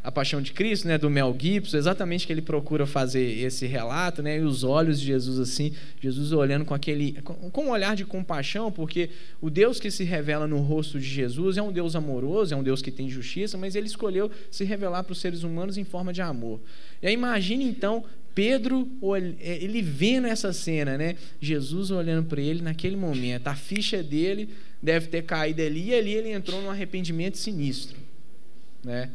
a 0.04 0.10
Paixão 0.10 0.42
de 0.42 0.52
Cristo, 0.52 0.88
né, 0.88 0.98
do 0.98 1.08
Mel 1.08 1.34
Gibson, 1.38 1.76
exatamente 1.76 2.26
que 2.26 2.32
ele 2.32 2.42
procura 2.42 2.86
fazer 2.86 3.38
esse 3.38 3.66
relato, 3.66 4.20
né, 4.20 4.38
e 4.38 4.40
os 4.40 4.64
olhos 4.64 4.98
de 4.98 5.06
Jesus 5.06 5.38
assim, 5.38 5.72
Jesus 6.00 6.32
olhando 6.32 6.64
com 6.64 6.74
aquele 6.74 7.12
com 7.22 7.66
um 7.66 7.70
olhar 7.70 7.94
de 7.94 8.04
compaixão, 8.04 8.72
porque 8.72 9.10
o 9.40 9.48
Deus 9.48 9.78
que 9.78 9.92
se 9.92 10.02
revela 10.02 10.48
no 10.48 10.58
rosto 10.58 10.98
de 10.98 11.06
Jesus 11.06 11.56
é 11.56 11.62
um 11.62 11.70
Deus 11.70 11.94
amoroso, 11.94 12.52
é 12.52 12.56
um 12.56 12.64
Deus 12.64 12.82
que 12.82 12.90
tem 12.90 13.08
justiça, 13.08 13.56
mas 13.56 13.76
ele 13.76 13.86
escolheu 13.86 14.28
se 14.50 14.64
revelar 14.64 15.04
para 15.04 15.12
os 15.12 15.20
seres 15.20 15.44
humanos 15.44 15.78
em 15.78 15.84
forma 15.84 16.12
de 16.12 16.20
amor. 16.20 16.60
E 17.00 17.06
aí 17.06 17.14
imagine 17.14 17.64
então 17.64 18.04
Pedro, 18.34 18.88
é, 19.40 19.62
ele 19.62 19.82
vendo 19.82 20.26
essa 20.26 20.52
cena, 20.52 20.96
né? 20.96 21.16
Jesus 21.40 21.90
olhando 21.90 22.26
para 22.26 22.40
ele 22.40 22.62
naquele 22.62 22.96
momento, 22.96 23.48
a 23.48 23.54
ficha 23.54 24.02
dele 24.02 24.48
deve 24.82 25.08
ter 25.08 25.22
caído 25.22 25.62
ali 25.62 25.90
e 25.90 25.94
ali 25.94 26.14
ele 26.14 26.30
entrou 26.30 26.60
num 26.62 26.70
arrependimento 26.70 27.36
sinistro, 27.36 27.98
né? 28.82 29.10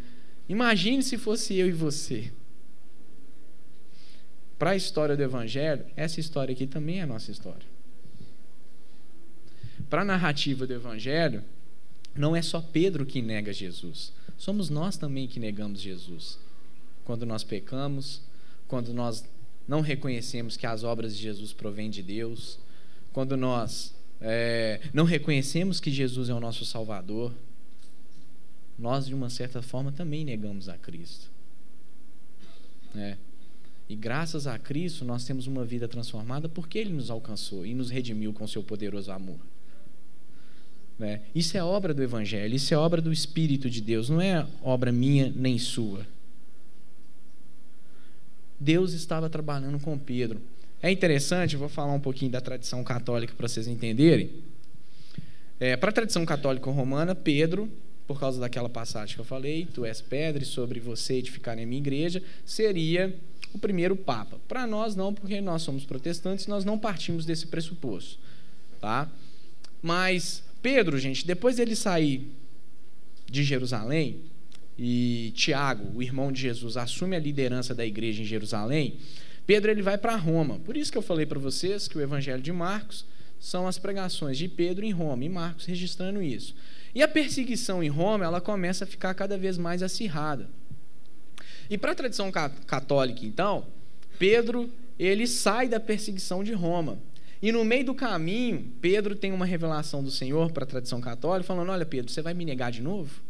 Imagine 0.48 1.04
se 1.04 1.18
fosse 1.18 1.56
eu 1.56 1.68
e 1.68 1.72
você. 1.72 2.32
Para 4.58 4.72
a 4.72 4.76
história 4.76 5.16
do 5.16 5.22
Evangelho, 5.22 5.86
essa 5.96 6.20
história 6.20 6.54
aqui 6.54 6.66
também 6.66 7.00
é 7.00 7.04
a 7.04 7.08
nossa 7.08 7.32
história. 7.32 7.68
Para 9.90 10.02
a 10.02 10.06
narrativa 10.06 10.66
do 10.66 10.74
Evangelho, 10.74 11.44
não 12.16 12.36
é 12.36 12.42
só 12.42 12.62
Pedro 12.62 13.06
que 13.06 13.22
nega 13.22 13.54
Jesus, 13.54 14.12
somos 14.38 14.70
nós 14.70 14.98
também 14.98 15.28
que 15.28 15.40
negamos 15.40 15.80
Jesus. 15.80 16.40
Quando 17.04 17.26
nós 17.26 17.44
pecamos, 17.44 18.22
quando 18.68 18.94
nós 18.94 19.24
não 19.68 19.82
reconhecemos 19.82 20.56
que 20.56 20.66
as 20.66 20.84
obras 20.84 21.16
de 21.16 21.24
Jesus 21.24 21.54
provêm 21.54 21.90
de 21.90 22.02
Deus, 22.02 22.60
quando 23.12 23.36
nós 23.36 23.94
é, 24.22 24.82
não 24.94 25.04
reconhecemos 25.04 25.80
que 25.80 25.92
Jesus 25.92 26.30
é 26.30 26.34
o 26.34 26.40
nosso 26.40 26.66
Salvador, 26.66 27.34
nós, 28.78 29.08
de 29.08 29.16
uma 29.16 29.30
certa 29.30 29.62
forma, 29.62 29.92
também 29.92 30.24
negamos 30.24 30.70
a 30.70 30.78
Cristo. 30.78 31.30
É. 32.96 33.18
E 33.90 33.96
graças 33.96 34.46
a 34.48 34.58
Cristo, 34.60 35.06
nós 35.06 35.26
temos 35.26 35.48
uma 35.48 35.66
vida 35.66 35.88
transformada 35.88 36.48
porque 36.48 36.78
Ele 36.78 36.92
nos 36.92 37.10
alcançou 37.10 37.66
e 37.66 37.74
nos 37.74 37.90
redimiu 37.90 38.34
com 38.34 38.48
seu 38.48 38.62
poderoso 38.62 39.12
amor. 39.12 39.40
É. 41.00 41.22
Isso 41.34 41.58
é 41.58 41.64
obra 41.64 41.94
do 41.94 42.02
Evangelho, 42.02 42.56
isso 42.56 42.74
é 42.74 42.78
obra 42.78 43.02
do 43.02 43.14
Espírito 43.14 43.70
de 43.70 43.82
Deus, 43.82 44.10
não 44.10 44.20
é 44.20 44.48
obra 44.62 44.92
minha 44.92 45.32
nem 45.36 45.58
sua. 45.58 46.06
Deus 48.60 48.94
estava 48.94 49.30
trabalhando 49.30 49.80
com 49.80 49.98
Pedro. 49.98 50.42
É 50.82 50.92
interessante, 50.92 51.56
vou 51.56 51.70
falar 51.70 51.94
um 51.94 52.00
pouquinho 52.00 52.32
da 52.32 52.42
tradição 52.42 52.84
católica 52.84 53.34
para 53.36 53.48
vocês 53.48 53.68
entenderem. 53.68 54.32
É, 55.60 55.76
para 55.76 55.90
a 55.90 55.94
tradição 55.94 56.26
católica 56.26 56.70
romana, 56.70 57.16
Pedro 57.16 57.70
por 58.08 58.20
causa 58.20 58.40
daquela 58.40 58.70
passagem 58.70 59.16
que 59.16 59.22
eu 59.22 59.26
falei, 59.26 59.68
tu 59.72 59.84
és 59.84 60.00
pedra 60.00 60.42
e 60.42 60.46
sobre 60.46 60.80
você 60.80 61.16
edificar 61.16 61.60
a 61.60 61.66
minha 61.66 61.78
igreja, 61.78 62.24
seria 62.46 63.14
o 63.54 63.60
primeiro 63.60 63.98
papa. 63.98 64.40
Para 64.48 64.66
nós 64.66 64.96
não, 64.96 65.14
porque 65.14 65.42
nós 65.42 65.62
somos 65.62 65.84
protestantes, 65.84 66.48
nós 66.48 66.64
não 66.64 66.80
partimos 66.80 67.26
desse 67.26 67.48
pressuposto, 67.48 68.18
tá? 68.80 69.12
Mas 69.82 70.42
Pedro, 70.62 70.98
gente, 70.98 71.28
depois 71.28 71.58
dele 71.58 71.76
sair 71.76 72.32
de 73.30 73.44
Jerusalém 73.44 74.22
e 74.78 75.34
Tiago, 75.36 75.98
o 75.98 76.04
irmão 76.04 76.32
de 76.32 76.42
Jesus, 76.42 76.78
assume 76.78 77.16
a 77.16 77.20
liderança 77.20 77.74
da 77.74 77.86
igreja 77.86 78.22
em 78.22 78.26
Jerusalém, 78.26 78.98
Pedro 79.46 79.72
ele 79.72 79.82
vai 79.82 79.98
para 79.98 80.16
Roma. 80.16 80.60
Por 80.60 80.76
isso 80.76 80.92
que 80.92 80.98
eu 80.98 81.02
falei 81.02 81.26
para 81.26 81.40
vocês 81.40 81.88
que 81.88 81.98
o 81.98 82.02
Evangelho 82.02 82.42
de 82.42 82.52
Marcos 82.52 83.06
são 83.40 83.68
as 83.68 83.78
pregações 83.78 84.38
de 84.38 84.48
Pedro 84.48 84.86
em 84.86 84.92
Roma, 84.92 85.24
e 85.24 85.30
Marcos 85.30 85.66
registrando 85.66 86.22
isso. 86.22 86.54
E 86.94 87.02
a 87.02 87.08
perseguição 87.08 87.84
em 87.84 87.88
Roma, 87.88 88.26
ela 88.26 88.42
começa 88.42 88.84
a 88.84 88.88
ficar 88.88 89.14
cada 89.14 89.38
vez 89.38 89.58
mais 89.58 89.82
acirrada. 89.82 90.50
E 91.70 91.78
para 91.78 91.92
a 91.92 91.96
tradição 91.96 92.32
católica, 92.32 93.26
então, 93.26 93.68
Pedro, 94.18 94.72
ele 94.98 95.28
sai 95.28 95.68
da 95.68 95.80
perseguição 95.80 96.44
de 96.44 96.54
Roma. 96.54 96.98
E 97.42 97.52
no 97.52 97.64
meio 97.64 97.86
do 97.86 97.96
caminho, 97.96 98.72
Pedro 98.82 99.16
tem 99.16 99.32
uma 99.32 99.46
revelação 99.46 100.04
do 100.04 100.10
Senhor 100.10 100.52
para 100.52 100.64
a 100.64 100.68
tradição 100.68 101.00
católica, 101.00 101.46
falando: 101.46 101.70
Olha, 101.70 101.86
Pedro, 101.86 102.12
você 102.12 102.22
vai 102.22 102.34
me 102.34 102.44
negar 102.44 102.72
de 102.72 102.82
novo? 102.82 103.22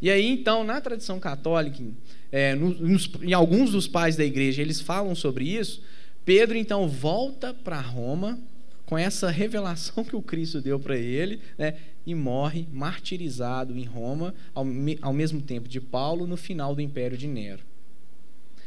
E 0.00 0.10
aí, 0.10 0.26
então, 0.26 0.62
na 0.62 0.80
tradição 0.80 1.18
católica, 1.18 1.82
é, 2.30 2.54
nos, 2.54 3.10
em 3.20 3.32
alguns 3.32 3.72
dos 3.72 3.88
pais 3.88 4.16
da 4.16 4.24
igreja, 4.24 4.62
eles 4.62 4.80
falam 4.80 5.14
sobre 5.14 5.44
isso. 5.44 5.82
Pedro, 6.24 6.56
então, 6.56 6.88
volta 6.88 7.52
para 7.52 7.80
Roma 7.80 8.38
com 8.86 8.96
essa 8.96 9.30
revelação 9.30 10.02
que 10.02 10.16
o 10.16 10.22
Cristo 10.22 10.62
deu 10.62 10.80
para 10.80 10.96
ele, 10.96 11.40
né, 11.58 11.76
e 12.06 12.14
morre 12.14 12.66
martirizado 12.72 13.76
em 13.76 13.84
Roma, 13.84 14.34
ao, 14.54 14.64
ao 15.02 15.12
mesmo 15.12 15.42
tempo 15.42 15.68
de 15.68 15.78
Paulo, 15.78 16.26
no 16.26 16.38
final 16.38 16.74
do 16.74 16.80
império 16.80 17.18
de 17.18 17.26
Nero. 17.26 17.62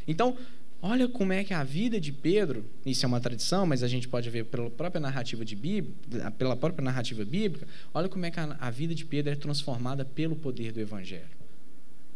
Então, 0.06 0.36
olha 0.82 1.08
como 1.08 1.32
é 1.32 1.44
que 1.44 1.54
a 1.54 1.62
vida 1.62 2.00
de 2.00 2.12
Pedro, 2.12 2.64
isso 2.84 3.06
é 3.06 3.08
uma 3.08 3.20
tradição, 3.20 3.64
mas 3.64 3.82
a 3.82 3.88
gente 3.88 4.08
pode 4.08 4.28
ver 4.28 4.44
pela 4.46 4.68
própria 4.68 5.00
narrativa, 5.00 5.44
de 5.44 5.54
Bíblia, 5.54 5.94
pela 6.32 6.56
própria 6.56 6.84
narrativa 6.84 7.24
bíblica, 7.24 7.66
olha 7.94 8.08
como 8.08 8.26
é 8.26 8.30
que 8.30 8.40
a, 8.40 8.56
a 8.58 8.70
vida 8.70 8.94
de 8.94 9.04
Pedro 9.04 9.32
é 9.32 9.36
transformada 9.36 10.04
pelo 10.04 10.34
poder 10.34 10.72
do 10.72 10.80
Evangelho. 10.80 11.40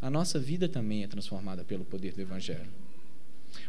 A 0.03 0.11
nossa 0.11 0.39
vida 0.39 0.69
também 0.69 1.05
é 1.05 1.07
transformada 1.07 1.64
pelo 1.64 1.85
poder 1.85 2.12
do 2.12 2.21
Evangelho. 2.21 2.69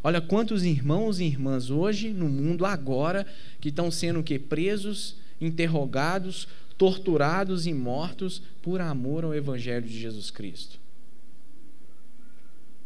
Olha 0.03 0.19
quantos 0.19 0.63
irmãos 0.63 1.19
e 1.19 1.25
irmãs 1.25 1.69
hoje 1.69 2.11
no 2.11 2.27
mundo 2.27 2.65
agora 2.65 3.25
que 3.61 3.69
estão 3.69 3.89
sendo 3.89 4.23
que 4.23 4.39
presos, 4.39 5.15
interrogados, 5.39 6.47
torturados 6.77 7.65
e 7.65 7.73
mortos 7.73 8.41
por 8.61 8.81
amor 8.81 9.23
ao 9.23 9.33
evangelho 9.33 9.87
de 9.87 9.99
Jesus 9.99 10.29
Cristo. 10.29 10.79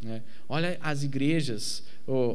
É. 0.06 0.22
Olha 0.50 0.78
as 0.82 1.04
igrejas, 1.04 1.84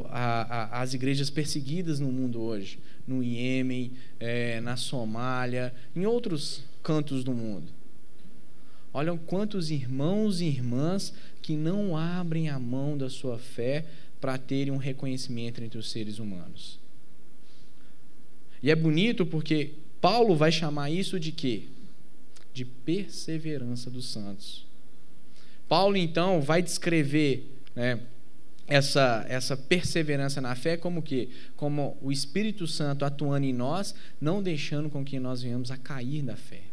a, 0.09 0.77
a, 0.77 0.81
as 0.81 0.93
igrejas 0.93 1.29
perseguidas 1.29 1.99
no 1.99 2.09
mundo 2.11 2.41
hoje, 2.41 2.79
no 3.05 3.21
Iêmen, 3.21 3.91
é, 4.19 4.61
na 4.61 4.77
Somália, 4.77 5.73
em 5.95 6.05
outros 6.05 6.63
cantos 6.81 7.23
do 7.23 7.33
mundo. 7.33 7.67
Olha 8.93 9.15
quantos 9.17 9.69
irmãos 9.69 10.39
e 10.39 10.45
irmãs 10.45 11.13
que 11.41 11.55
não 11.55 11.95
abrem 11.97 12.49
a 12.49 12.57
mão 12.57 12.97
da 12.97 13.09
sua 13.09 13.37
fé 13.37 13.85
para 14.19 14.37
terem 14.37 14.73
um 14.73 14.77
reconhecimento 14.77 15.61
entre 15.61 15.77
os 15.77 15.91
seres 15.91 16.19
humanos. 16.19 16.79
E 18.63 18.71
é 18.71 18.75
bonito 18.75 19.25
porque 19.25 19.71
Paulo 19.99 20.35
vai 20.35 20.51
chamar 20.51 20.89
isso 20.89 21.19
de 21.19 21.31
quê? 21.31 21.63
De 22.53 22.65
perseverança 22.65 23.89
dos 23.89 24.09
santos. 24.09 24.65
Paulo, 25.67 25.97
então, 25.97 26.41
vai 26.41 26.61
descrever 26.61 27.56
né, 27.77 28.01
essa, 28.67 29.23
essa 29.29 29.55
perseverança 29.55 30.41
na 30.41 30.55
fé 30.55 30.75
como 30.75 31.01
que? 31.01 31.29
Como 31.55 31.95
o 32.01 32.11
Espírito 32.11 32.67
Santo 32.67 33.05
atuando 33.05 33.45
em 33.45 33.53
nós, 33.53 33.93
não 34.19 34.41
deixando 34.41 34.89
com 34.89 35.05
que 35.05 35.19
nós 35.19 35.41
venhamos 35.41 35.69
a 35.71 35.77
cair 35.77 36.23
da 36.23 36.35
fé. 36.35 36.63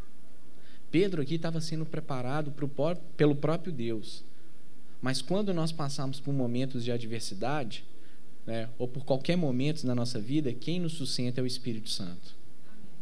Pedro 0.90 1.20
aqui 1.22 1.34
estava 1.34 1.60
sendo 1.60 1.84
preparado 1.84 2.50
pro, 2.50 2.70
pelo 3.16 3.36
próprio 3.36 3.72
Deus 3.72 4.24
mas 5.04 5.20
quando 5.20 5.52
nós 5.52 5.70
passamos 5.70 6.18
por 6.18 6.32
momentos 6.32 6.82
de 6.82 6.90
adversidade, 6.90 7.84
né, 8.46 8.70
ou 8.78 8.88
por 8.88 9.04
qualquer 9.04 9.36
momento 9.36 9.86
na 9.86 9.94
nossa 9.94 10.18
vida, 10.18 10.50
quem 10.54 10.80
nos 10.80 10.94
sustenta 10.94 11.42
é 11.42 11.44
o 11.44 11.46
Espírito 11.46 11.90
Santo. 11.90 12.34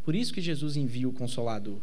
Por 0.04 0.16
isso 0.16 0.34
que 0.34 0.40
Jesus 0.40 0.76
envia 0.76 1.08
o 1.08 1.12
Consolador. 1.12 1.78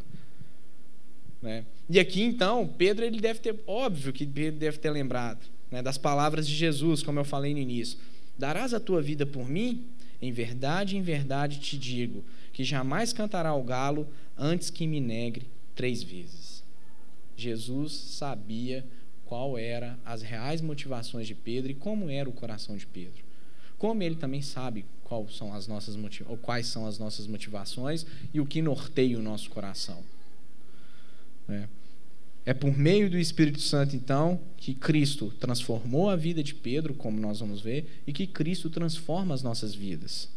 Né? 1.41 1.63
E 1.89 1.97
aqui 1.97 2.21
então, 2.21 2.67
Pedro 2.67 3.05
ele 3.05 3.21
deve 3.21 3.39
ter, 3.39 3.63
óbvio 3.65 4.11
que 4.11 4.25
Pedro 4.25 4.59
deve 4.59 4.77
ter 4.77 4.89
lembrado 4.89 5.39
né, 5.71 5.81
das 5.81 5.97
palavras 5.97 6.47
de 6.47 6.55
Jesus, 6.55 7.03
como 7.03 7.19
eu 7.19 7.25
falei 7.25 7.53
no 7.53 7.59
início: 7.59 7.97
Darás 8.37 8.73
a 8.73 8.79
tua 8.79 9.01
vida 9.01 9.25
por 9.25 9.47
mim? 9.47 9.85
Em 10.21 10.31
verdade, 10.31 10.97
em 10.97 11.01
verdade 11.01 11.59
te 11.59 11.77
digo 11.77 12.23
que 12.51 12.63
jamais 12.63 13.13
cantará 13.13 13.53
o 13.53 13.63
galo 13.63 14.07
antes 14.37 14.69
que 14.69 14.85
me 14.85 14.99
negre 14.99 15.47
três 15.75 16.03
vezes. 16.03 16.61
Jesus 17.37 17.93
sabia 17.93 18.85
qual 19.25 19.57
eram 19.57 19.95
as 20.03 20.21
reais 20.21 20.59
motivações 20.59 21.27
de 21.27 21.35
Pedro 21.35 21.71
e 21.71 21.75
como 21.75 22.09
era 22.09 22.27
o 22.27 22.33
coração 22.33 22.75
de 22.75 22.85
Pedro. 22.85 23.23
Como 23.77 24.03
ele 24.03 24.15
também 24.15 24.41
sabe 24.41 24.85
quais 25.03 25.35
são 25.37 25.53
as 25.53 25.67
nossas, 25.67 25.97
ou 26.27 26.35
quais 26.35 26.67
são 26.67 26.85
as 26.85 26.99
nossas 26.99 27.27
motivações 27.27 28.05
e 28.33 28.41
o 28.41 28.45
que 28.45 28.61
norteia 28.61 29.17
o 29.17 29.21
nosso 29.21 29.49
coração. 29.49 30.03
É. 31.47 31.67
é 32.49 32.53
por 32.55 32.75
meio 32.75 33.11
do 33.11 33.17
Espírito 33.19 33.61
Santo, 33.61 33.95
então, 33.95 34.41
que 34.57 34.73
Cristo 34.73 35.31
transformou 35.39 36.09
a 36.09 36.15
vida 36.15 36.41
de 36.41 36.55
Pedro, 36.55 36.95
como 36.95 37.19
nós 37.19 37.41
vamos 37.41 37.61
ver, 37.61 38.01
e 38.07 38.11
que 38.11 38.25
Cristo 38.25 38.71
transforma 38.71 39.35
as 39.35 39.43
nossas 39.43 39.75
vidas. 39.75 40.27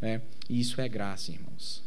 É. 0.00 0.22
E 0.48 0.58
isso 0.58 0.80
é 0.80 0.88
graça, 0.88 1.30
irmãos. 1.30 1.84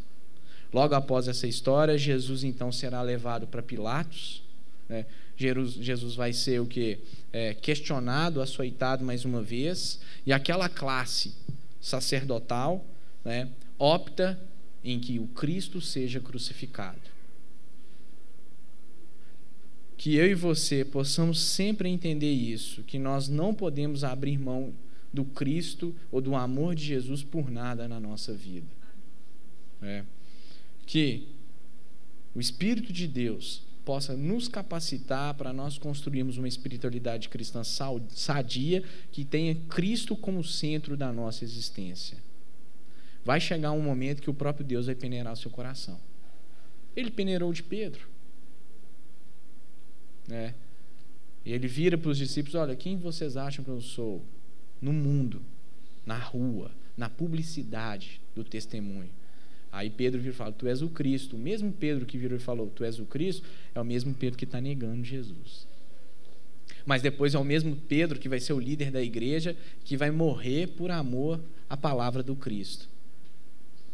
Logo 0.72 0.94
após 0.94 1.28
essa 1.28 1.48
história, 1.48 1.98
Jesus 1.98 2.44
então 2.44 2.72
será 2.72 3.02
levado 3.02 3.48
para 3.48 3.64
Pilatos. 3.64 4.44
Né? 4.88 5.08
Jesus 5.36 6.14
vai 6.14 6.32
ser 6.32 6.62
o 6.62 6.68
que? 6.68 7.00
É, 7.34 7.56
questionado, 7.56 8.44
açoitado 8.44 9.04
mais 9.04 9.26
uma 9.26 9.42
vez, 9.42 10.00
e 10.28 10.32
aquela 10.32 10.70
classe 10.70 11.34
sacerdotal 11.82 12.86
né, 13.26 13.50
opta 13.80 14.40
em 14.84 15.00
que 15.00 15.18
o 15.18 15.26
Cristo 15.26 15.82
seja 15.82 16.20
crucificado. 16.20 17.15
Que 20.06 20.14
eu 20.14 20.30
e 20.30 20.36
você 20.36 20.86
possamos 20.86 21.42
sempre 21.42 21.90
entender 21.90 22.32
isso, 22.32 22.84
que 22.84 23.00
nós 23.00 23.28
não 23.28 23.56
podemos 23.56 24.04
abrir 24.04 24.38
mão 24.38 24.72
do 25.12 25.26
Cristo 25.26 25.96
ou 26.12 26.22
do 26.22 26.36
amor 26.36 26.76
de 26.76 26.86
Jesus 26.86 27.24
por 27.24 27.50
nada 27.50 27.88
na 27.88 28.00
nossa 28.00 28.32
vida. 28.32 28.68
É. 29.82 30.04
Que 30.86 31.28
o 32.36 32.40
Espírito 32.40 32.94
de 32.94 33.08
Deus 33.08 33.64
possa 33.84 34.16
nos 34.16 34.48
capacitar 34.48 35.34
para 35.34 35.52
nós 35.52 35.80
construirmos 35.80 36.38
uma 36.38 36.48
espiritualidade 36.48 37.28
cristã 37.28 37.64
sadia 37.64 38.84
que 39.12 39.26
tenha 39.26 39.56
Cristo 39.56 40.16
como 40.16 40.44
centro 40.44 40.96
da 40.96 41.12
nossa 41.12 41.44
existência. 41.44 42.20
Vai 43.24 43.42
chegar 43.42 43.72
um 43.72 43.82
momento 43.82 44.22
que 44.22 44.30
o 44.30 44.36
próprio 44.36 44.64
Deus 44.64 44.86
vai 44.86 44.94
peneirar 44.94 45.34
o 45.34 45.36
seu 45.36 45.50
coração. 45.50 46.00
Ele 46.96 47.10
peneirou 47.10 47.52
de 47.52 47.64
Pedro. 47.64 48.14
Né? 50.28 50.54
E 51.46 51.54
ele 51.54 51.68
vira 51.68 51.98
para 51.98 52.10
os 52.10 52.18
discípulos: 52.18 52.56
Olha, 52.56 52.76
quem 52.76 52.98
vocês 52.98 53.38
acham 53.38 53.64
que 53.64 53.72
eu 53.72 53.82
sou? 53.82 54.24
No 54.82 54.92
mundo, 54.92 55.42
na 56.06 56.18
rua, 56.18 56.72
na 56.98 57.10
publicidade 57.10 58.20
do 58.36 58.44
testemunho. 58.44 59.10
Aí 59.72 59.90
Pedro 59.90 60.20
vira 60.20 60.34
e 60.34 60.36
fala: 60.38 60.52
Tu 60.52 60.68
és 60.68 60.82
o 60.82 60.90
Cristo. 60.90 61.36
O 61.36 61.40
mesmo 61.40 61.72
Pedro 61.72 62.06
que 62.06 62.18
virou 62.18 62.38
e 62.38 62.42
falou: 62.42 62.68
Tu 62.68 62.84
és 62.84 63.00
o 63.00 63.06
Cristo, 63.06 63.46
é 63.74 63.80
o 63.80 63.86
mesmo 63.86 64.14
Pedro 64.14 64.38
que 64.38 64.46
está 64.46 64.60
negando 64.60 65.04
Jesus. 65.04 65.68
Mas 66.86 67.02
depois 67.02 67.34
é 67.34 67.40
o 67.40 67.44
mesmo 67.44 67.76
Pedro 67.76 68.20
que 68.20 68.30
vai 68.30 68.40
ser 68.40 68.54
o 68.54 68.60
líder 68.60 68.92
da 68.92 69.02
igreja, 69.02 69.56
que 69.84 69.98
vai 69.98 70.12
morrer 70.12 70.68
por 70.68 70.92
amor 70.92 71.42
à 71.70 71.76
palavra 71.76 72.24
do 72.24 72.36
Cristo. 72.36 72.88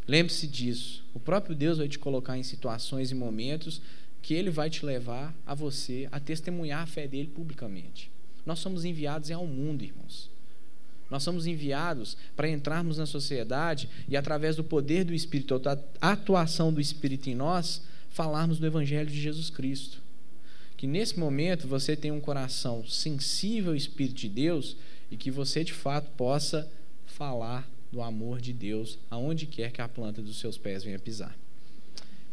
Lembre-se 0.07 0.47
disso. 0.47 1.03
O 1.13 1.19
próprio 1.19 1.55
Deus 1.55 1.77
vai 1.77 1.87
te 1.87 1.97
colocar 1.97 2.37
em 2.37 2.43
situações 2.43 3.11
e 3.11 3.15
momentos 3.15 3.81
que 4.21 4.33
ele 4.33 4.49
vai 4.49 4.69
te 4.69 4.85
levar 4.85 5.35
a 5.45 5.55
você 5.55 6.07
a 6.11 6.19
testemunhar 6.19 6.83
a 6.83 6.87
fé 6.87 7.07
dele 7.07 7.31
publicamente. 7.33 8.11
Nós 8.45 8.59
somos 8.59 8.85
enviados 8.85 9.31
ao 9.31 9.45
mundo, 9.45 9.83
irmãos. 9.83 10.29
Nós 11.09 11.23
somos 11.23 11.45
enviados 11.45 12.15
para 12.35 12.49
entrarmos 12.49 12.97
na 12.97 13.05
sociedade 13.05 13.89
e, 14.07 14.15
através 14.15 14.55
do 14.55 14.63
poder 14.63 15.03
do 15.03 15.13
Espírito, 15.13 15.59
da 15.59 15.77
atuação 15.99 16.71
do 16.71 16.79
Espírito 16.79 17.29
em 17.29 17.35
nós, 17.35 17.81
falarmos 18.09 18.59
do 18.59 18.65
Evangelho 18.65 19.09
de 19.09 19.19
Jesus 19.19 19.49
Cristo. 19.49 20.01
Que 20.77 20.87
nesse 20.87 21.19
momento 21.19 21.67
você 21.67 21.95
tenha 21.95 22.13
um 22.13 22.21
coração 22.21 22.85
sensível 22.87 23.71
ao 23.71 23.75
Espírito 23.75 24.15
de 24.15 24.29
Deus 24.29 24.77
e 25.11 25.17
que 25.17 25.29
você 25.29 25.63
de 25.63 25.73
fato 25.73 26.09
possa 26.11 26.71
falar 27.05 27.69
do 27.91 28.01
amor 28.01 28.39
de 28.39 28.53
Deus 28.53 28.97
aonde 29.09 29.45
quer 29.45 29.71
que 29.71 29.81
a 29.81 29.87
planta 29.87 30.21
dos 30.21 30.39
seus 30.39 30.57
pés 30.57 30.83
venha 30.83 30.97
pisar. 30.97 31.37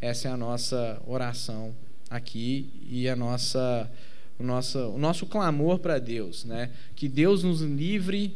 Essa 0.01 0.29
é 0.29 0.31
a 0.31 0.37
nossa 0.37 1.01
oração 1.05 1.75
aqui 2.09 2.69
e 2.89 3.07
a 3.07 3.15
nossa, 3.15 3.89
o, 4.39 4.43
nosso, 4.43 4.79
o 4.79 4.97
nosso 4.97 5.25
clamor 5.25 5.79
para 5.79 5.99
Deus, 5.99 6.45
né? 6.45 6.71
Que 6.95 7.07
Deus 7.07 7.43
nos 7.43 7.61
livre 7.61 8.35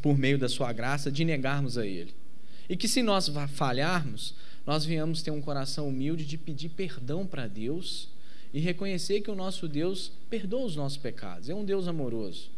por 0.00 0.16
meio 0.16 0.38
da 0.38 0.48
sua 0.48 0.72
graça 0.72 1.10
de 1.10 1.24
negarmos 1.24 1.78
a 1.78 1.86
Ele. 1.86 2.14
E 2.68 2.76
que 2.76 2.86
se 2.86 3.02
nós 3.02 3.30
falharmos, 3.54 4.34
nós 4.66 4.84
venhamos 4.84 5.22
ter 5.22 5.30
um 5.30 5.40
coração 5.40 5.88
humilde 5.88 6.24
de 6.24 6.38
pedir 6.38 6.68
perdão 6.70 7.26
para 7.26 7.46
Deus 7.46 8.08
e 8.52 8.60
reconhecer 8.60 9.20
que 9.20 9.30
o 9.30 9.34
nosso 9.34 9.66
Deus 9.66 10.12
perdoa 10.28 10.66
os 10.66 10.76
nossos 10.76 10.98
pecados. 10.98 11.48
É 11.48 11.54
um 11.54 11.64
Deus 11.64 11.88
amoroso, 11.88 12.50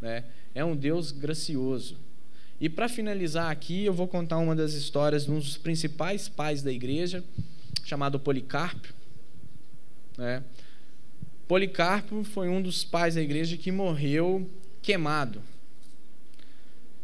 né? 0.00 0.24
é 0.54 0.64
um 0.64 0.76
Deus 0.76 1.12
gracioso. 1.12 1.96
E 2.60 2.68
para 2.68 2.88
finalizar 2.88 3.50
aqui, 3.50 3.84
eu 3.84 3.92
vou 3.92 4.08
contar 4.08 4.38
uma 4.38 4.56
das 4.56 4.72
histórias 4.72 5.24
de 5.26 5.30
um 5.30 5.38
dos 5.38 5.58
principais 5.58 6.28
pais 6.28 6.62
da 6.62 6.72
igreja, 6.72 7.22
chamado 7.84 8.18
Policarpo. 8.18 8.94
Né? 10.16 10.42
Policarpo 11.46 12.24
foi 12.24 12.48
um 12.48 12.62
dos 12.62 12.82
pais 12.82 13.14
da 13.14 13.20
igreja 13.20 13.56
que 13.56 13.70
morreu 13.70 14.50
queimado. 14.80 15.42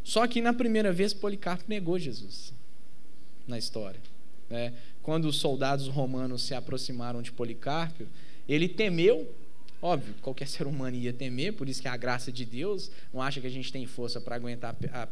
Só 0.03 0.27
que 0.27 0.41
na 0.41 0.55
primeira 0.55 0.93
vez, 0.93 1.13
Policarpo 1.13 1.65
negou 1.69 1.99
Jesus 1.99 2.53
na 3.47 3.59
história. 3.59 4.01
Né? 4.49 4.73
Quando 5.03 5.27
os 5.27 5.37
soldados 5.37 5.87
romanos 5.87 6.43
se 6.43 6.55
aproximaram 6.55 7.21
de 7.21 7.31
Policarpo, 7.31 8.05
ele 8.49 8.69
temeu 8.69 9.33
Óbvio, 9.83 10.15
qualquer 10.23 10.47
ser 10.47 10.69
humano 10.69 10.97
ia 10.97 11.13
temer, 11.13 11.55
por 11.55 11.69
isso 11.69 11.83
que 11.83 11.89
é 11.89 11.91
a 11.91 11.97
graça 11.97 12.31
de 12.31 12.45
Deus 12.45 12.89
não 13.13 13.21
acha 13.21 13.41
que 13.41 13.49
a 13.49 13.51
gente 13.51 13.73
tem 13.73 13.85
força 13.85 14.21
para 14.21 14.37
aguentar 14.37 14.77
a, 14.93 15.09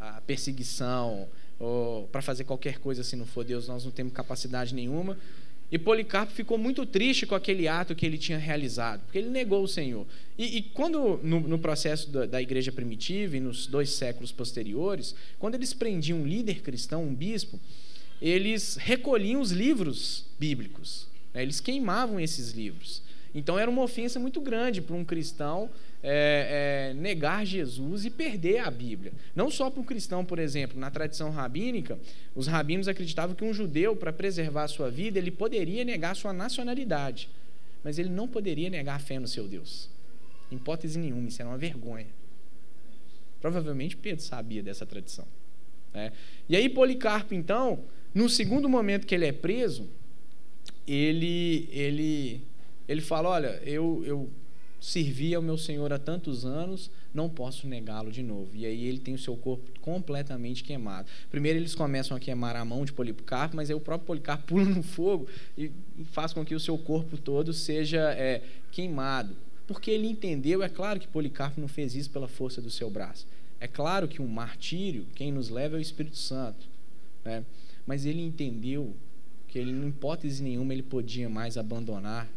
a, 0.00 0.20
perseguição 0.22 1.28
ou 1.58 2.08
para 2.08 2.22
fazer 2.22 2.44
qualquer 2.44 2.78
coisa 2.78 3.04
se 3.04 3.14
não 3.14 3.26
for 3.26 3.44
Deus, 3.44 3.68
nós 3.68 3.84
não 3.84 3.90
temos 3.90 4.14
capacidade 4.14 4.74
nenhuma. 4.74 5.18
E 5.70 5.78
Policarpo 5.78 6.32
ficou 6.32 6.56
muito 6.56 6.86
triste 6.86 7.26
com 7.26 7.34
aquele 7.34 7.68
ato 7.68 7.94
que 7.94 8.06
ele 8.06 8.16
tinha 8.16 8.38
realizado, 8.38 9.02
porque 9.02 9.18
ele 9.18 9.28
negou 9.28 9.62
o 9.62 9.68
Senhor. 9.68 10.06
E, 10.38 10.58
e 10.58 10.62
quando, 10.62 11.20
no, 11.22 11.40
no 11.40 11.58
processo 11.58 12.08
da, 12.08 12.24
da, 12.24 12.40
igreja 12.40 12.72
primitiva 12.72 13.36
e 13.36 13.40
nos 13.40 13.66
dois 13.66 13.90
séculos 13.90 14.32
posteriores, 14.32 15.14
quando 15.38 15.56
eles 15.56 15.74
prendiam 15.74 16.20
um 16.20 16.26
líder 16.26 16.62
cristão, 16.62 17.04
um 17.04 17.14
bispo, 17.14 17.60
eles 18.22 18.76
recolhiam 18.76 19.42
os 19.42 19.50
livros 19.50 20.24
bíblicos, 20.38 21.08
né? 21.34 21.42
eles 21.42 21.60
queimavam 21.60 22.18
esses 22.18 22.52
livros. 22.52 23.02
Então 23.36 23.58
era 23.58 23.70
uma 23.70 23.82
ofensa 23.82 24.18
muito 24.18 24.40
grande 24.40 24.80
para 24.80 24.96
um 24.96 25.04
cristão 25.04 25.68
é, 26.02 26.92
é, 26.92 26.94
negar 26.94 27.44
Jesus 27.44 28.06
e 28.06 28.10
perder 28.10 28.60
a 28.60 28.70
Bíblia. 28.70 29.12
Não 29.34 29.50
só 29.50 29.68
para 29.68 29.78
um 29.78 29.84
cristão, 29.84 30.24
por 30.24 30.38
exemplo, 30.38 30.80
na 30.80 30.90
tradição 30.90 31.28
rabínica, 31.28 31.98
os 32.34 32.46
rabinos 32.46 32.88
acreditavam 32.88 33.36
que 33.36 33.44
um 33.44 33.52
judeu, 33.52 33.94
para 33.94 34.10
preservar 34.10 34.64
a 34.64 34.68
sua 34.68 34.90
vida, 34.90 35.18
ele 35.18 35.30
poderia 35.30 35.84
negar 35.84 36.16
sua 36.16 36.32
nacionalidade, 36.32 37.28
mas 37.84 37.98
ele 37.98 38.08
não 38.08 38.26
poderia 38.26 38.70
negar 38.70 38.96
a 38.96 38.98
fé 38.98 39.18
no 39.18 39.28
seu 39.28 39.46
Deus. 39.46 39.90
Em 40.50 40.56
hipótese 40.56 40.98
nenhuma, 40.98 41.28
isso 41.28 41.42
era 41.42 41.50
uma 41.50 41.58
vergonha. 41.58 42.06
Provavelmente 43.42 43.98
Pedro 43.98 44.24
sabia 44.24 44.62
dessa 44.62 44.86
tradição. 44.86 45.26
Né? 45.92 46.10
E 46.48 46.56
aí 46.56 46.70
Policarpo, 46.70 47.34
então, 47.34 47.84
no 48.14 48.30
segundo 48.30 48.66
momento 48.66 49.06
que 49.06 49.14
ele 49.14 49.26
é 49.26 49.32
preso, 49.32 49.86
ele, 50.86 51.68
ele 51.70 52.40
ele 52.88 53.00
fala: 53.00 53.28
Olha, 53.28 53.60
eu, 53.64 54.02
eu 54.04 54.30
servi 54.80 55.34
ao 55.34 55.42
meu 55.42 55.58
Senhor 55.58 55.92
há 55.92 55.98
tantos 55.98 56.44
anos, 56.44 56.90
não 57.12 57.28
posso 57.28 57.66
negá-lo 57.66 58.12
de 58.12 58.22
novo. 58.22 58.50
E 58.54 58.66
aí 58.66 58.86
ele 58.86 58.98
tem 58.98 59.14
o 59.14 59.18
seu 59.18 59.36
corpo 59.36 59.64
completamente 59.80 60.62
queimado. 60.62 61.08
Primeiro 61.30 61.58
eles 61.58 61.74
começam 61.74 62.16
a 62.16 62.20
queimar 62.20 62.56
a 62.56 62.64
mão 62.64 62.84
de 62.84 62.92
Policarpo, 62.92 63.56
mas 63.56 63.70
aí 63.70 63.76
o 63.76 63.80
próprio 63.80 64.06
Policarpo 64.06 64.44
pula 64.46 64.64
no 64.64 64.82
fogo 64.82 65.26
e 65.56 65.70
faz 66.12 66.32
com 66.32 66.44
que 66.44 66.54
o 66.54 66.60
seu 66.60 66.76
corpo 66.78 67.16
todo 67.16 67.52
seja 67.52 68.12
é, 68.12 68.42
queimado. 68.70 69.34
Porque 69.66 69.90
ele 69.90 70.06
entendeu, 70.06 70.62
é 70.62 70.68
claro 70.68 71.00
que 71.00 71.08
Policarpo 71.08 71.60
não 71.60 71.68
fez 71.68 71.94
isso 71.94 72.10
pela 72.10 72.28
força 72.28 72.60
do 72.60 72.70
seu 72.70 72.88
braço. 72.88 73.26
É 73.58 73.66
claro 73.66 74.06
que 74.06 74.22
um 74.22 74.28
martírio, 74.28 75.06
quem 75.14 75.32
nos 75.32 75.48
leva 75.48 75.76
é 75.76 75.78
o 75.78 75.82
Espírito 75.82 76.18
Santo. 76.18 76.68
Né? 77.24 77.44
Mas 77.86 78.06
ele 78.06 78.20
entendeu 78.20 78.94
que 79.48 79.58
ele, 79.58 79.70
em 79.70 79.88
hipótese 79.88 80.42
nenhuma, 80.42 80.72
ele 80.72 80.82
podia 80.82 81.28
mais 81.28 81.56
abandonar 81.56 82.28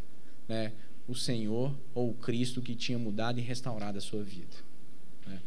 né, 0.50 0.72
o 1.06 1.14
Senhor 1.14 1.72
ou 1.94 2.10
o 2.10 2.14
Cristo 2.14 2.60
que 2.60 2.74
tinha 2.74 2.98
mudado 2.98 3.38
e 3.38 3.42
restaurado 3.42 3.98
a 3.98 4.00
sua 4.00 4.20
vida. 4.24 4.56
Né? 5.24 5.40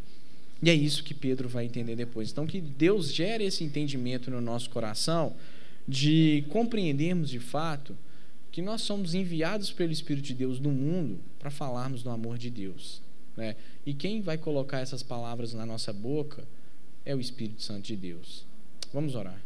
E 0.62 0.70
é 0.70 0.74
isso 0.74 1.04
que 1.04 1.14
Pedro 1.14 1.50
vai 1.50 1.66
entender 1.66 1.98
depois. 1.98 2.32
Então, 2.32 2.48
que 2.48 2.62
Deus 2.62 3.14
gere 3.14 3.44
esse 3.44 3.66
entendimento 3.66 4.32
no 4.32 4.40
nosso 4.40 4.70
coração 4.70 5.36
de 5.86 6.46
compreendermos 6.48 7.30
de 7.30 7.40
fato 7.40 7.98
que 8.50 8.62
nós 8.62 8.82
somos 8.82 9.14
enviados 9.14 9.74
pelo 9.74 9.92
Espírito 9.92 10.24
de 10.24 10.36
Deus 10.36 10.58
no 10.58 10.72
mundo 10.72 11.20
para 11.38 11.52
falarmos 11.52 12.02
do 12.02 12.10
amor 12.10 12.38
de 12.38 12.50
Deus. 12.50 13.02
Né? 13.36 13.58
E 13.86 13.94
quem 13.94 14.22
vai 14.22 14.38
colocar 14.38 14.80
essas 14.80 15.04
palavras 15.04 15.54
na 15.54 15.66
nossa 15.66 15.92
boca 15.92 16.48
é 17.06 17.14
o 17.14 17.20
Espírito 17.20 17.62
Santo 17.62 17.82
de 17.82 17.98
Deus. 17.98 18.46
Vamos 18.94 19.16
orar. 19.16 19.42